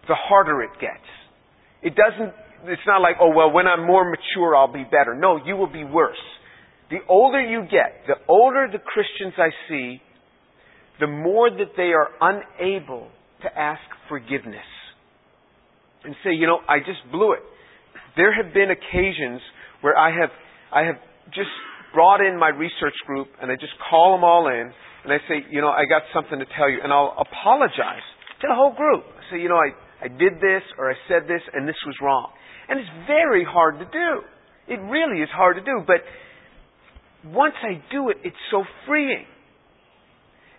the 0.08 0.15
harder 0.15 0.62
it 0.62 0.72
gets. 0.80 1.06
It 1.82 1.94
doesn't 1.96 2.34
it's 2.65 2.82
not 2.86 3.02
like, 3.02 3.15
oh, 3.22 3.32
well, 3.34 3.52
when 3.52 3.68
I'm 3.68 3.88
more 3.88 4.04
mature, 4.04 4.54
I'll 4.54 4.72
be 4.72 4.84
better. 4.84 5.15
No, 5.15 5.39
you 5.46 5.56
will 5.56 5.72
be 5.72 5.86
worse. 5.86 6.18
The 6.89 6.98
older 7.08 7.39
you 7.39 7.62
get, 7.62 8.04
the 8.06 8.15
older 8.28 8.68
the 8.70 8.80
Christians 8.80 9.34
I 9.38 9.50
see, 9.70 10.02
the 11.00 11.08
more 11.08 11.50
that 11.50 11.78
they 11.78 11.94
are 11.94 12.10
unable 12.20 13.08
to 13.43 13.49
ask 13.58 13.82
forgiveness 14.08 14.67
and 16.04 16.15
say, 16.23 16.32
you 16.34 16.47
know, 16.47 16.60
I 16.67 16.80
just 16.80 16.99
blew 17.12 17.34
it. 17.34 17.43
There 18.15 18.34
have 18.34 18.54
been 18.54 18.69
occasions 18.71 19.41
where 19.82 19.97
I 19.97 20.12
have, 20.12 20.30
I 20.73 20.84
have 20.84 20.95
just 21.34 21.49
brought 21.93 22.21
in 22.21 22.38
my 22.38 22.49
research 22.49 22.95
group 23.06 23.28
and 23.41 23.52
I 23.52 23.56
just 23.56 23.73
call 23.89 24.15
them 24.15 24.23
all 24.23 24.47
in 24.47 24.71
and 25.04 25.13
I 25.13 25.17
say, 25.28 25.45
you 25.49 25.62
know, 25.62 25.69
I 25.69 25.86
got 25.86 26.04
something 26.13 26.39
to 26.39 26.45
tell 26.58 26.69
you 26.69 26.80
and 26.84 26.91
I'll 26.91 27.15
apologize 27.15 28.06
to 28.41 28.47
the 28.47 28.56
whole 28.56 28.75
group. 28.75 29.04
I 29.08 29.32
say, 29.32 29.41
you 29.41 29.49
know, 29.49 29.60
I, 29.60 29.71
I 30.06 30.08
did 30.08 30.39
this 30.39 30.63
or 30.78 30.91
I 30.91 30.95
said 31.08 31.23
this 31.28 31.41
and 31.54 31.67
this 31.67 31.80
was 31.86 31.95
wrong. 32.02 32.32
And 32.67 32.80
it's 32.80 32.89
very 33.08 33.43
hard 33.43 33.80
to 33.80 33.86
do. 33.86 34.10
It 34.67 34.80
really 34.86 35.21
is 35.23 35.30
hard 35.34 35.58
to 35.58 35.63
do. 35.63 35.82
But 35.88 36.06
once 37.25 37.56
I 37.63 37.82
do 37.91 38.10
it, 38.10 38.17
it's 38.23 38.38
so 38.52 38.63
freeing. 38.86 39.25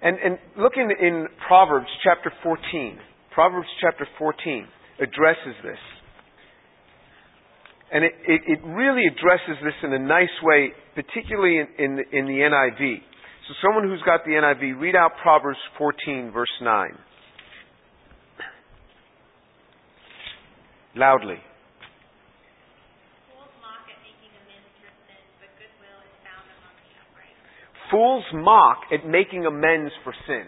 And, 0.02 0.16
and 0.18 0.38
looking 0.56 0.90
in 0.98 1.26
Proverbs 1.46 1.88
chapter 2.02 2.32
14, 2.42 2.98
Proverbs 3.34 3.68
chapter 3.80 4.06
14 4.18 4.66
addresses 5.00 5.54
this. 5.62 5.78
And 7.92 8.04
it, 8.04 8.12
it, 8.26 8.40
it 8.46 8.58
really 8.64 9.02
addresses 9.06 9.62
this 9.62 9.74
in 9.82 9.92
a 9.92 9.98
nice 9.98 10.28
way, 10.42 10.70
particularly 10.94 11.58
in, 11.58 11.84
in, 11.84 11.96
the, 11.96 12.18
in 12.18 12.24
the 12.26 12.32
NIV. 12.32 12.98
So 13.48 13.54
someone 13.66 13.84
who's 13.84 14.02
got 14.06 14.24
the 14.24 14.32
NIV, 14.32 14.80
read 14.80 14.94
out 14.94 15.12
Proverbs 15.22 15.58
14, 15.76 16.30
verse 16.32 16.48
9. 16.62 16.90
Loudly. 20.96 21.36
Fools 27.90 28.24
mock 28.33 28.79
at 28.92 29.07
making 29.07 29.46
amends 29.46 29.92
for 30.05 30.14
sin. 30.26 30.44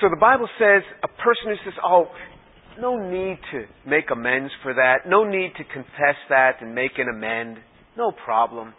So 0.00 0.08
the 0.10 0.20
Bible 0.20 0.48
says 0.58 0.82
a 1.02 1.08
person 1.08 1.46
who 1.46 1.56
says, 1.64 1.78
oh, 1.84 2.06
no 2.80 2.96
need 2.96 3.38
to 3.52 3.64
make 3.88 4.10
amends 4.10 4.52
for 4.62 4.74
that, 4.74 5.08
no 5.08 5.24
need 5.24 5.52
to 5.58 5.64
confess 5.64 6.18
that 6.28 6.56
and 6.60 6.74
make 6.74 6.98
an 6.98 7.06
amend, 7.08 7.58
no 7.96 8.10
problem. 8.24 8.74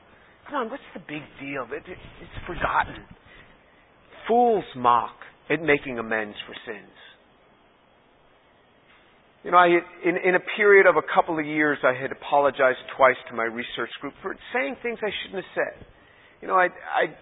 Come 0.48 0.56
on, 0.56 0.70
what's 0.70 0.84
the 0.94 1.00
big 1.00 1.24
deal? 1.40 1.64
It, 1.72 1.90
it, 1.90 1.98
it's 2.22 2.46
forgotten. 2.46 3.04
Fools 4.28 4.66
mock 4.76 5.16
at 5.50 5.62
making 5.62 6.00
amends 6.00 6.36
for 6.46 6.56
sins. 6.66 6.92
You 9.44 9.52
know, 9.52 9.58
I, 9.58 9.68
in, 9.68 10.18
in 10.18 10.36
a 10.36 10.44
period 10.58 10.88
of 10.88 10.96
a 10.98 11.06
couple 11.14 11.40
of 11.40 11.46
years, 11.46 11.78
I 11.84 11.94
had 11.94 12.12
apologized 12.12 12.82
twice 12.98 13.18
to 13.30 13.36
my 13.36 13.44
research 13.44 13.92
group 14.02 14.14
for 14.22 14.36
saying 14.54 14.78
things 14.82 14.98
I 15.02 15.14
shouldn't 15.22 15.46
have 15.46 15.54
said. 15.54 15.86
You 16.42 16.48
know, 16.48 16.56
I, 16.56 16.66
I 16.66 17.14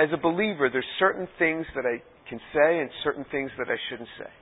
as 0.00 0.08
a 0.12 0.16
believer, 0.16 0.72
there's 0.72 0.88
certain 0.98 1.28
things 1.38 1.68
that 1.76 1.84
I 1.84 2.00
can 2.24 2.40
say 2.56 2.80
and 2.80 2.88
certain 3.04 3.26
things 3.28 3.52
that 3.60 3.68
I 3.68 3.76
shouldn't 3.90 4.08
say. 4.16 4.32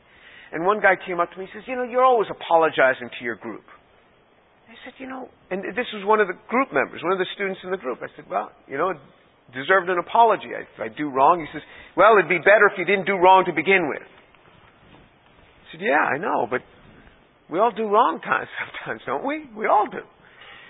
And 0.54 0.64
one 0.64 0.80
guy 0.80 0.94
came 0.94 1.18
up 1.18 1.34
to 1.34 1.36
me 1.36 1.50
and 1.50 1.52
says, 1.52 1.66
You 1.66 1.74
know, 1.74 1.82
you're 1.82 2.04
always 2.06 2.30
apologizing 2.30 3.10
to 3.18 3.20
your 3.24 3.34
group. 3.34 3.66
I 4.70 4.78
said, 4.86 4.94
You 5.02 5.10
know, 5.10 5.28
and 5.50 5.66
this 5.74 5.90
was 5.92 6.06
one 6.06 6.20
of 6.20 6.28
the 6.30 6.38
group 6.46 6.70
members, 6.72 7.02
one 7.02 7.12
of 7.12 7.18
the 7.18 7.28
students 7.34 7.58
in 7.64 7.74
the 7.74 7.76
group. 7.76 7.98
I 8.00 8.08
said, 8.14 8.30
Well, 8.30 8.54
you 8.70 8.78
know, 8.78 8.94
deserved 9.52 9.90
an 9.90 9.98
apology. 9.98 10.54
If 10.54 10.78
I 10.78 10.88
do 10.94 11.10
wrong, 11.10 11.42
he 11.42 11.48
says, 11.50 11.64
Well, 11.96 12.14
it'd 12.16 12.30
be 12.30 12.38
better 12.38 12.70
if 12.70 12.78
you 12.78 12.86
didn't 12.86 13.10
do 13.10 13.18
wrong 13.18 13.44
to 13.50 13.52
begin 13.52 13.90
with. 13.90 14.06
I 14.06 15.64
said, 15.74 15.82
Yeah, 15.82 16.00
I 16.00 16.16
know, 16.22 16.46
but 16.48 16.62
we 17.50 17.58
all 17.58 17.74
do 17.74 17.90
wrong 17.90 18.20
times 18.24 18.48
sometimes, 18.62 19.02
don't 19.04 19.26
we? 19.26 19.42
We 19.56 19.66
all 19.66 19.90
do. 19.90 20.06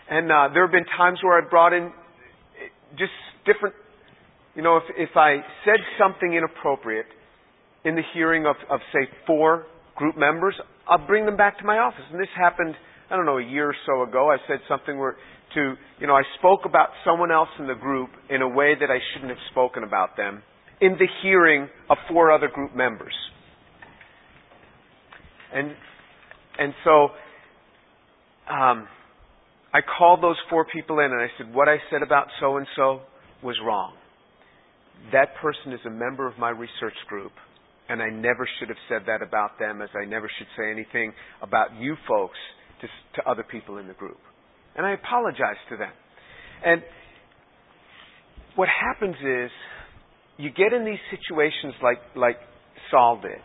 And 0.09 0.33
uh, 0.33 0.49
there 0.57 0.65
have 0.65 0.73
been 0.73 0.89
times 0.97 1.21
where 1.23 1.37
I 1.37 1.45
brought 1.45 1.77
in 1.77 1.93
just 2.97 3.13
different 3.45 3.77
you 4.55 4.63
know, 4.63 4.77
if, 4.77 4.85
if 4.97 5.17
I 5.17 5.37
said 5.65 5.81
something 5.99 6.33
inappropriate 6.33 7.07
in 7.85 7.95
the 7.95 8.03
hearing 8.15 8.47
of, 8.47 8.57
of, 8.71 8.81
say, 8.93 9.09
four 9.27 9.67
group 9.97 10.17
members, 10.17 10.55
I'll 10.89 11.07
bring 11.07 11.27
them 11.27 11.37
back 11.37 11.59
to 11.59 11.65
my 11.65 11.79
office. 11.79 12.05
And 12.11 12.21
this 12.21 12.29
happened, 12.37 12.75
I 13.11 13.17
don't 13.17 13.27
know, 13.27 13.39
a 13.39 13.45
year 13.45 13.69
or 13.69 13.77
so 13.87 14.03
ago. 14.03 14.31
I 14.31 14.37
said 14.49 14.59
something 14.69 14.99
where 14.99 15.17
to, 15.55 15.75
you 15.99 16.07
know, 16.07 16.15
I 16.15 16.23
spoke 16.39 16.61
about 16.65 16.89
someone 17.05 17.31
else 17.31 17.49
in 17.59 17.67
the 17.67 17.75
group 17.75 18.11
in 18.29 18.43
a 18.43 18.49
way 18.49 18.75
that 18.79 18.91
I 18.91 18.99
shouldn't 19.13 19.31
have 19.31 19.41
spoken 19.51 19.83
about 19.83 20.17
them 20.17 20.43
in 20.81 20.93
the 20.93 21.09
hearing 21.23 21.69
of 21.91 21.97
four 22.09 22.31
other 22.31 22.49
group 22.49 22.75
members. 22.77 23.15
And, 25.53 25.73
and 26.59 26.75
so, 26.85 27.09
um, 28.53 28.87
I 29.73 29.81
called 29.99 30.23
those 30.23 30.37
four 30.49 30.65
people 30.65 30.99
in 31.01 31.07
and 31.07 31.21
I 31.21 31.29
said, 31.37 31.55
what 31.55 31.69
I 31.69 31.77
said 31.91 32.03
about 32.03 32.27
so 32.41 32.57
and 32.57 32.67
so 32.77 33.01
was 33.43 33.57
wrong. 33.65 33.95
That 35.13 35.35
person 35.41 35.73
is 35.73 35.81
a 35.87 35.91
member 35.91 36.27
of 36.27 36.39
my 36.39 36.51
research 36.51 36.97
group, 37.09 37.33
and 37.89 38.03
I 38.03 38.11
never 38.11 38.47
should 38.59 38.69
have 38.69 38.79
said 38.89 39.03
that 39.07 39.23
about 39.27 39.59
them, 39.59 39.81
as 39.81 39.89
I 40.01 40.05
never 40.05 40.31
should 40.39 40.49
say 40.57 40.71
anything 40.71 41.13
about 41.41 41.75
you 41.81 41.97
folks 42.07 42.37
to, 42.83 42.87
to 43.17 43.29
other 43.29 43.43
people 43.43 43.79
in 43.79 43.89
the 43.89 43.95
group. 43.95 44.19
And 44.77 44.87
I 44.87 44.93
apologize 44.93 45.57
to 45.71 45.77
them. 45.77 45.93
And 46.65 46.83
what 48.57 48.69
happens 48.69 49.17
is, 49.17 49.51
you 50.37 50.51
get 50.51 50.73
in 50.73 50.85
these 50.85 51.01
situations 51.11 51.75
like, 51.83 51.99
like 52.15 52.37
Saul 52.91 53.21
did, 53.23 53.41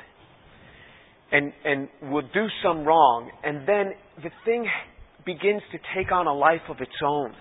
and, 1.32 1.54
and 1.66 2.12
will 2.12 2.28
do 2.34 2.46
some 2.64 2.84
wrong, 2.84 3.32
and 3.44 3.68
then 3.68 3.94
the 4.22 4.30
thing 4.46 4.68
begins 5.26 5.62
to 5.72 5.80
take 5.96 6.12
on 6.12 6.28
a 6.28 6.34
life 6.34 6.62
of 6.70 6.82
its 6.82 6.92
own. 7.04 7.34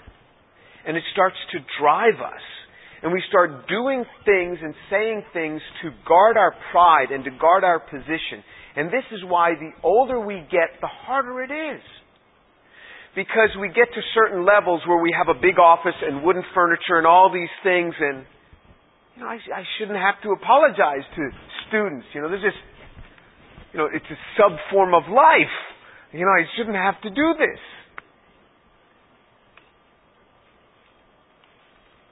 And 0.87 0.97
it 0.97 1.03
starts 1.13 1.37
to 1.53 1.59
drive 1.81 2.21
us. 2.21 2.41
And 3.03 3.13
we 3.13 3.23
start 3.29 3.67
doing 3.67 4.05
things 4.25 4.59
and 4.63 4.75
saying 4.89 5.23
things 5.33 5.61
to 5.83 5.91
guard 6.07 6.37
our 6.37 6.55
pride 6.71 7.11
and 7.11 7.25
to 7.25 7.31
guard 7.31 7.65
our 7.65 7.81
position. 7.81 8.47
And 8.77 8.89
this 8.89 9.05
is 9.11 9.21
why 9.27 9.55
the 9.59 9.71
older 9.83 10.21
we 10.21 10.47
get, 10.51 10.79
the 10.81 10.87
harder 10.87 11.43
it 11.43 11.51
is. 11.51 11.83
Because 13.15 13.51
we 13.61 13.69
get 13.69 13.93
to 13.93 14.01
certain 14.15 14.47
levels 14.47 14.81
where 14.87 15.03
we 15.03 15.13
have 15.19 15.29
a 15.29 15.39
big 15.39 15.59
office 15.59 15.99
and 16.01 16.23
wooden 16.23 16.45
furniture 16.55 16.97
and 16.97 17.07
all 17.07 17.31
these 17.33 17.53
things 17.63 17.93
and, 17.99 18.25
you 19.17 19.23
know, 19.23 19.29
I, 19.29 19.37
I 19.37 19.63
shouldn't 19.77 19.99
have 19.99 20.23
to 20.23 20.31
apologize 20.31 21.05
to 21.17 21.23
students. 21.69 22.07
You 22.15 22.23
know, 22.23 22.29
there's 22.31 22.41
just, 22.41 22.63
you 23.75 23.79
know, 23.81 23.89
it's 23.93 24.07
a 24.09 24.19
sub 24.39 24.57
form 24.71 24.95
of 24.95 25.03
life. 25.13 25.57
You 26.13 26.21
know, 26.21 26.33
I 26.33 26.45
shouldn't 26.57 26.77
have 26.77 27.01
to 27.03 27.11
do 27.11 27.35
this. 27.37 27.61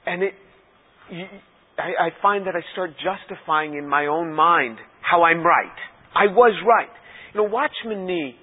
And 0.04 0.22
it, 0.24 0.34
I, 1.78 2.06
I 2.06 2.08
find 2.22 2.46
that 2.46 2.54
I 2.54 2.60
start 2.72 2.90
justifying 2.96 3.74
in 3.74 3.88
my 3.88 4.06
own 4.06 4.32
mind 4.32 4.78
how 5.00 5.22
I'm 5.22 5.44
right. 5.44 5.76
I 6.14 6.26
was 6.26 6.54
right. 6.66 6.90
You 7.34 7.42
know, 7.42 7.48
Watchman 7.48 8.06
Nee 8.06 8.36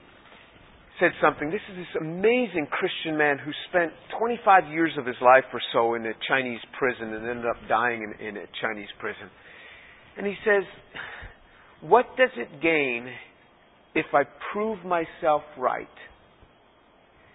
said 1.00 1.12
something. 1.22 1.50
This 1.52 1.62
is 1.72 1.78
this 1.78 2.02
amazing 2.02 2.68
Christian 2.72 3.18
man 3.18 3.38
who 3.38 3.52
spent 3.70 3.92
25 4.18 4.72
years 4.72 4.92
of 4.98 5.06
his 5.06 5.16
life 5.22 5.44
or 5.54 5.62
so 5.74 5.94
in 5.94 6.06
a 6.06 6.14
Chinese 6.28 6.60
prison 6.78 7.14
and 7.14 7.28
ended 7.30 7.46
up 7.46 7.58
dying 7.70 8.02
in, 8.04 8.26
in 8.26 8.38
a 8.38 8.46
Chinese 8.62 8.90
prison. 9.00 9.30
And 10.18 10.26
he 10.26 10.34
says, 10.44 10.64
What 11.82 12.06
does 12.18 12.32
it 12.36 12.62
gain 12.62 13.08
if 13.94 14.08
I 14.14 14.24
prove 14.52 14.80
myself 14.84 15.44
right? 15.58 15.88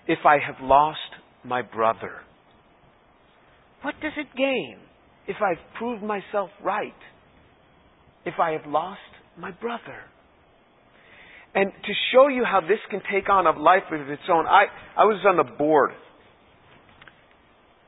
If 0.08 0.18
I 0.26 0.38
have 0.44 0.56
lost 0.60 0.98
my 1.44 1.62
brother? 1.62 2.12
What 3.82 3.94
does 4.02 4.12
it 4.16 4.26
gain 4.36 4.78
if 5.26 5.36
I've 5.40 5.62
proved 5.78 6.02
myself 6.02 6.50
right? 6.62 6.94
If 8.24 8.34
I 8.40 8.52
have 8.52 8.66
lost 8.66 9.00
my 9.38 9.50
brother? 9.50 9.98
And 11.54 11.70
to 11.70 11.92
show 12.12 12.28
you 12.28 12.44
how 12.44 12.60
this 12.60 12.78
can 12.90 13.00
take 13.12 13.28
on 13.28 13.46
a 13.46 13.58
life 13.58 13.82
of 13.90 14.08
its 14.08 14.22
own, 14.30 14.46
I, 14.46 14.64
I 14.96 15.04
was 15.04 15.22
on 15.28 15.36
the 15.36 15.56
board 15.56 15.90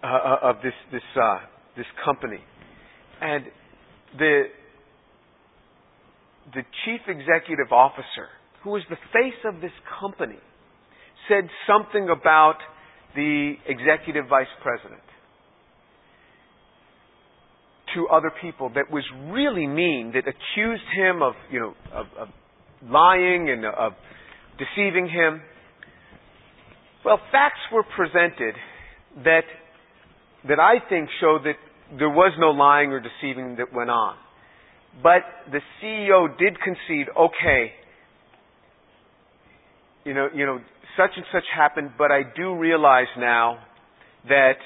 uh, 0.02 0.06
uh, 0.06 0.50
of 0.50 0.56
this 0.62 0.74
this 0.92 1.02
uh, 1.16 1.38
this 1.76 1.86
company, 2.04 2.40
and 3.22 3.44
the 4.18 4.42
the 6.52 6.62
chief 6.84 7.00
executive 7.08 7.72
officer, 7.72 8.28
who 8.62 8.70
was 8.70 8.82
the 8.90 8.96
face 9.14 9.40
of 9.46 9.62
this 9.62 9.72
company, 9.98 10.38
said 11.26 11.48
something 11.66 12.10
about 12.10 12.58
the 13.16 13.54
executive 13.66 14.28
vice 14.28 14.52
president 14.62 15.03
to 17.94 18.08
other 18.08 18.32
people 18.42 18.70
that 18.74 18.90
was 18.90 19.04
really 19.30 19.66
mean, 19.66 20.12
that 20.14 20.24
accused 20.28 20.82
him 20.96 21.22
of, 21.22 21.34
you 21.50 21.60
know, 21.60 21.74
of, 21.92 22.06
of 22.18 22.28
lying 22.82 23.50
and 23.50 23.64
of 23.64 23.92
deceiving 24.58 25.08
him. 25.08 25.40
Well, 27.04 27.18
facts 27.32 27.60
were 27.72 27.84
presented 27.96 28.54
that 29.24 29.42
that 30.48 30.60
I 30.60 30.86
think 30.88 31.08
show 31.20 31.38
that 31.42 31.56
there 31.98 32.10
was 32.10 32.32
no 32.38 32.48
lying 32.48 32.90
or 32.90 33.00
deceiving 33.00 33.56
that 33.56 33.72
went 33.72 33.90
on. 33.90 34.16
But 35.02 35.22
the 35.50 35.60
CEO 35.82 36.38
did 36.38 36.56
concede, 36.60 37.06
okay, 37.16 37.72
you 40.04 40.14
know, 40.14 40.28
you 40.34 40.46
know, 40.46 40.60
such 40.96 41.10
and 41.16 41.24
such 41.32 41.44
happened, 41.54 41.92
but 41.98 42.12
I 42.12 42.22
do 42.36 42.54
realize 42.54 43.06
now 43.18 43.58
that 44.28 44.58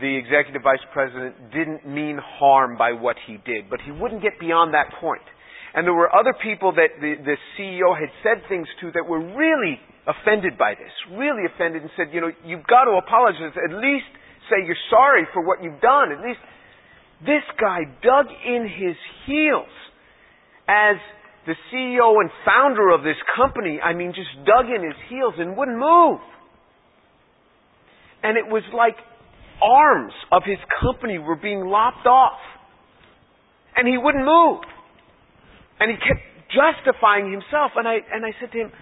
the 0.00 0.10
executive 0.16 0.62
vice 0.62 0.82
president 0.92 1.52
didn't 1.52 1.86
mean 1.86 2.18
harm 2.18 2.76
by 2.76 2.92
what 2.92 3.16
he 3.26 3.38
did, 3.46 3.70
but 3.70 3.78
he 3.84 3.92
wouldn't 3.92 4.22
get 4.22 4.40
beyond 4.40 4.74
that 4.74 4.90
point. 5.00 5.22
And 5.74 5.86
there 5.86 5.94
were 5.94 6.10
other 6.14 6.34
people 6.42 6.72
that 6.74 6.98
the, 7.00 7.14
the 7.18 7.36
CEO 7.54 7.94
had 7.98 8.10
said 8.22 8.46
things 8.48 8.66
to 8.80 8.90
that 8.94 9.06
were 9.06 9.22
really 9.22 9.78
offended 10.06 10.58
by 10.58 10.74
this, 10.74 10.90
really 11.14 11.46
offended 11.46 11.82
and 11.82 11.90
said, 11.96 12.14
you 12.14 12.20
know, 12.20 12.30
you've 12.44 12.66
got 12.66 12.84
to 12.84 12.98
apologize. 12.98 13.54
At 13.54 13.74
least 13.74 14.06
say 14.50 14.66
you're 14.66 14.84
sorry 14.90 15.26
for 15.32 15.42
what 15.42 15.62
you've 15.62 15.80
done. 15.80 16.12
At 16.12 16.22
least 16.22 16.42
this 17.22 17.46
guy 17.58 17.86
dug 18.02 18.26
in 18.30 18.66
his 18.66 18.98
heels 19.26 19.72
as 20.68 20.96
the 21.46 21.54
CEO 21.70 22.20
and 22.20 22.30
founder 22.44 22.90
of 22.90 23.02
this 23.02 23.18
company. 23.36 23.80
I 23.80 23.94
mean, 23.94 24.12
just 24.14 24.32
dug 24.46 24.66
in 24.66 24.82
his 24.82 24.98
heels 25.08 25.34
and 25.38 25.56
wouldn't 25.56 25.78
move. 25.78 26.20
And 28.22 28.38
it 28.38 28.46
was 28.48 28.62
like 28.72 28.96
arms 29.62 30.12
of 30.32 30.42
his 30.44 30.58
company 30.80 31.18
were 31.18 31.36
being 31.36 31.66
lopped 31.66 32.06
off. 32.06 32.38
And 33.76 33.88
he 33.88 33.98
wouldn't 33.98 34.24
move. 34.24 34.60
And 35.80 35.90
he 35.90 35.96
kept 35.96 36.22
justifying 36.54 37.30
himself. 37.30 37.72
And 37.76 37.88
I, 37.88 37.98
and 38.12 38.24
I 38.24 38.30
said 38.40 38.52
to 38.52 38.58
him, 38.58 38.72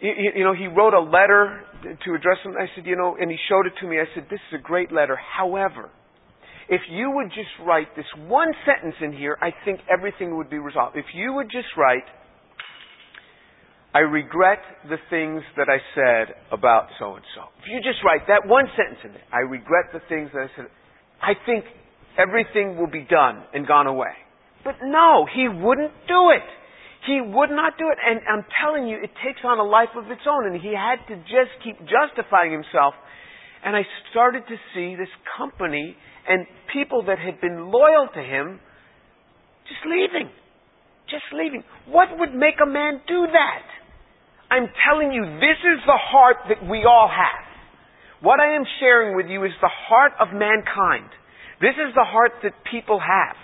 you, 0.00 0.12
you 0.36 0.44
know, 0.44 0.54
he 0.54 0.66
wrote 0.66 0.94
a 0.94 1.00
letter 1.00 1.62
to 1.82 2.14
address 2.14 2.38
him. 2.44 2.54
I 2.58 2.66
said, 2.74 2.86
you 2.86 2.96
know, 2.96 3.16
and 3.18 3.30
he 3.30 3.36
showed 3.48 3.66
it 3.66 3.72
to 3.80 3.86
me. 3.86 3.98
I 3.98 4.04
said, 4.14 4.26
this 4.30 4.40
is 4.52 4.60
a 4.60 4.62
great 4.62 4.92
letter. 4.92 5.16
However, 5.16 5.90
if 6.68 6.80
you 6.90 7.10
would 7.10 7.28
just 7.28 7.50
write 7.66 7.94
this 7.96 8.06
one 8.26 8.48
sentence 8.64 8.96
in 9.02 9.12
here, 9.12 9.36
I 9.40 9.50
think 9.64 9.80
everything 9.90 10.36
would 10.36 10.50
be 10.50 10.58
resolved. 10.58 10.96
If 10.96 11.06
you 11.14 11.32
would 11.34 11.50
just 11.50 11.68
write, 11.76 12.04
I 13.94 14.00
regret 14.00 14.58
the 14.90 14.98
things 15.08 15.42
that 15.56 15.70
I 15.70 15.78
said 15.94 16.34
about 16.50 16.88
so 16.98 17.14
and 17.14 17.24
so. 17.38 17.46
If 17.62 17.70
you 17.70 17.78
just 17.78 18.02
write 18.02 18.26
that 18.26 18.42
one 18.44 18.66
sentence 18.74 18.98
in 19.06 19.12
there, 19.14 19.28
I 19.30 19.46
regret 19.46 19.94
the 19.94 20.02
things 20.08 20.30
that 20.34 20.50
I 20.50 20.50
said, 20.56 20.66
I 21.22 21.38
think 21.46 21.64
everything 22.18 22.76
will 22.76 22.90
be 22.90 23.06
done 23.06 23.46
and 23.54 23.66
gone 23.66 23.86
away. 23.86 24.10
But 24.64 24.82
no, 24.82 25.26
he 25.30 25.46
wouldn't 25.46 25.94
do 26.10 26.34
it. 26.34 26.48
He 27.06 27.20
would 27.22 27.54
not 27.54 27.78
do 27.78 27.86
it. 27.86 27.98
And 28.02 28.18
I'm 28.26 28.44
telling 28.58 28.88
you, 28.88 28.96
it 28.96 29.14
takes 29.22 29.44
on 29.44 29.60
a 29.60 29.64
life 29.64 29.94
of 29.94 30.10
its 30.10 30.26
own. 30.26 30.50
And 30.50 30.60
he 30.60 30.74
had 30.74 30.98
to 31.12 31.14
just 31.30 31.54
keep 31.62 31.78
justifying 31.86 32.50
himself. 32.50 32.94
And 33.62 33.76
I 33.76 33.82
started 34.10 34.42
to 34.48 34.56
see 34.74 34.96
this 34.96 35.12
company 35.38 35.94
and 36.26 36.46
people 36.72 37.04
that 37.06 37.18
had 37.18 37.40
been 37.40 37.70
loyal 37.70 38.08
to 38.12 38.20
him 38.20 38.58
just 39.68 39.84
leaving. 39.86 40.32
Just 41.10 41.28
leaving. 41.32 41.62
What 41.86 42.08
would 42.18 42.34
make 42.34 42.56
a 42.62 42.66
man 42.66 43.00
do 43.06 43.26
that? 43.30 43.66
I'm 44.54 44.70
telling 44.88 45.10
you, 45.10 45.24
this 45.42 45.58
is 45.66 45.82
the 45.84 45.98
heart 45.98 46.36
that 46.48 46.70
we 46.70 46.84
all 46.86 47.10
have. 47.10 47.42
What 48.22 48.38
I 48.38 48.54
am 48.54 48.62
sharing 48.78 49.16
with 49.16 49.26
you 49.26 49.44
is 49.44 49.50
the 49.60 49.70
heart 49.88 50.12
of 50.20 50.28
mankind. 50.32 51.10
This 51.60 51.74
is 51.74 51.92
the 51.94 52.04
heart 52.04 52.32
that 52.44 52.52
people 52.70 53.00
have. 53.00 53.36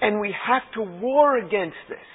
And 0.00 0.20
we 0.20 0.30
have 0.30 0.62
to 0.74 0.82
war 0.82 1.36
against 1.36 1.82
this. 1.88 2.06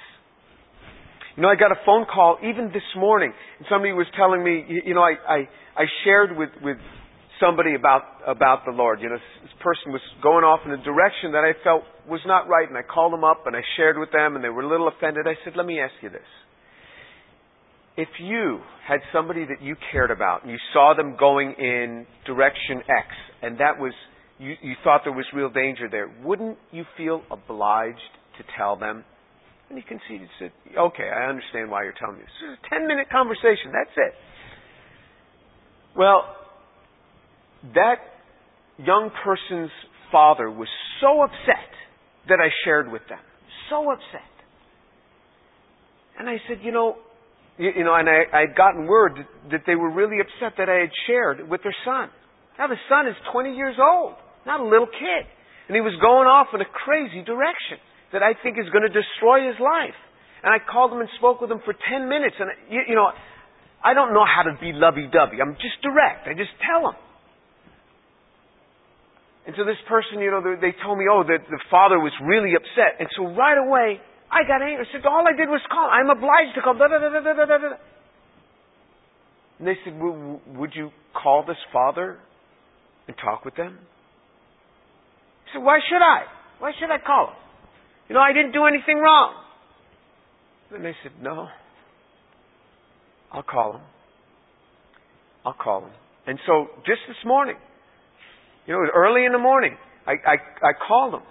You 1.36 1.42
know, 1.42 1.48
I 1.48 1.56
got 1.56 1.72
a 1.72 1.80
phone 1.84 2.06
call 2.06 2.38
even 2.40 2.66
this 2.72 2.88
morning, 2.96 3.32
and 3.58 3.66
somebody 3.68 3.92
was 3.92 4.06
telling 4.16 4.42
me, 4.42 4.64
you 4.84 4.94
know, 4.94 5.02
I, 5.02 5.14
I, 5.28 5.38
I 5.76 5.84
shared 6.04 6.36
with, 6.36 6.50
with 6.62 6.78
somebody 7.40 7.74
about 7.74 8.02
about 8.26 8.64
the 8.64 8.72
Lord. 8.72 9.00
You 9.00 9.08
know, 9.08 9.16
this 9.42 9.56
person 9.60 9.92
was 9.92 10.00
going 10.22 10.44
off 10.44 10.60
in 10.64 10.70
a 10.72 10.82
direction 10.82 11.32
that 11.32 11.42
I 11.42 11.52
felt 11.64 11.82
was 12.08 12.20
not 12.26 12.48
right, 12.48 12.68
and 12.68 12.76
I 12.76 12.82
called 12.82 13.12
them 13.12 13.24
up 13.24 13.46
and 13.46 13.54
I 13.56 13.62
shared 13.76 13.98
with 13.98 14.10
them, 14.12 14.34
and 14.34 14.44
they 14.44 14.48
were 14.48 14.62
a 14.62 14.68
little 14.68 14.88
offended. 14.88 15.26
I 15.26 15.36
said, 15.44 15.56
"Let 15.56 15.66
me 15.66 15.80
ask 15.80 15.94
you 16.02 16.10
this: 16.10 16.26
If 17.96 18.08
you 18.18 18.60
had 18.86 19.00
somebody 19.12 19.44
that 19.44 19.62
you 19.62 19.76
cared 19.92 20.10
about, 20.10 20.42
and 20.42 20.50
you 20.50 20.58
saw 20.72 20.94
them 20.94 21.16
going 21.18 21.52
in 21.58 22.06
direction 22.26 22.82
X, 22.88 23.08
and 23.42 23.58
that 23.58 23.78
was 23.78 23.92
you, 24.38 24.54
you 24.62 24.74
thought 24.82 25.02
there 25.04 25.12
was 25.12 25.26
real 25.32 25.50
danger 25.50 25.88
there, 25.90 26.10
wouldn't 26.24 26.58
you 26.70 26.84
feel 26.96 27.22
obliged 27.30 27.98
to 28.38 28.44
tell 28.56 28.76
them?" 28.76 29.04
And 29.68 29.78
he 29.78 29.84
conceded, 29.84 30.28
said, 30.38 30.52
"Okay, 30.76 31.08
I 31.08 31.28
understand 31.28 31.70
why 31.70 31.84
you're 31.84 31.94
telling 31.98 32.16
me 32.16 32.22
this. 32.22 32.32
This 32.40 32.50
is 32.50 32.58
a 32.64 32.68
ten-minute 32.68 33.08
conversation. 33.10 33.72
That's 33.72 33.96
it." 33.96 34.14
Well, 35.96 36.36
that 37.74 37.96
young 38.78 39.10
person's 39.22 39.70
father 40.10 40.50
was 40.50 40.68
so 41.00 41.22
upset 41.22 41.70
that 42.28 42.38
I 42.40 42.48
shared 42.64 42.90
with 42.90 43.02
them. 43.08 43.20
So 43.70 43.90
upset. 43.90 44.32
And 46.18 46.28
I 46.28 46.36
said, 46.48 46.58
you 46.62 46.72
know, 46.72 46.96
You, 47.58 47.70
you 47.76 47.84
know, 47.84 47.94
and 47.94 48.08
I, 48.08 48.24
I 48.32 48.40
had 48.48 48.56
gotten 48.56 48.88
word 48.88 49.12
that 49.52 49.68
they 49.68 49.76
were 49.76 49.92
really 49.92 50.18
upset 50.24 50.56
that 50.56 50.68
I 50.72 50.88
had 50.88 50.92
shared 51.06 51.48
with 51.48 51.60
their 51.62 51.76
son. 51.84 52.08
Now 52.58 52.66
the 52.68 52.80
son 52.88 53.06
is 53.08 53.16
20 53.32 53.52
years 53.52 53.76
old, 53.76 54.16
not 54.46 54.60
a 54.60 54.64
little 54.64 54.88
kid. 54.88 55.24
And 55.68 55.76
he 55.76 55.84
was 55.84 55.92
going 56.00 56.26
off 56.26 56.48
in 56.56 56.60
a 56.60 56.70
crazy 56.84 57.22
direction 57.22 57.76
that 58.12 58.22
I 58.22 58.32
think 58.42 58.56
is 58.56 58.68
going 58.72 58.88
to 58.88 58.92
destroy 58.92 59.46
his 59.46 59.60
life. 59.60 59.96
And 60.42 60.48
I 60.52 60.58
called 60.64 60.92
him 60.92 61.00
and 61.00 61.08
spoke 61.20 61.40
with 61.40 61.50
him 61.52 61.60
for 61.64 61.72
10 61.76 62.08
minutes. 62.08 62.36
And, 62.40 62.50
you, 62.72 62.80
you 62.88 62.96
know, 62.96 63.12
I 63.84 63.94
don't 63.94 64.12
know 64.12 64.24
how 64.24 64.42
to 64.48 64.56
be 64.58 64.72
lovey-dovey. 64.72 65.38
I'm 65.40 65.54
just 65.60 65.78
direct. 65.84 66.26
I 66.26 66.34
just 66.34 66.56
tell 66.64 66.88
him. 66.90 66.96
And 69.46 69.56
so 69.58 69.64
this 69.64 69.80
person, 69.88 70.22
you 70.22 70.30
know, 70.30 70.40
they 70.40 70.70
told 70.84 70.98
me, 70.98 71.06
oh, 71.10 71.24
that 71.26 71.42
the 71.50 71.60
father 71.70 71.98
was 71.98 72.12
really 72.22 72.54
upset. 72.54 73.00
And 73.00 73.08
so 73.16 73.26
right 73.34 73.58
away, 73.58 73.98
I 74.30 74.46
got 74.46 74.62
angry. 74.62 74.86
I 74.86 74.92
said, 74.92 75.04
all 75.04 75.26
I 75.26 75.36
did 75.36 75.48
was 75.48 75.60
call. 75.66 75.90
I'm 75.90 76.10
obliged 76.10 76.54
to 76.54 76.62
call. 76.62 76.74
Da, 76.78 76.86
da, 76.86 76.98
da, 76.98 77.10
da, 77.10 77.34
da, 77.34 77.58
da. 77.58 77.76
And 79.58 79.66
they 79.66 79.74
said, 79.84 79.94
would 79.98 80.72
you 80.74 80.90
call 81.12 81.44
this 81.46 81.58
father 81.72 82.18
and 83.08 83.16
talk 83.18 83.44
with 83.44 83.56
them? 83.56 83.78
I 85.46 85.58
said, 85.58 85.62
why 85.62 85.78
should 85.90 86.02
I? 86.02 86.22
Why 86.60 86.72
should 86.78 86.90
I 86.90 86.98
call 87.04 87.28
him? 87.28 87.36
You 88.08 88.14
know, 88.14 88.20
I 88.20 88.32
didn't 88.32 88.52
do 88.52 88.64
anything 88.64 88.98
wrong. 88.98 89.34
And 90.72 90.84
they 90.84 90.94
said, 91.02 91.12
no. 91.20 91.48
I'll 93.32 93.42
call 93.42 93.74
him. 93.74 93.82
I'll 95.44 95.52
call 95.52 95.84
him. 95.84 95.92
And 96.26 96.38
so 96.46 96.68
just 96.86 97.00
this 97.08 97.16
morning, 97.26 97.56
you 98.66 98.74
know, 98.74 98.80
early 98.94 99.24
in 99.24 99.32
the 99.32 99.38
morning, 99.38 99.76
I, 100.06 100.12
I, 100.12 100.34
I 100.34 100.72
called 100.86 101.14
him. 101.14 101.22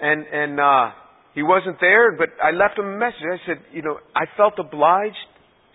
And, 0.00 0.26
and, 0.26 0.60
uh, 0.60 0.90
he 1.34 1.42
wasn't 1.42 1.76
there, 1.80 2.16
but 2.16 2.30
I 2.42 2.50
left 2.50 2.78
him 2.78 2.86
a 2.86 2.98
message. 2.98 3.22
I 3.22 3.38
said, 3.46 3.58
you 3.72 3.82
know, 3.82 3.98
I 4.16 4.24
felt 4.36 4.54
obliged 4.58 5.14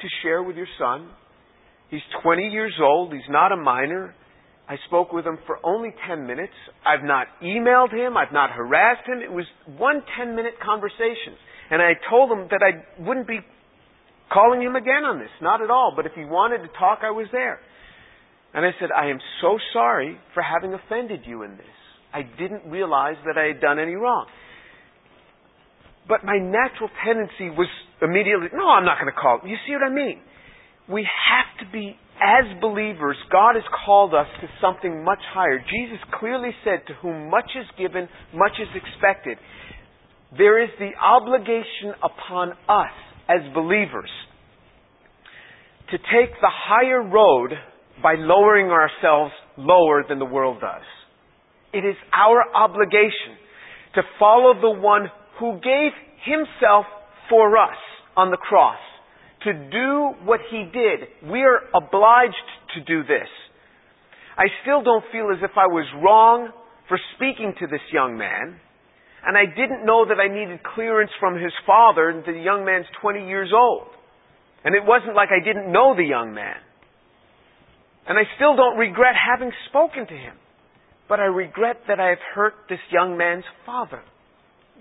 to 0.02 0.08
share 0.22 0.44
with 0.44 0.58
your 0.58 0.68
son. 0.78 1.10
He's 1.90 2.02
20 2.22 2.50
years 2.50 2.74
old. 2.82 3.14
He's 3.14 3.30
not 3.30 3.54
a 3.54 3.56
minor. 3.56 4.14
I 4.68 4.76
spoke 4.88 5.14
with 5.14 5.26
him 5.26 5.38
for 5.46 5.60
only 5.64 5.94
10 6.08 6.26
minutes. 6.26 6.52
I've 6.86 7.06
not 7.06 7.28
emailed 7.42 7.94
him. 7.94 8.18
I've 8.18 8.34
not 8.34 8.52
harassed 8.52 9.08
him. 9.08 9.20
It 9.20 9.32
was 9.32 9.46
one 9.78 10.02
10 10.18 10.36
minute 10.36 10.54
conversation. 10.60 11.40
And 11.70 11.82
I 11.82 11.94
told 12.10 12.32
him 12.32 12.48
that 12.52 12.62
I 12.64 13.02
wouldn't 13.02 13.28
be 13.28 13.40
calling 14.34 14.62
him 14.62 14.76
again 14.76 15.06
on 15.06 15.20
this. 15.20 15.32
Not 15.42 15.62
at 15.62 15.70
all. 15.70 15.94
But 15.96 16.06
if 16.06 16.14
he 16.14 16.26
wanted 16.26 16.60
to 16.60 16.70
talk, 16.80 17.00
I 17.04 17.12
was 17.12 17.28
there. 17.32 17.60
And 18.54 18.66
I 18.66 18.70
said, 18.80 18.90
I 18.96 19.10
am 19.10 19.20
so 19.42 19.58
sorry 19.74 20.18
for 20.34 20.44
having 20.44 20.74
offended 20.74 21.22
you 21.26 21.44
in 21.44 21.58
this. 21.58 21.76
I 22.14 22.22
didn't 22.22 22.70
realize 22.70 23.16
that 23.26 23.38
I 23.38 23.48
had 23.48 23.60
done 23.60 23.80
any 23.80 23.96
wrong. 23.96 24.28
But 26.08 26.24
my 26.24 26.38
natural 26.38 26.90
tendency 27.06 27.50
was 27.50 27.68
immediately, 28.02 28.48
no, 28.54 28.70
I'm 28.70 28.86
not 28.86 29.00
going 29.00 29.12
to 29.12 29.20
call. 29.20 29.40
You 29.46 29.56
see 29.66 29.74
what 29.74 29.84
I 29.84 29.94
mean? 29.94 30.22
We 30.88 31.02
have 31.02 31.66
to 31.66 31.72
be 31.72 31.98
as 32.22 32.46
believers, 32.62 33.18
God 33.32 33.56
has 33.56 33.64
called 33.86 34.14
us 34.14 34.28
to 34.42 34.48
something 34.62 35.04
much 35.04 35.20
higher. 35.34 35.58
Jesus 35.58 36.00
clearly 36.20 36.52
said, 36.64 36.86
To 36.88 36.94
whom 37.02 37.30
much 37.30 37.50
is 37.60 37.66
given, 37.78 38.08
much 38.34 38.54
is 38.62 38.70
expected. 38.76 39.38
There 40.38 40.62
is 40.64 40.70
the 40.80 40.92
obligation 41.02 41.98
upon 42.04 42.52
us 42.70 42.94
as 43.28 43.42
believers 43.54 44.10
to 45.92 45.98
take 45.98 46.34
the 46.42 46.50
higher 46.50 47.02
road 47.02 47.52
by 48.02 48.16
lowering 48.18 48.68
ourselves 48.68 49.34
lower 49.58 50.04
than 50.08 50.20
the 50.20 50.26
world 50.26 50.60
does. 50.62 50.84
It 51.74 51.86
is 51.86 51.96
our 52.14 52.44
obligation 52.56 53.38
to 53.96 54.02
follow 54.20 54.54
the 54.60 54.80
one 54.80 55.08
who 55.40 55.54
gave 55.54 55.92
himself 56.26 56.86
for 57.30 57.58
us 57.58 57.78
on 58.16 58.32
the 58.32 58.38
cross 58.38 58.80
to 59.44 59.54
do 59.54 60.14
what 60.26 60.40
he 60.50 60.64
did. 60.72 61.30
We 61.30 61.42
are 61.42 61.62
obliged 61.76 62.36
to 62.76 62.84
do 62.84 63.04
this. 63.04 63.28
I 64.38 64.46
still 64.62 64.84
don't 64.84 65.04
feel 65.12 65.30
as 65.32 65.44
if 65.44 65.52
I 65.58 65.68
was 65.68 65.86
wrong 66.02 66.50
for 66.88 66.98
speaking 67.16 67.54
to 67.60 67.68
this 67.68 67.82
young 67.92 68.18
man. 68.18 68.60
And 69.26 69.38
I 69.38 69.46
didn't 69.46 69.86
know 69.86 70.06
that 70.06 70.20
I 70.20 70.28
needed 70.28 70.60
clearance 70.76 71.12
from 71.20 71.36
his 71.36 71.54
father. 71.66 72.24
The 72.26 72.34
young 72.34 72.66
man's 72.66 72.86
20 73.02 73.28
years 73.28 73.52
old. 73.56 73.88
And 74.66 74.76
it 74.76 74.84
wasn't 74.84 75.16
like 75.16 75.30
I 75.30 75.44
didn't 75.44 75.72
know 75.72 75.96
the 75.96 76.04
young 76.04 76.34
man. 76.34 76.58
And 78.08 78.18
I 78.18 78.24
still 78.36 78.56
don't 78.56 78.78
regret 78.78 79.16
having 79.16 79.52
spoken 79.70 80.08
to 80.08 80.14
him. 80.14 80.36
But 81.08 81.20
I 81.20 81.26
regret 81.26 81.82
that 81.88 82.00
I 82.00 82.10
have 82.10 82.24
hurt 82.34 82.54
this 82.70 82.80
young 82.92 83.18
man's 83.18 83.44
father. 83.66 84.02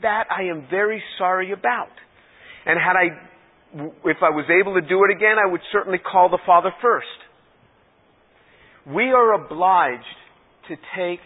That 0.03 0.25
I 0.31 0.45
am 0.45 0.67
very 0.71 1.03
sorry 1.19 1.53
about. 1.53 1.91
And 2.65 2.79
had 2.79 2.97
I 2.97 3.29
if 4.05 4.19
I 4.21 4.31
was 4.31 4.45
able 4.51 4.75
to 4.75 4.87
do 4.87 5.05
it 5.05 5.17
again, 5.17 5.37
I 5.43 5.51
would 5.51 5.61
certainly 5.73 5.99
call 5.99 6.29
the 6.29 6.39
Father 6.45 6.71
first. 6.83 7.07
We 8.87 9.05
are 9.05 9.33
obliged 9.35 10.05
to 10.69 10.77
take 10.97 11.21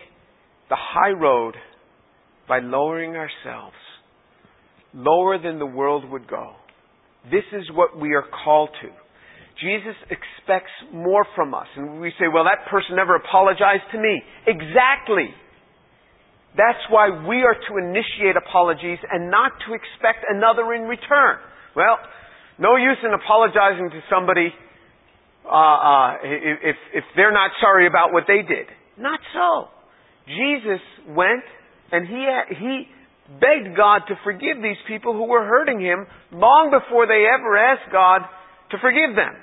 the 0.69 0.77
high 0.77 1.11
road 1.11 1.55
by 2.49 2.61
lowering 2.61 3.17
ourselves, 3.17 3.77
lower 4.95 5.39
than 5.39 5.59
the 5.59 5.67
world 5.67 6.09
would 6.11 6.29
go. 6.29 6.53
This 7.25 7.45
is 7.53 7.65
what 7.73 7.99
we 7.99 8.15
are 8.15 8.25
called 8.45 8.71
to. 8.83 8.89
Jesus 9.61 9.97
expects 10.13 10.73
more 10.93 11.25
from 11.35 11.55
us. 11.55 11.67
And 11.77 12.01
we 12.01 12.13
say, 12.21 12.29
well, 12.29 12.45
that 12.45 12.69
person 12.71 12.97
never 12.97 13.17
apologized 13.17 13.89
to 13.93 13.99
me. 13.99 14.21
Exactly. 14.47 15.33
That's 16.57 16.81
why 16.89 17.09
we 17.25 17.45
are 17.45 17.57
to 17.57 17.73
initiate 17.77 18.37
apologies 18.37 18.99
and 19.11 19.31
not 19.31 19.53
to 19.69 19.73
expect 19.73 20.25
another 20.29 20.73
in 20.73 20.83
return. 20.83 21.41
Well, 21.75 21.97
no 22.59 22.77
use 22.77 22.97
in 23.05 23.13
apologizing 23.13 23.91
to 23.91 24.01
somebody 24.09 24.53
uh, 25.45 25.53
uh, 25.53 26.13
if, 26.25 26.77
if 26.93 27.05
they're 27.15 27.33
not 27.33 27.51
sorry 27.61 27.87
about 27.87 28.13
what 28.13 28.25
they 28.27 28.41
did. 28.41 28.67
Not 28.99 29.21
so. 29.33 29.69
Jesus 30.27 30.81
went 31.09 31.45
and 31.93 32.09
he, 32.09 32.27
he 32.59 32.89
begged 33.41 33.77
God 33.77 34.03
to 34.09 34.15
forgive 34.25 34.61
these 34.63 34.81
people 34.89 35.13
who 35.13 35.29
were 35.29 35.45
hurting 35.45 35.81
him 35.81 36.07
long 36.33 36.73
before 36.73 37.07
they 37.07 37.25
ever 37.25 37.57
asked 37.57 37.93
God 37.93 38.23
to 38.71 38.79
forgive 38.81 39.15
them. 39.15 39.35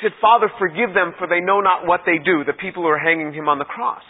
He 0.00 0.08
said, 0.08 0.12
Father, 0.20 0.50
forgive 0.58 0.94
them 0.94 1.14
for 1.18 1.26
they 1.26 1.40
know 1.40 1.60
not 1.60 1.86
what 1.86 2.00
they 2.04 2.18
do, 2.18 2.42
the 2.44 2.52
people 2.58 2.82
who 2.82 2.88
are 2.88 2.98
hanging 2.98 3.32
him 3.32 3.48
on 3.48 3.58
the 3.58 3.64
cross. 3.64 4.02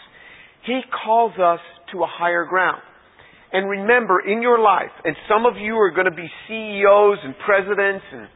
He 0.65 0.81
calls 1.05 1.33
us 1.37 1.59
to 1.93 2.01
a 2.01 2.09
higher 2.09 2.45
ground. 2.45 2.81
And 3.53 3.69
remember, 3.69 4.19
in 4.19 4.41
your 4.41 4.59
life, 4.59 4.91
and 5.05 5.15
some 5.29 5.45
of 5.45 5.55
you 5.55 5.77
are 5.77 5.91
going 5.91 6.09
to 6.09 6.15
be 6.15 6.27
CEOs 6.47 7.19
and 7.23 7.35
presidents 7.45 8.03
and 8.11 8.27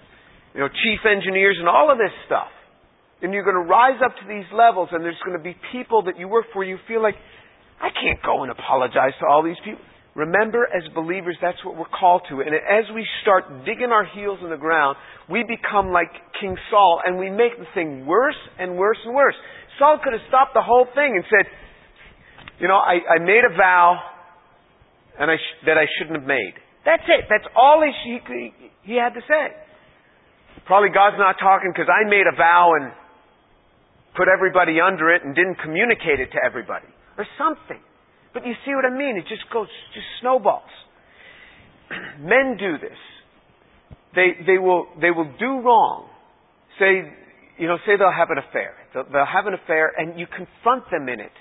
you 0.54 0.62
know, 0.62 0.70
chief 0.70 1.02
engineers 1.06 1.58
and 1.60 1.68
all 1.68 1.92
of 1.92 1.98
this 1.98 2.14
stuff. 2.26 2.50
And 3.22 3.34
you're 3.34 3.44
going 3.44 3.60
to 3.60 3.68
rise 3.68 4.00
up 4.04 4.16
to 4.16 4.26
these 4.30 4.48
levels, 4.54 4.90
and 4.92 5.04
there's 5.04 5.20
going 5.26 5.38
to 5.38 5.44
be 5.44 5.58
people 5.74 6.04
that 6.04 6.18
you 6.18 6.28
work 6.28 6.46
for. 6.54 6.64
You 6.64 6.78
feel 6.88 7.04
like, 7.04 7.16
I 7.82 7.90
can't 7.90 8.22
go 8.24 8.44
and 8.44 8.52
apologize 8.52 9.12
to 9.20 9.28
all 9.28 9.44
these 9.44 9.60
people. 9.66 9.82
Remember, 10.20 10.68
as 10.68 10.84
believers, 10.92 11.40
that's 11.42 11.64
what 11.64 11.80
we're 11.80 11.88
called 11.88 12.28
to. 12.28 12.44
And 12.44 12.52
as 12.52 12.84
we 12.94 13.08
start 13.24 13.64
digging 13.64 13.96
our 13.96 14.04
heels 14.04 14.40
in 14.44 14.50
the 14.52 14.60
ground, 14.60 14.98
we 15.32 15.48
become 15.48 15.96
like 15.96 16.12
King 16.42 16.60
Saul, 16.70 17.00
and 17.08 17.18
we 17.18 17.32
make 17.32 17.56
the 17.56 17.72
thing 17.74 18.06
worse 18.06 18.36
and 18.60 18.76
worse 18.76 19.00
and 19.06 19.16
worse. 19.16 19.36
Saul 19.80 19.98
could 20.04 20.12
have 20.12 20.28
stopped 20.28 20.52
the 20.54 20.62
whole 20.62 20.92
thing 20.92 21.16
and 21.16 21.24
said, 21.32 21.48
You 22.60 22.68
know, 22.68 22.76
I, 22.76 23.00
I 23.16 23.18
made 23.24 23.48
a 23.48 23.56
vow 23.56 23.96
and 25.18 25.32
I 25.32 25.40
sh- 25.40 25.64
that 25.72 25.80
I 25.80 25.88
shouldn't 25.96 26.20
have 26.20 26.28
made. 26.28 26.52
That's 26.84 27.08
it. 27.08 27.32
That's 27.32 27.48
all 27.56 27.80
he, 27.80 28.20
he, 28.20 28.52
he 28.84 28.96
had 29.00 29.16
to 29.16 29.24
say. 29.24 29.56
Probably 30.68 30.90
God's 30.92 31.16
not 31.16 31.40
talking 31.40 31.72
because 31.72 31.88
I 31.88 32.04
made 32.12 32.28
a 32.28 32.36
vow 32.36 32.76
and 32.76 32.92
put 34.20 34.28
everybody 34.28 34.84
under 34.84 35.16
it 35.16 35.24
and 35.24 35.32
didn't 35.32 35.64
communicate 35.64 36.20
it 36.20 36.36
to 36.36 36.40
everybody 36.44 36.92
or 37.16 37.24
something. 37.40 37.80
But 38.34 38.46
you 38.46 38.54
see 38.66 38.74
what 38.76 38.86
I 38.86 38.96
mean? 38.96 39.18
It 39.18 39.26
just 39.28 39.50
goes, 39.52 39.68
just 39.94 40.06
snowballs. 40.22 40.70
Men 42.20 42.58
do 42.60 42.78
this. 42.78 42.98
They, 44.16 44.46
they 44.46 44.58
will, 44.58 44.88
they 45.02 45.12
will 45.12 45.32
do 45.40 45.62
wrong. 45.62 46.10
Say, 46.80 47.12
you 47.58 47.68
know, 47.68 47.78
say 47.86 47.94
they'll 47.98 48.12
have 48.16 48.30
an 48.30 48.38
affair. 48.38 48.74
They'll, 48.94 49.06
they'll 49.12 49.26
have 49.26 49.48
an 49.48 49.54
affair 49.54 49.92
and 49.98 50.20
you 50.20 50.28
confront 50.28 50.90
them 50.92 51.10
in 51.10 51.20
it. 51.20 51.32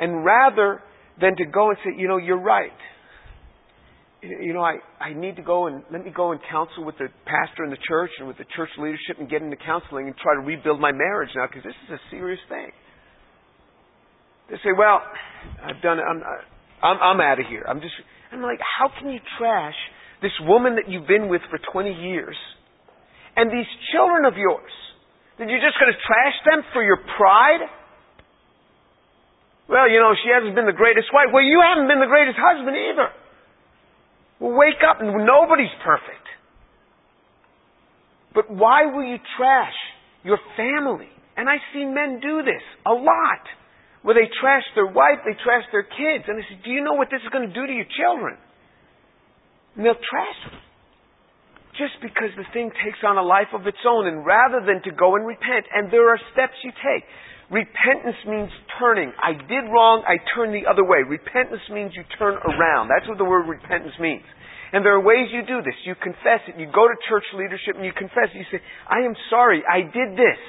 And 0.00 0.24
rather 0.24 0.82
than 1.20 1.36
to 1.36 1.44
go 1.44 1.70
and 1.70 1.78
say, 1.84 1.90
you 1.96 2.08
know, 2.08 2.16
you're 2.16 2.40
right 2.40 2.72
you 4.24 4.52
know, 4.52 4.62
I, 4.62 4.76
I 5.00 5.12
need 5.12 5.36
to 5.36 5.42
go 5.42 5.66
and 5.66 5.82
let 5.92 6.04
me 6.04 6.10
go 6.14 6.32
and 6.32 6.40
counsel 6.50 6.84
with 6.84 6.96
the 6.98 7.08
pastor 7.26 7.64
in 7.64 7.70
the 7.70 7.78
church 7.86 8.10
and 8.18 8.28
with 8.28 8.38
the 8.38 8.46
church 8.56 8.70
leadership 8.78 9.18
and 9.18 9.28
get 9.28 9.42
into 9.42 9.56
counseling 9.56 10.06
and 10.06 10.16
try 10.16 10.34
to 10.34 10.40
rebuild 10.40 10.80
my 10.80 10.92
marriage 10.92 11.30
now 11.36 11.46
because 11.46 11.64
this 11.64 11.74
is 11.88 11.94
a 11.94 12.10
serious 12.10 12.40
thing. 12.48 12.70
They 14.54 14.70
say, 14.70 14.74
well, 14.78 15.02
I've 15.66 15.82
done 15.82 15.98
it. 15.98 16.06
I'm, 16.06 16.22
I'm, 16.78 16.98
I'm 17.02 17.18
out 17.18 17.42
of 17.42 17.46
here. 17.50 17.66
I'm 17.66 17.82
just, 17.82 17.98
I'm 18.30 18.38
like, 18.38 18.62
how 18.62 18.86
can 18.86 19.10
you 19.10 19.18
trash 19.34 19.74
this 20.22 20.30
woman 20.46 20.78
that 20.78 20.86
you've 20.86 21.10
been 21.10 21.26
with 21.26 21.42
for 21.50 21.58
20 21.58 21.90
years 21.90 22.38
and 23.34 23.50
these 23.50 23.66
children 23.90 24.22
of 24.22 24.38
yours? 24.38 24.70
That 25.42 25.50
you're 25.50 25.58
just 25.58 25.74
going 25.82 25.90
to 25.90 25.98
trash 26.06 26.38
them 26.46 26.62
for 26.70 26.86
your 26.86 27.02
pride? 27.18 27.66
Well, 29.66 29.90
you 29.90 29.98
know, 29.98 30.14
she 30.22 30.30
hasn't 30.30 30.54
been 30.54 30.70
the 30.70 30.78
greatest 30.78 31.10
wife. 31.10 31.34
Well, 31.34 31.42
you 31.42 31.58
haven't 31.58 31.90
been 31.90 31.98
the 31.98 32.06
greatest 32.06 32.38
husband 32.38 32.78
either. 32.78 33.10
Well, 34.38 34.54
wake 34.54 34.86
up. 34.86 35.02
And 35.02 35.26
nobody's 35.26 35.74
perfect. 35.82 36.30
But 38.38 38.54
why 38.54 38.86
will 38.86 39.02
you 39.02 39.18
trash 39.34 39.74
your 40.22 40.38
family? 40.54 41.10
And 41.34 41.50
I 41.50 41.58
see 41.74 41.82
men 41.82 42.22
do 42.22 42.46
this 42.46 42.62
a 42.86 42.94
lot. 42.94 43.42
Where 44.04 44.12
they 44.12 44.28
trash 44.28 44.68
their 44.76 44.86
wife, 44.86 45.24
they 45.24 45.32
trash 45.40 45.64
their 45.72 45.88
kids. 45.88 46.28
And 46.28 46.36
they 46.36 46.44
say, 46.44 46.60
Do 46.60 46.68
you 46.68 46.84
know 46.84 46.92
what 46.92 47.08
this 47.08 47.24
is 47.24 47.32
going 47.32 47.48
to 47.48 47.54
do 47.56 47.64
to 47.64 47.72
your 47.72 47.88
children? 47.88 48.36
And 49.74 49.80
they'll 49.80 49.96
trash 49.96 50.40
them. 50.44 50.60
Just 51.80 51.96
because 52.04 52.30
the 52.36 52.46
thing 52.52 52.68
takes 52.84 53.00
on 53.02 53.16
a 53.16 53.24
life 53.24 53.50
of 53.56 53.66
its 53.66 53.80
own, 53.82 54.06
and 54.06 54.22
rather 54.22 54.62
than 54.62 54.84
to 54.86 54.92
go 54.94 55.16
and 55.16 55.26
repent, 55.26 55.66
and 55.72 55.90
there 55.90 56.06
are 56.12 56.20
steps 56.36 56.54
you 56.62 56.70
take. 56.84 57.02
Repentance 57.50 58.20
means 58.28 58.52
turning. 58.78 59.10
I 59.18 59.34
did 59.34 59.64
wrong, 59.72 60.04
I 60.06 60.20
turn 60.36 60.52
the 60.52 60.68
other 60.68 60.84
way. 60.84 61.02
Repentance 61.02 61.64
means 61.72 61.96
you 61.96 62.04
turn 62.20 62.36
around. 62.44 62.92
That's 62.92 63.08
what 63.08 63.18
the 63.18 63.26
word 63.26 63.48
repentance 63.48 63.96
means. 63.98 64.24
And 64.72 64.84
there 64.84 64.94
are 64.94 65.02
ways 65.02 65.32
you 65.32 65.42
do 65.48 65.64
this. 65.64 65.74
You 65.84 65.96
confess 65.96 66.44
it. 66.46 66.60
You 66.60 66.66
go 66.68 66.86
to 66.88 66.96
church 67.08 67.24
leadership 67.34 67.76
and 67.76 67.84
you 67.84 67.92
confess 67.92 68.32
it. 68.32 68.38
You 68.38 68.48
say, 68.52 68.60
I 68.84 69.04
am 69.04 69.16
sorry, 69.30 69.64
I 69.64 69.82
did 69.82 70.12
this. 70.14 70.40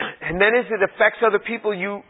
And 0.00 0.40
then 0.40 0.54
as 0.56 0.66
it 0.70 0.80
affects 0.80 1.20
other 1.26 1.38
people, 1.38 1.74
you, 1.74 2.00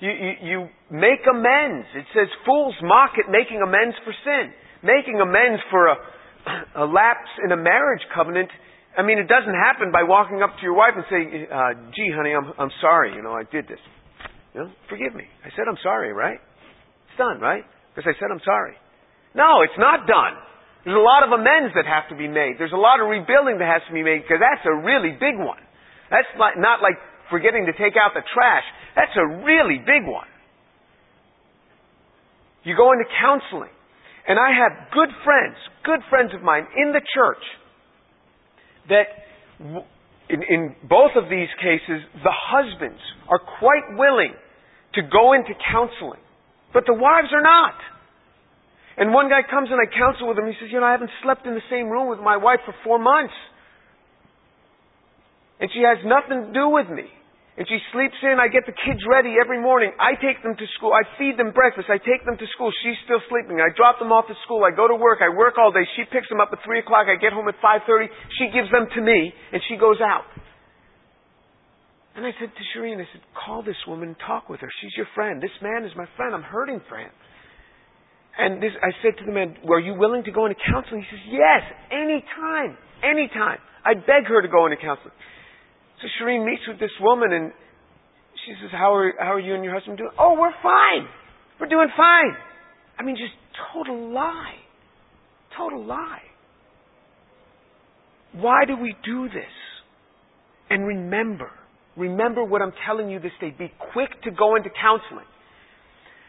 you, 0.00 0.12
you, 0.42 0.58
make 0.90 1.24
amends. 1.28 1.86
It 1.94 2.06
says, 2.12 2.28
fools 2.44 2.74
mock 2.82 3.16
at 3.16 3.30
making 3.30 3.62
amends 3.62 3.96
for 4.04 4.12
sin. 4.24 4.52
Making 4.82 5.20
amends 5.20 5.62
for 5.70 5.88
a, 5.88 5.96
a 6.82 6.86
lapse 6.86 7.32
in 7.44 7.52
a 7.52 7.56
marriage 7.56 8.02
covenant. 8.14 8.50
I 8.96 9.02
mean, 9.02 9.18
it 9.18 9.28
doesn't 9.28 9.54
happen 9.54 9.92
by 9.92 10.02
walking 10.02 10.42
up 10.42 10.56
to 10.58 10.62
your 10.62 10.74
wife 10.74 10.94
and 10.96 11.04
saying, 11.10 11.46
uh, 11.50 11.72
gee, 11.94 12.10
honey, 12.14 12.34
I'm, 12.34 12.52
I'm 12.58 12.74
sorry, 12.80 13.14
you 13.14 13.22
know, 13.22 13.32
I 13.32 13.44
did 13.46 13.66
this. 13.66 13.80
You 14.54 14.64
know, 14.64 14.70
forgive 14.88 15.14
me. 15.14 15.24
I 15.44 15.50
said 15.54 15.68
I'm 15.68 15.78
sorry, 15.82 16.12
right? 16.12 16.40
It's 16.40 17.18
done, 17.18 17.38
right? 17.38 17.62
Because 17.94 18.10
I 18.10 18.14
said 18.18 18.32
I'm 18.32 18.42
sorry. 18.44 18.74
No, 19.34 19.62
it's 19.62 19.76
not 19.78 20.06
done. 20.08 20.34
There's 20.82 20.96
a 20.96 21.04
lot 21.04 21.22
of 21.26 21.30
amends 21.36 21.74
that 21.76 21.84
have 21.84 22.08
to 22.08 22.16
be 22.16 22.26
made. 22.26 22.56
There's 22.56 22.72
a 22.72 22.80
lot 22.80 22.98
of 23.02 23.12
rebuilding 23.12 23.60
that 23.60 23.68
has 23.68 23.84
to 23.86 23.94
be 23.94 24.02
made 24.02 24.24
because 24.24 24.40
that's 24.40 24.64
a 24.64 24.72
really 24.72 25.12
big 25.14 25.36
one. 25.36 25.60
That's 26.08 26.26
not 26.38 26.80
like 26.80 26.96
forgetting 27.30 27.66
to 27.66 27.72
take 27.72 27.94
out 27.96 28.12
the 28.14 28.24
trash. 28.34 28.64
That's 28.96 29.14
a 29.16 29.44
really 29.44 29.78
big 29.78 30.06
one. 30.06 30.28
You 32.64 32.76
go 32.76 32.92
into 32.92 33.04
counseling. 33.20 33.72
And 34.28 34.36
I 34.36 34.52
have 34.52 34.92
good 34.92 35.08
friends, 35.24 35.56
good 35.88 36.00
friends 36.10 36.36
of 36.36 36.42
mine 36.42 36.68
in 36.76 36.92
the 36.92 37.00
church 37.00 37.44
that 38.92 39.08
in, 40.28 40.44
in 40.44 40.76
both 40.84 41.16
of 41.16 41.32
these 41.32 41.48
cases, 41.56 42.04
the 42.20 42.32
husbands 42.32 43.00
are 43.28 43.40
quite 43.40 43.96
willing 43.96 44.36
to 44.94 45.02
go 45.02 45.32
into 45.32 45.56
counseling, 45.72 46.20
but 46.74 46.84
the 46.84 46.92
wives 46.92 47.32
are 47.32 47.40
not. 47.40 47.74
And 48.98 49.14
one 49.14 49.30
guy 49.30 49.40
comes 49.48 49.70
and 49.72 49.80
I 49.80 49.88
counsel 49.88 50.28
with 50.28 50.36
him. 50.36 50.46
He 50.46 50.52
says, 50.60 50.68
You 50.72 50.80
know, 50.80 50.86
I 50.86 50.92
haven't 50.92 51.10
slept 51.22 51.46
in 51.46 51.54
the 51.54 51.64
same 51.70 51.88
room 51.88 52.08
with 52.08 52.18
my 52.18 52.36
wife 52.36 52.60
for 52.66 52.74
four 52.84 52.98
months. 52.98 53.34
And 55.60 55.70
she 55.72 55.80
has 55.86 55.98
nothing 56.04 56.48
to 56.48 56.52
do 56.52 56.68
with 56.68 56.90
me. 56.90 57.06
And 57.58 57.66
she 57.66 57.82
sleeps 57.90 58.14
in. 58.22 58.38
I 58.38 58.46
get 58.46 58.70
the 58.70 58.76
kids 58.86 59.02
ready 59.02 59.34
every 59.34 59.58
morning. 59.58 59.90
I 59.98 60.14
take 60.14 60.38
them 60.46 60.54
to 60.54 60.66
school. 60.78 60.94
I 60.94 61.02
feed 61.18 61.34
them 61.34 61.50
breakfast. 61.50 61.90
I 61.90 61.98
take 61.98 62.22
them 62.22 62.38
to 62.38 62.46
school. 62.54 62.70
She's 62.86 62.94
still 63.02 63.18
sleeping. 63.26 63.58
I 63.58 63.74
drop 63.74 63.98
them 63.98 64.14
off 64.14 64.30
at 64.30 64.38
school. 64.46 64.62
I 64.62 64.70
go 64.70 64.86
to 64.86 64.94
work. 64.94 65.18
I 65.18 65.34
work 65.34 65.58
all 65.58 65.74
day. 65.74 65.82
She 65.98 66.06
picks 66.06 66.30
them 66.30 66.38
up 66.38 66.54
at 66.54 66.62
3 66.62 66.78
o'clock. 66.86 67.10
I 67.10 67.18
get 67.18 67.34
home 67.34 67.50
at 67.50 67.58
5.30. 67.58 68.06
She 68.38 68.54
gives 68.54 68.70
them 68.70 68.86
to 68.86 69.00
me. 69.02 69.34
And 69.50 69.58
she 69.66 69.74
goes 69.74 69.98
out. 69.98 70.22
And 72.14 72.22
I 72.22 72.30
said 72.38 72.54
to 72.54 72.62
Shireen, 72.70 73.02
I 73.02 73.10
said, 73.10 73.26
call 73.34 73.66
this 73.66 73.78
woman 73.90 74.14
and 74.14 74.18
talk 74.22 74.46
with 74.46 74.62
her. 74.62 74.70
She's 74.78 74.94
your 74.94 75.10
friend. 75.18 75.42
This 75.42 75.54
man 75.58 75.82
is 75.82 75.90
my 75.98 76.06
friend. 76.14 76.38
I'm 76.38 76.46
hurting 76.46 76.78
for 76.86 76.94
him. 76.94 77.10
And 78.38 78.62
this, 78.62 78.70
I 78.78 78.94
said 79.02 79.18
to 79.18 79.24
the 79.26 79.34
man, 79.34 79.58
were 79.66 79.82
you 79.82 79.98
willing 79.98 80.22
to 80.24 80.30
go 80.30 80.46
into 80.46 80.58
counseling? 80.62 81.02
He 81.02 81.10
says, 81.10 81.26
yes, 81.26 81.62
anytime, 81.90 82.78
anytime. 83.02 83.58
I 83.82 83.94
beg 83.98 84.30
her 84.30 84.42
to 84.42 84.50
go 84.50 84.66
into 84.66 84.78
counseling. 84.78 85.14
So 86.00 86.06
Shireen 86.18 86.46
meets 86.46 86.62
with 86.68 86.78
this 86.78 86.94
woman 87.00 87.32
and 87.32 87.52
she 88.46 88.54
says, 88.62 88.70
how 88.72 88.94
are, 88.94 89.12
how 89.18 89.34
are 89.34 89.40
you 89.40 89.54
and 89.54 89.64
your 89.64 89.74
husband 89.74 89.98
doing? 89.98 90.10
Oh, 90.18 90.36
we're 90.38 90.54
fine. 90.62 91.08
We're 91.60 91.68
doing 91.68 91.88
fine. 91.96 92.36
I 92.98 93.02
mean, 93.02 93.16
just 93.16 93.34
total 93.74 94.12
lie. 94.12 94.54
Total 95.56 95.84
lie. 95.84 96.22
Why 98.32 98.64
do 98.66 98.76
we 98.76 98.94
do 99.04 99.28
this? 99.28 99.54
And 100.70 100.86
remember, 100.86 101.50
remember 101.96 102.44
what 102.44 102.62
I'm 102.62 102.72
telling 102.86 103.10
you 103.10 103.18
this 103.18 103.32
day. 103.40 103.54
Be 103.58 103.72
quick 103.92 104.10
to 104.22 104.30
go 104.30 104.54
into 104.54 104.68
counseling. 104.70 105.26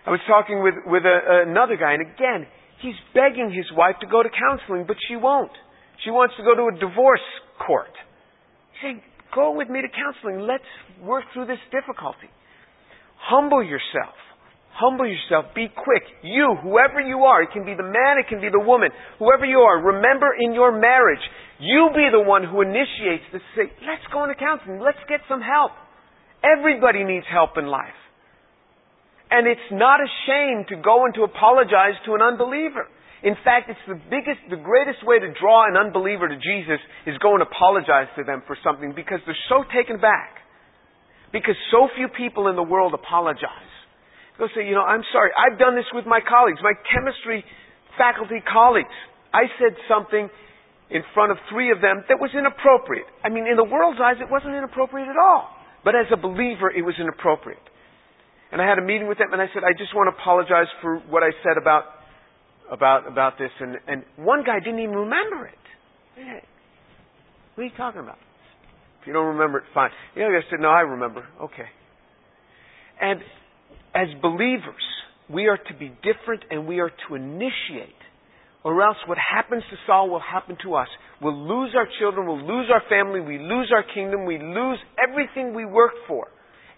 I 0.07 0.11
was 0.11 0.22
talking 0.28 0.63
with, 0.63 0.76
with 0.88 1.03
a, 1.03 1.45
another 1.45 1.76
guy, 1.76 1.93
and 1.93 2.01
again, 2.01 2.47
he's 2.82 2.95
begging 3.13 3.53
his 3.53 3.67
wife 3.78 3.95
to 4.01 4.07
go 4.07 4.24
to 4.24 4.30
counseling, 4.30 4.86
but 4.88 4.95
she 5.07 5.15
won't. 5.15 5.51
She 6.03 6.09
wants 6.09 6.34
to 6.38 6.43
go 6.43 6.55
to 6.55 6.72
a 6.74 6.80
divorce 6.80 7.28
court. 7.59 7.91
He's 8.74 8.82
saying, 8.82 9.01
Go 9.36 9.55
with 9.55 9.69
me 9.69 9.82
to 9.82 9.88
counseling. 9.89 10.47
Let's 10.47 10.67
work 11.03 11.23
through 11.34 11.45
this 11.45 11.61
difficulty. 11.71 12.30
Humble 13.19 13.63
yourself. 13.63 14.15
Humble 14.73 15.05
yourself. 15.05 15.53
Be 15.53 15.67
quick. 15.67 16.03
You, 16.23 16.55
whoever 16.63 17.01
you 17.03 17.27
are, 17.27 17.43
it 17.43 17.51
can 17.51 17.65
be 17.65 17.75
the 17.75 17.84
man, 17.84 18.17
it 18.17 18.27
can 18.30 18.39
be 18.39 18.49
the 18.49 18.63
woman, 18.63 18.89
whoever 19.19 19.45
you 19.45 19.59
are, 19.59 19.77
remember 19.77 20.32
in 20.39 20.53
your 20.53 20.71
marriage, 20.71 21.21
you 21.59 21.91
be 21.93 22.07
the 22.11 22.23
one 22.23 22.47
who 22.47 22.61
initiates 22.61 23.27
this. 23.34 23.43
Say, 23.55 23.67
let's 23.84 24.07
go 24.11 24.23
into 24.23 24.39
counseling. 24.39 24.80
Let's 24.80 25.03
get 25.11 25.19
some 25.27 25.41
help. 25.41 25.75
Everybody 26.39 27.03
needs 27.03 27.27
help 27.27 27.59
in 27.59 27.67
life. 27.67 27.99
And 29.30 29.45
it's 29.45 29.69
not 29.71 29.99
a 29.99 30.07
shame 30.25 30.65
to 30.69 30.82
go 30.82 31.05
and 31.05 31.13
to 31.15 31.23
apologize 31.27 31.99
to 32.07 32.15
an 32.15 32.21
unbeliever. 32.23 32.88
In 33.22 33.36
fact, 33.43 33.67
it's 33.67 33.84
the 33.84 33.99
biggest, 34.07 34.39
the 34.47 34.59
greatest 34.59 35.03
way 35.03 35.20
to 35.20 35.28
draw 35.36 35.67
an 35.67 35.76
unbeliever 35.76 36.32
to 36.32 36.39
Jesus 36.39 36.80
is 37.03 37.20
go 37.20 37.36
and 37.36 37.43
apologize 37.43 38.07
to 38.15 38.24
them 38.24 38.43
for 38.47 38.55
something 38.63 38.95
because 38.95 39.20
they're 39.28 39.45
so 39.51 39.67
taken 39.76 39.99
back. 39.99 40.39
Because 41.36 41.55
so 41.70 41.91
few 41.99 42.07
people 42.07 42.47
in 42.47 42.55
the 42.55 42.63
world 42.63 42.95
apologize. 42.95 43.70
They'll 44.39 44.49
say, 44.55 44.63
you 44.63 44.74
know, 44.74 44.88
I'm 44.88 45.03
sorry. 45.11 45.36
I've 45.36 45.59
done 45.59 45.76
this 45.76 45.86
with 45.91 46.07
my 46.07 46.24
colleagues, 46.24 46.63
my 46.63 46.74
chemistry 46.88 47.43
faculty 47.99 48.39
colleagues. 48.39 48.95
I 49.36 49.51
said 49.59 49.76
something 49.91 50.32
in 50.89 51.03
front 51.13 51.36
of 51.36 51.38
three 51.51 51.76
of 51.76 51.84
them 51.84 52.07
that 52.07 52.17
was 52.17 52.32
inappropriate. 52.32 53.05
I 53.22 53.30
mean, 53.30 53.45
in 53.45 53.59
the 53.59 53.67
world's 53.67 53.99
eyes, 53.99 54.17
it 54.24 54.32
wasn't 54.32 54.55
inappropriate 54.55 55.11
at 55.11 55.20
all. 55.20 55.51
But 55.84 55.93
as 55.93 56.07
a 56.09 56.17
believer, 56.17 56.72
it 56.72 56.82
was 56.82 56.95
inappropriate. 56.97 57.61
And 58.51 58.63
I 58.63 58.65
had 58.65 58.80
a 58.80 58.82
meeting 58.82 59.11
with 59.11 59.20
them, 59.20 59.30
and 59.36 59.41
I 59.43 59.51
said, 59.53 59.61
I 59.61 59.78
just 59.78 59.93
want 59.93 60.09
to 60.09 60.17
apologize 60.17 60.72
for 60.82 60.97
what 61.11 61.22
I 61.22 61.30
said 61.45 61.61
about 61.61 61.99
about 62.72 63.07
about 63.07 63.38
this, 63.38 63.51
and 63.59 63.78
and 63.88 64.03
one 64.17 64.43
guy 64.45 64.59
didn't 64.59 64.80
even 64.80 64.95
remember 64.95 65.47
it. 65.47 66.43
What 67.55 67.63
are 67.63 67.65
you 67.65 67.72
talking 67.78 68.01
about? 68.01 68.17
If 69.01 69.07
you 69.07 69.13
don't 69.13 69.28
remember 69.38 69.59
it, 69.59 69.65
fine. 69.74 69.91
The 70.15 70.24
other 70.24 70.39
guy 70.39 70.47
said, 70.49 70.59
"No, 70.59 70.70
I 70.70 70.82
remember." 70.82 71.26
Okay. 71.41 71.70
And 73.01 73.22
as 73.95 74.07
believers, 74.22 74.84
we 75.30 75.47
are 75.47 75.57
to 75.57 75.74
be 75.78 75.89
different, 76.03 76.43
and 76.51 76.67
we 76.67 76.80
are 76.80 76.91
to 77.07 77.15
initiate, 77.15 78.01
or 78.63 78.82
else 78.84 78.97
what 79.05 79.17
happens 79.17 79.63
to 79.70 79.78
Saul 79.88 80.09
will 80.09 80.20
happen 80.20 80.57
to 80.63 80.76
us. 80.76 80.88
We'll 81.22 81.38
lose 81.38 81.76
our 81.76 81.88
children, 81.99 82.28
we'll 82.28 82.45
lose 82.45 82.70
our 82.72 82.84
family, 82.89 83.20
we 83.20 83.38
lose 83.39 83.72
our 83.76 83.84
kingdom, 83.84 84.26
we 84.26 84.38
lose 84.38 84.80
everything 85.01 85.53
we 85.53 85.65
worked 85.65 85.99
for. 86.07 86.28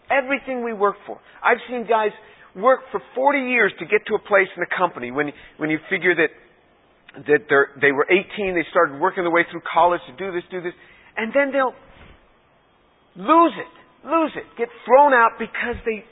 Everything 0.10 0.64
we 0.64 0.74
worked 0.74 1.00
for. 1.06 1.20
I've 1.44 1.62
seen 1.70 1.86
guys 1.88 2.12
work 2.56 2.82
for 2.92 3.02
40 3.16 3.40
years 3.40 3.74
to 3.80 3.86
get 3.86 4.06
to 4.08 4.16
a 4.16 4.20
place 4.20 4.48
in 4.56 4.64
a 4.64 4.78
company. 4.78 5.12
When, 5.12 5.32
when 5.58 5.70
you 5.70 5.80
figure 5.90 6.16
that, 6.16 6.32
that 7.28 7.42
they 7.82 7.92
were 7.92 8.06
18, 8.10 8.56
they 8.56 8.66
started 8.70 9.00
working 9.00 9.24
their 9.24 9.32
way 9.32 9.44
through 9.50 9.62
college 9.72 10.02
to 10.08 10.16
do 10.18 10.32
this, 10.32 10.44
do 10.52 10.62
this, 10.62 10.74
and 11.18 11.32
then 11.34 11.52
they'll 11.52 11.76
lose 13.16 13.54
it, 13.56 14.08
lose 14.08 14.32
it, 14.36 14.44
get 14.58 14.70
thrown 14.86 15.14
out 15.14 15.32
because 15.40 15.76
they 15.86 16.04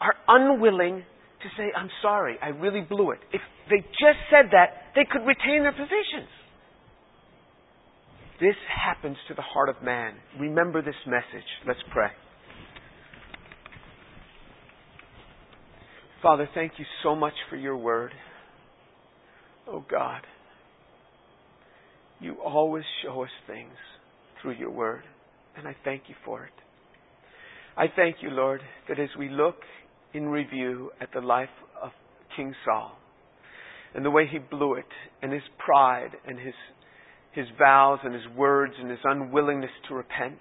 are 0.00 0.14
unwilling 0.28 1.04
to 1.42 1.48
say, 1.56 1.72
I'm 1.76 1.90
sorry, 2.02 2.36
I 2.42 2.48
really 2.48 2.80
blew 2.80 3.12
it. 3.12 3.18
If 3.32 3.40
they 3.68 3.80
just 3.80 4.20
said 4.30 4.52
that, 4.52 4.92
they 4.94 5.04
could 5.10 5.26
retain 5.26 5.62
their 5.62 5.72
positions. 5.72 6.28
This 8.40 8.56
happens 8.68 9.16
to 9.28 9.34
the 9.34 9.42
heart 9.42 9.68
of 9.68 9.82
man. 9.82 10.14
Remember 10.38 10.80
this 10.80 10.96
message. 11.06 11.46
Let's 11.66 11.80
pray. 11.92 12.08
Father, 16.22 16.48
thank 16.54 16.72
you 16.76 16.84
so 17.02 17.16
much 17.16 17.32
for 17.48 17.56
your 17.56 17.78
word. 17.78 18.12
Oh 19.66 19.82
God, 19.90 20.20
you 22.18 22.34
always 22.34 22.84
show 23.02 23.22
us 23.22 23.30
things 23.46 23.72
through 24.40 24.52
your 24.52 24.70
word, 24.70 25.02
and 25.56 25.66
I 25.66 25.74
thank 25.82 26.04
you 26.08 26.14
for 26.24 26.44
it. 26.44 26.52
I 27.74 27.86
thank 27.94 28.16
you, 28.20 28.28
Lord, 28.28 28.60
that 28.88 28.98
as 28.98 29.08
we 29.18 29.30
look 29.30 29.56
in 30.12 30.26
review 30.26 30.90
at 31.00 31.08
the 31.14 31.22
life 31.22 31.48
of 31.82 31.90
King 32.36 32.54
Saul 32.66 32.98
and 33.94 34.04
the 34.04 34.10
way 34.10 34.26
he 34.30 34.38
blew 34.38 34.74
it, 34.74 34.84
and 35.22 35.32
his 35.32 35.42
pride 35.58 36.10
and 36.26 36.38
his, 36.38 36.54
his 37.32 37.46
vows 37.58 37.98
and 38.04 38.14
his 38.14 38.26
words 38.36 38.74
and 38.78 38.90
his 38.90 39.00
unwillingness 39.04 39.70
to 39.88 39.94
repent, 39.94 40.38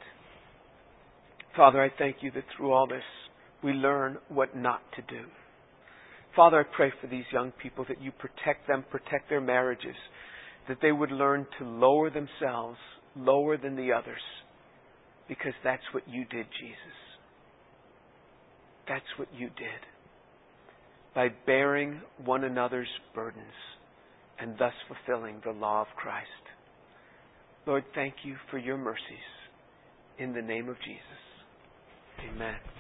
Father, 1.56 1.82
I 1.82 1.90
thank 1.98 2.18
you 2.22 2.32
that 2.32 2.44
through 2.56 2.74
all 2.74 2.86
this 2.86 3.02
we 3.64 3.72
learn 3.72 4.18
what 4.28 4.56
not 4.56 4.82
to 4.98 5.02
do. 5.02 5.26
Father, 6.36 6.60
I 6.60 6.76
pray 6.76 6.92
for 7.02 7.08
these 7.08 7.26
young 7.32 7.52
people 7.52 7.86
that 7.90 8.02
you 8.02 8.12
protect 8.12 8.68
them, 8.68 8.86
protect 8.90 9.30
their 9.30 9.42
marriages, 9.42 9.96
that 10.68 10.78
they 10.82 10.92
would 10.92 11.12
learn 11.12 11.48
to 11.58 11.66
lower 11.66 12.10
themselves, 12.10 12.78
lower 13.16 13.58
than 13.58 13.76
the 13.76 13.92
others 13.92 14.22
because 15.30 15.54
that's 15.64 15.84
what 15.94 16.04
you 16.10 16.26
did, 16.26 16.48
Jesus. 16.60 16.98
That's 18.90 19.06
what 19.18 19.30
you 19.34 19.48
did. 19.48 19.82
By 21.16 21.30
bearing 21.46 22.02
one 22.26 22.44
another's 22.44 22.90
burdens 23.14 23.46
and 24.40 24.56
thus 24.58 24.74
fulfilling 24.88 25.42
the 25.46 25.52
law 25.52 25.82
of 25.82 25.88
Christ. 25.96 26.28
Lord, 27.66 27.84
thank 27.94 28.16
you 28.24 28.36
for 28.50 28.58
your 28.58 28.78
mercies. 28.78 29.04
In 30.18 30.34
the 30.34 30.42
name 30.42 30.68
of 30.68 30.76
Jesus. 30.78 32.34
Amen. 32.34 32.79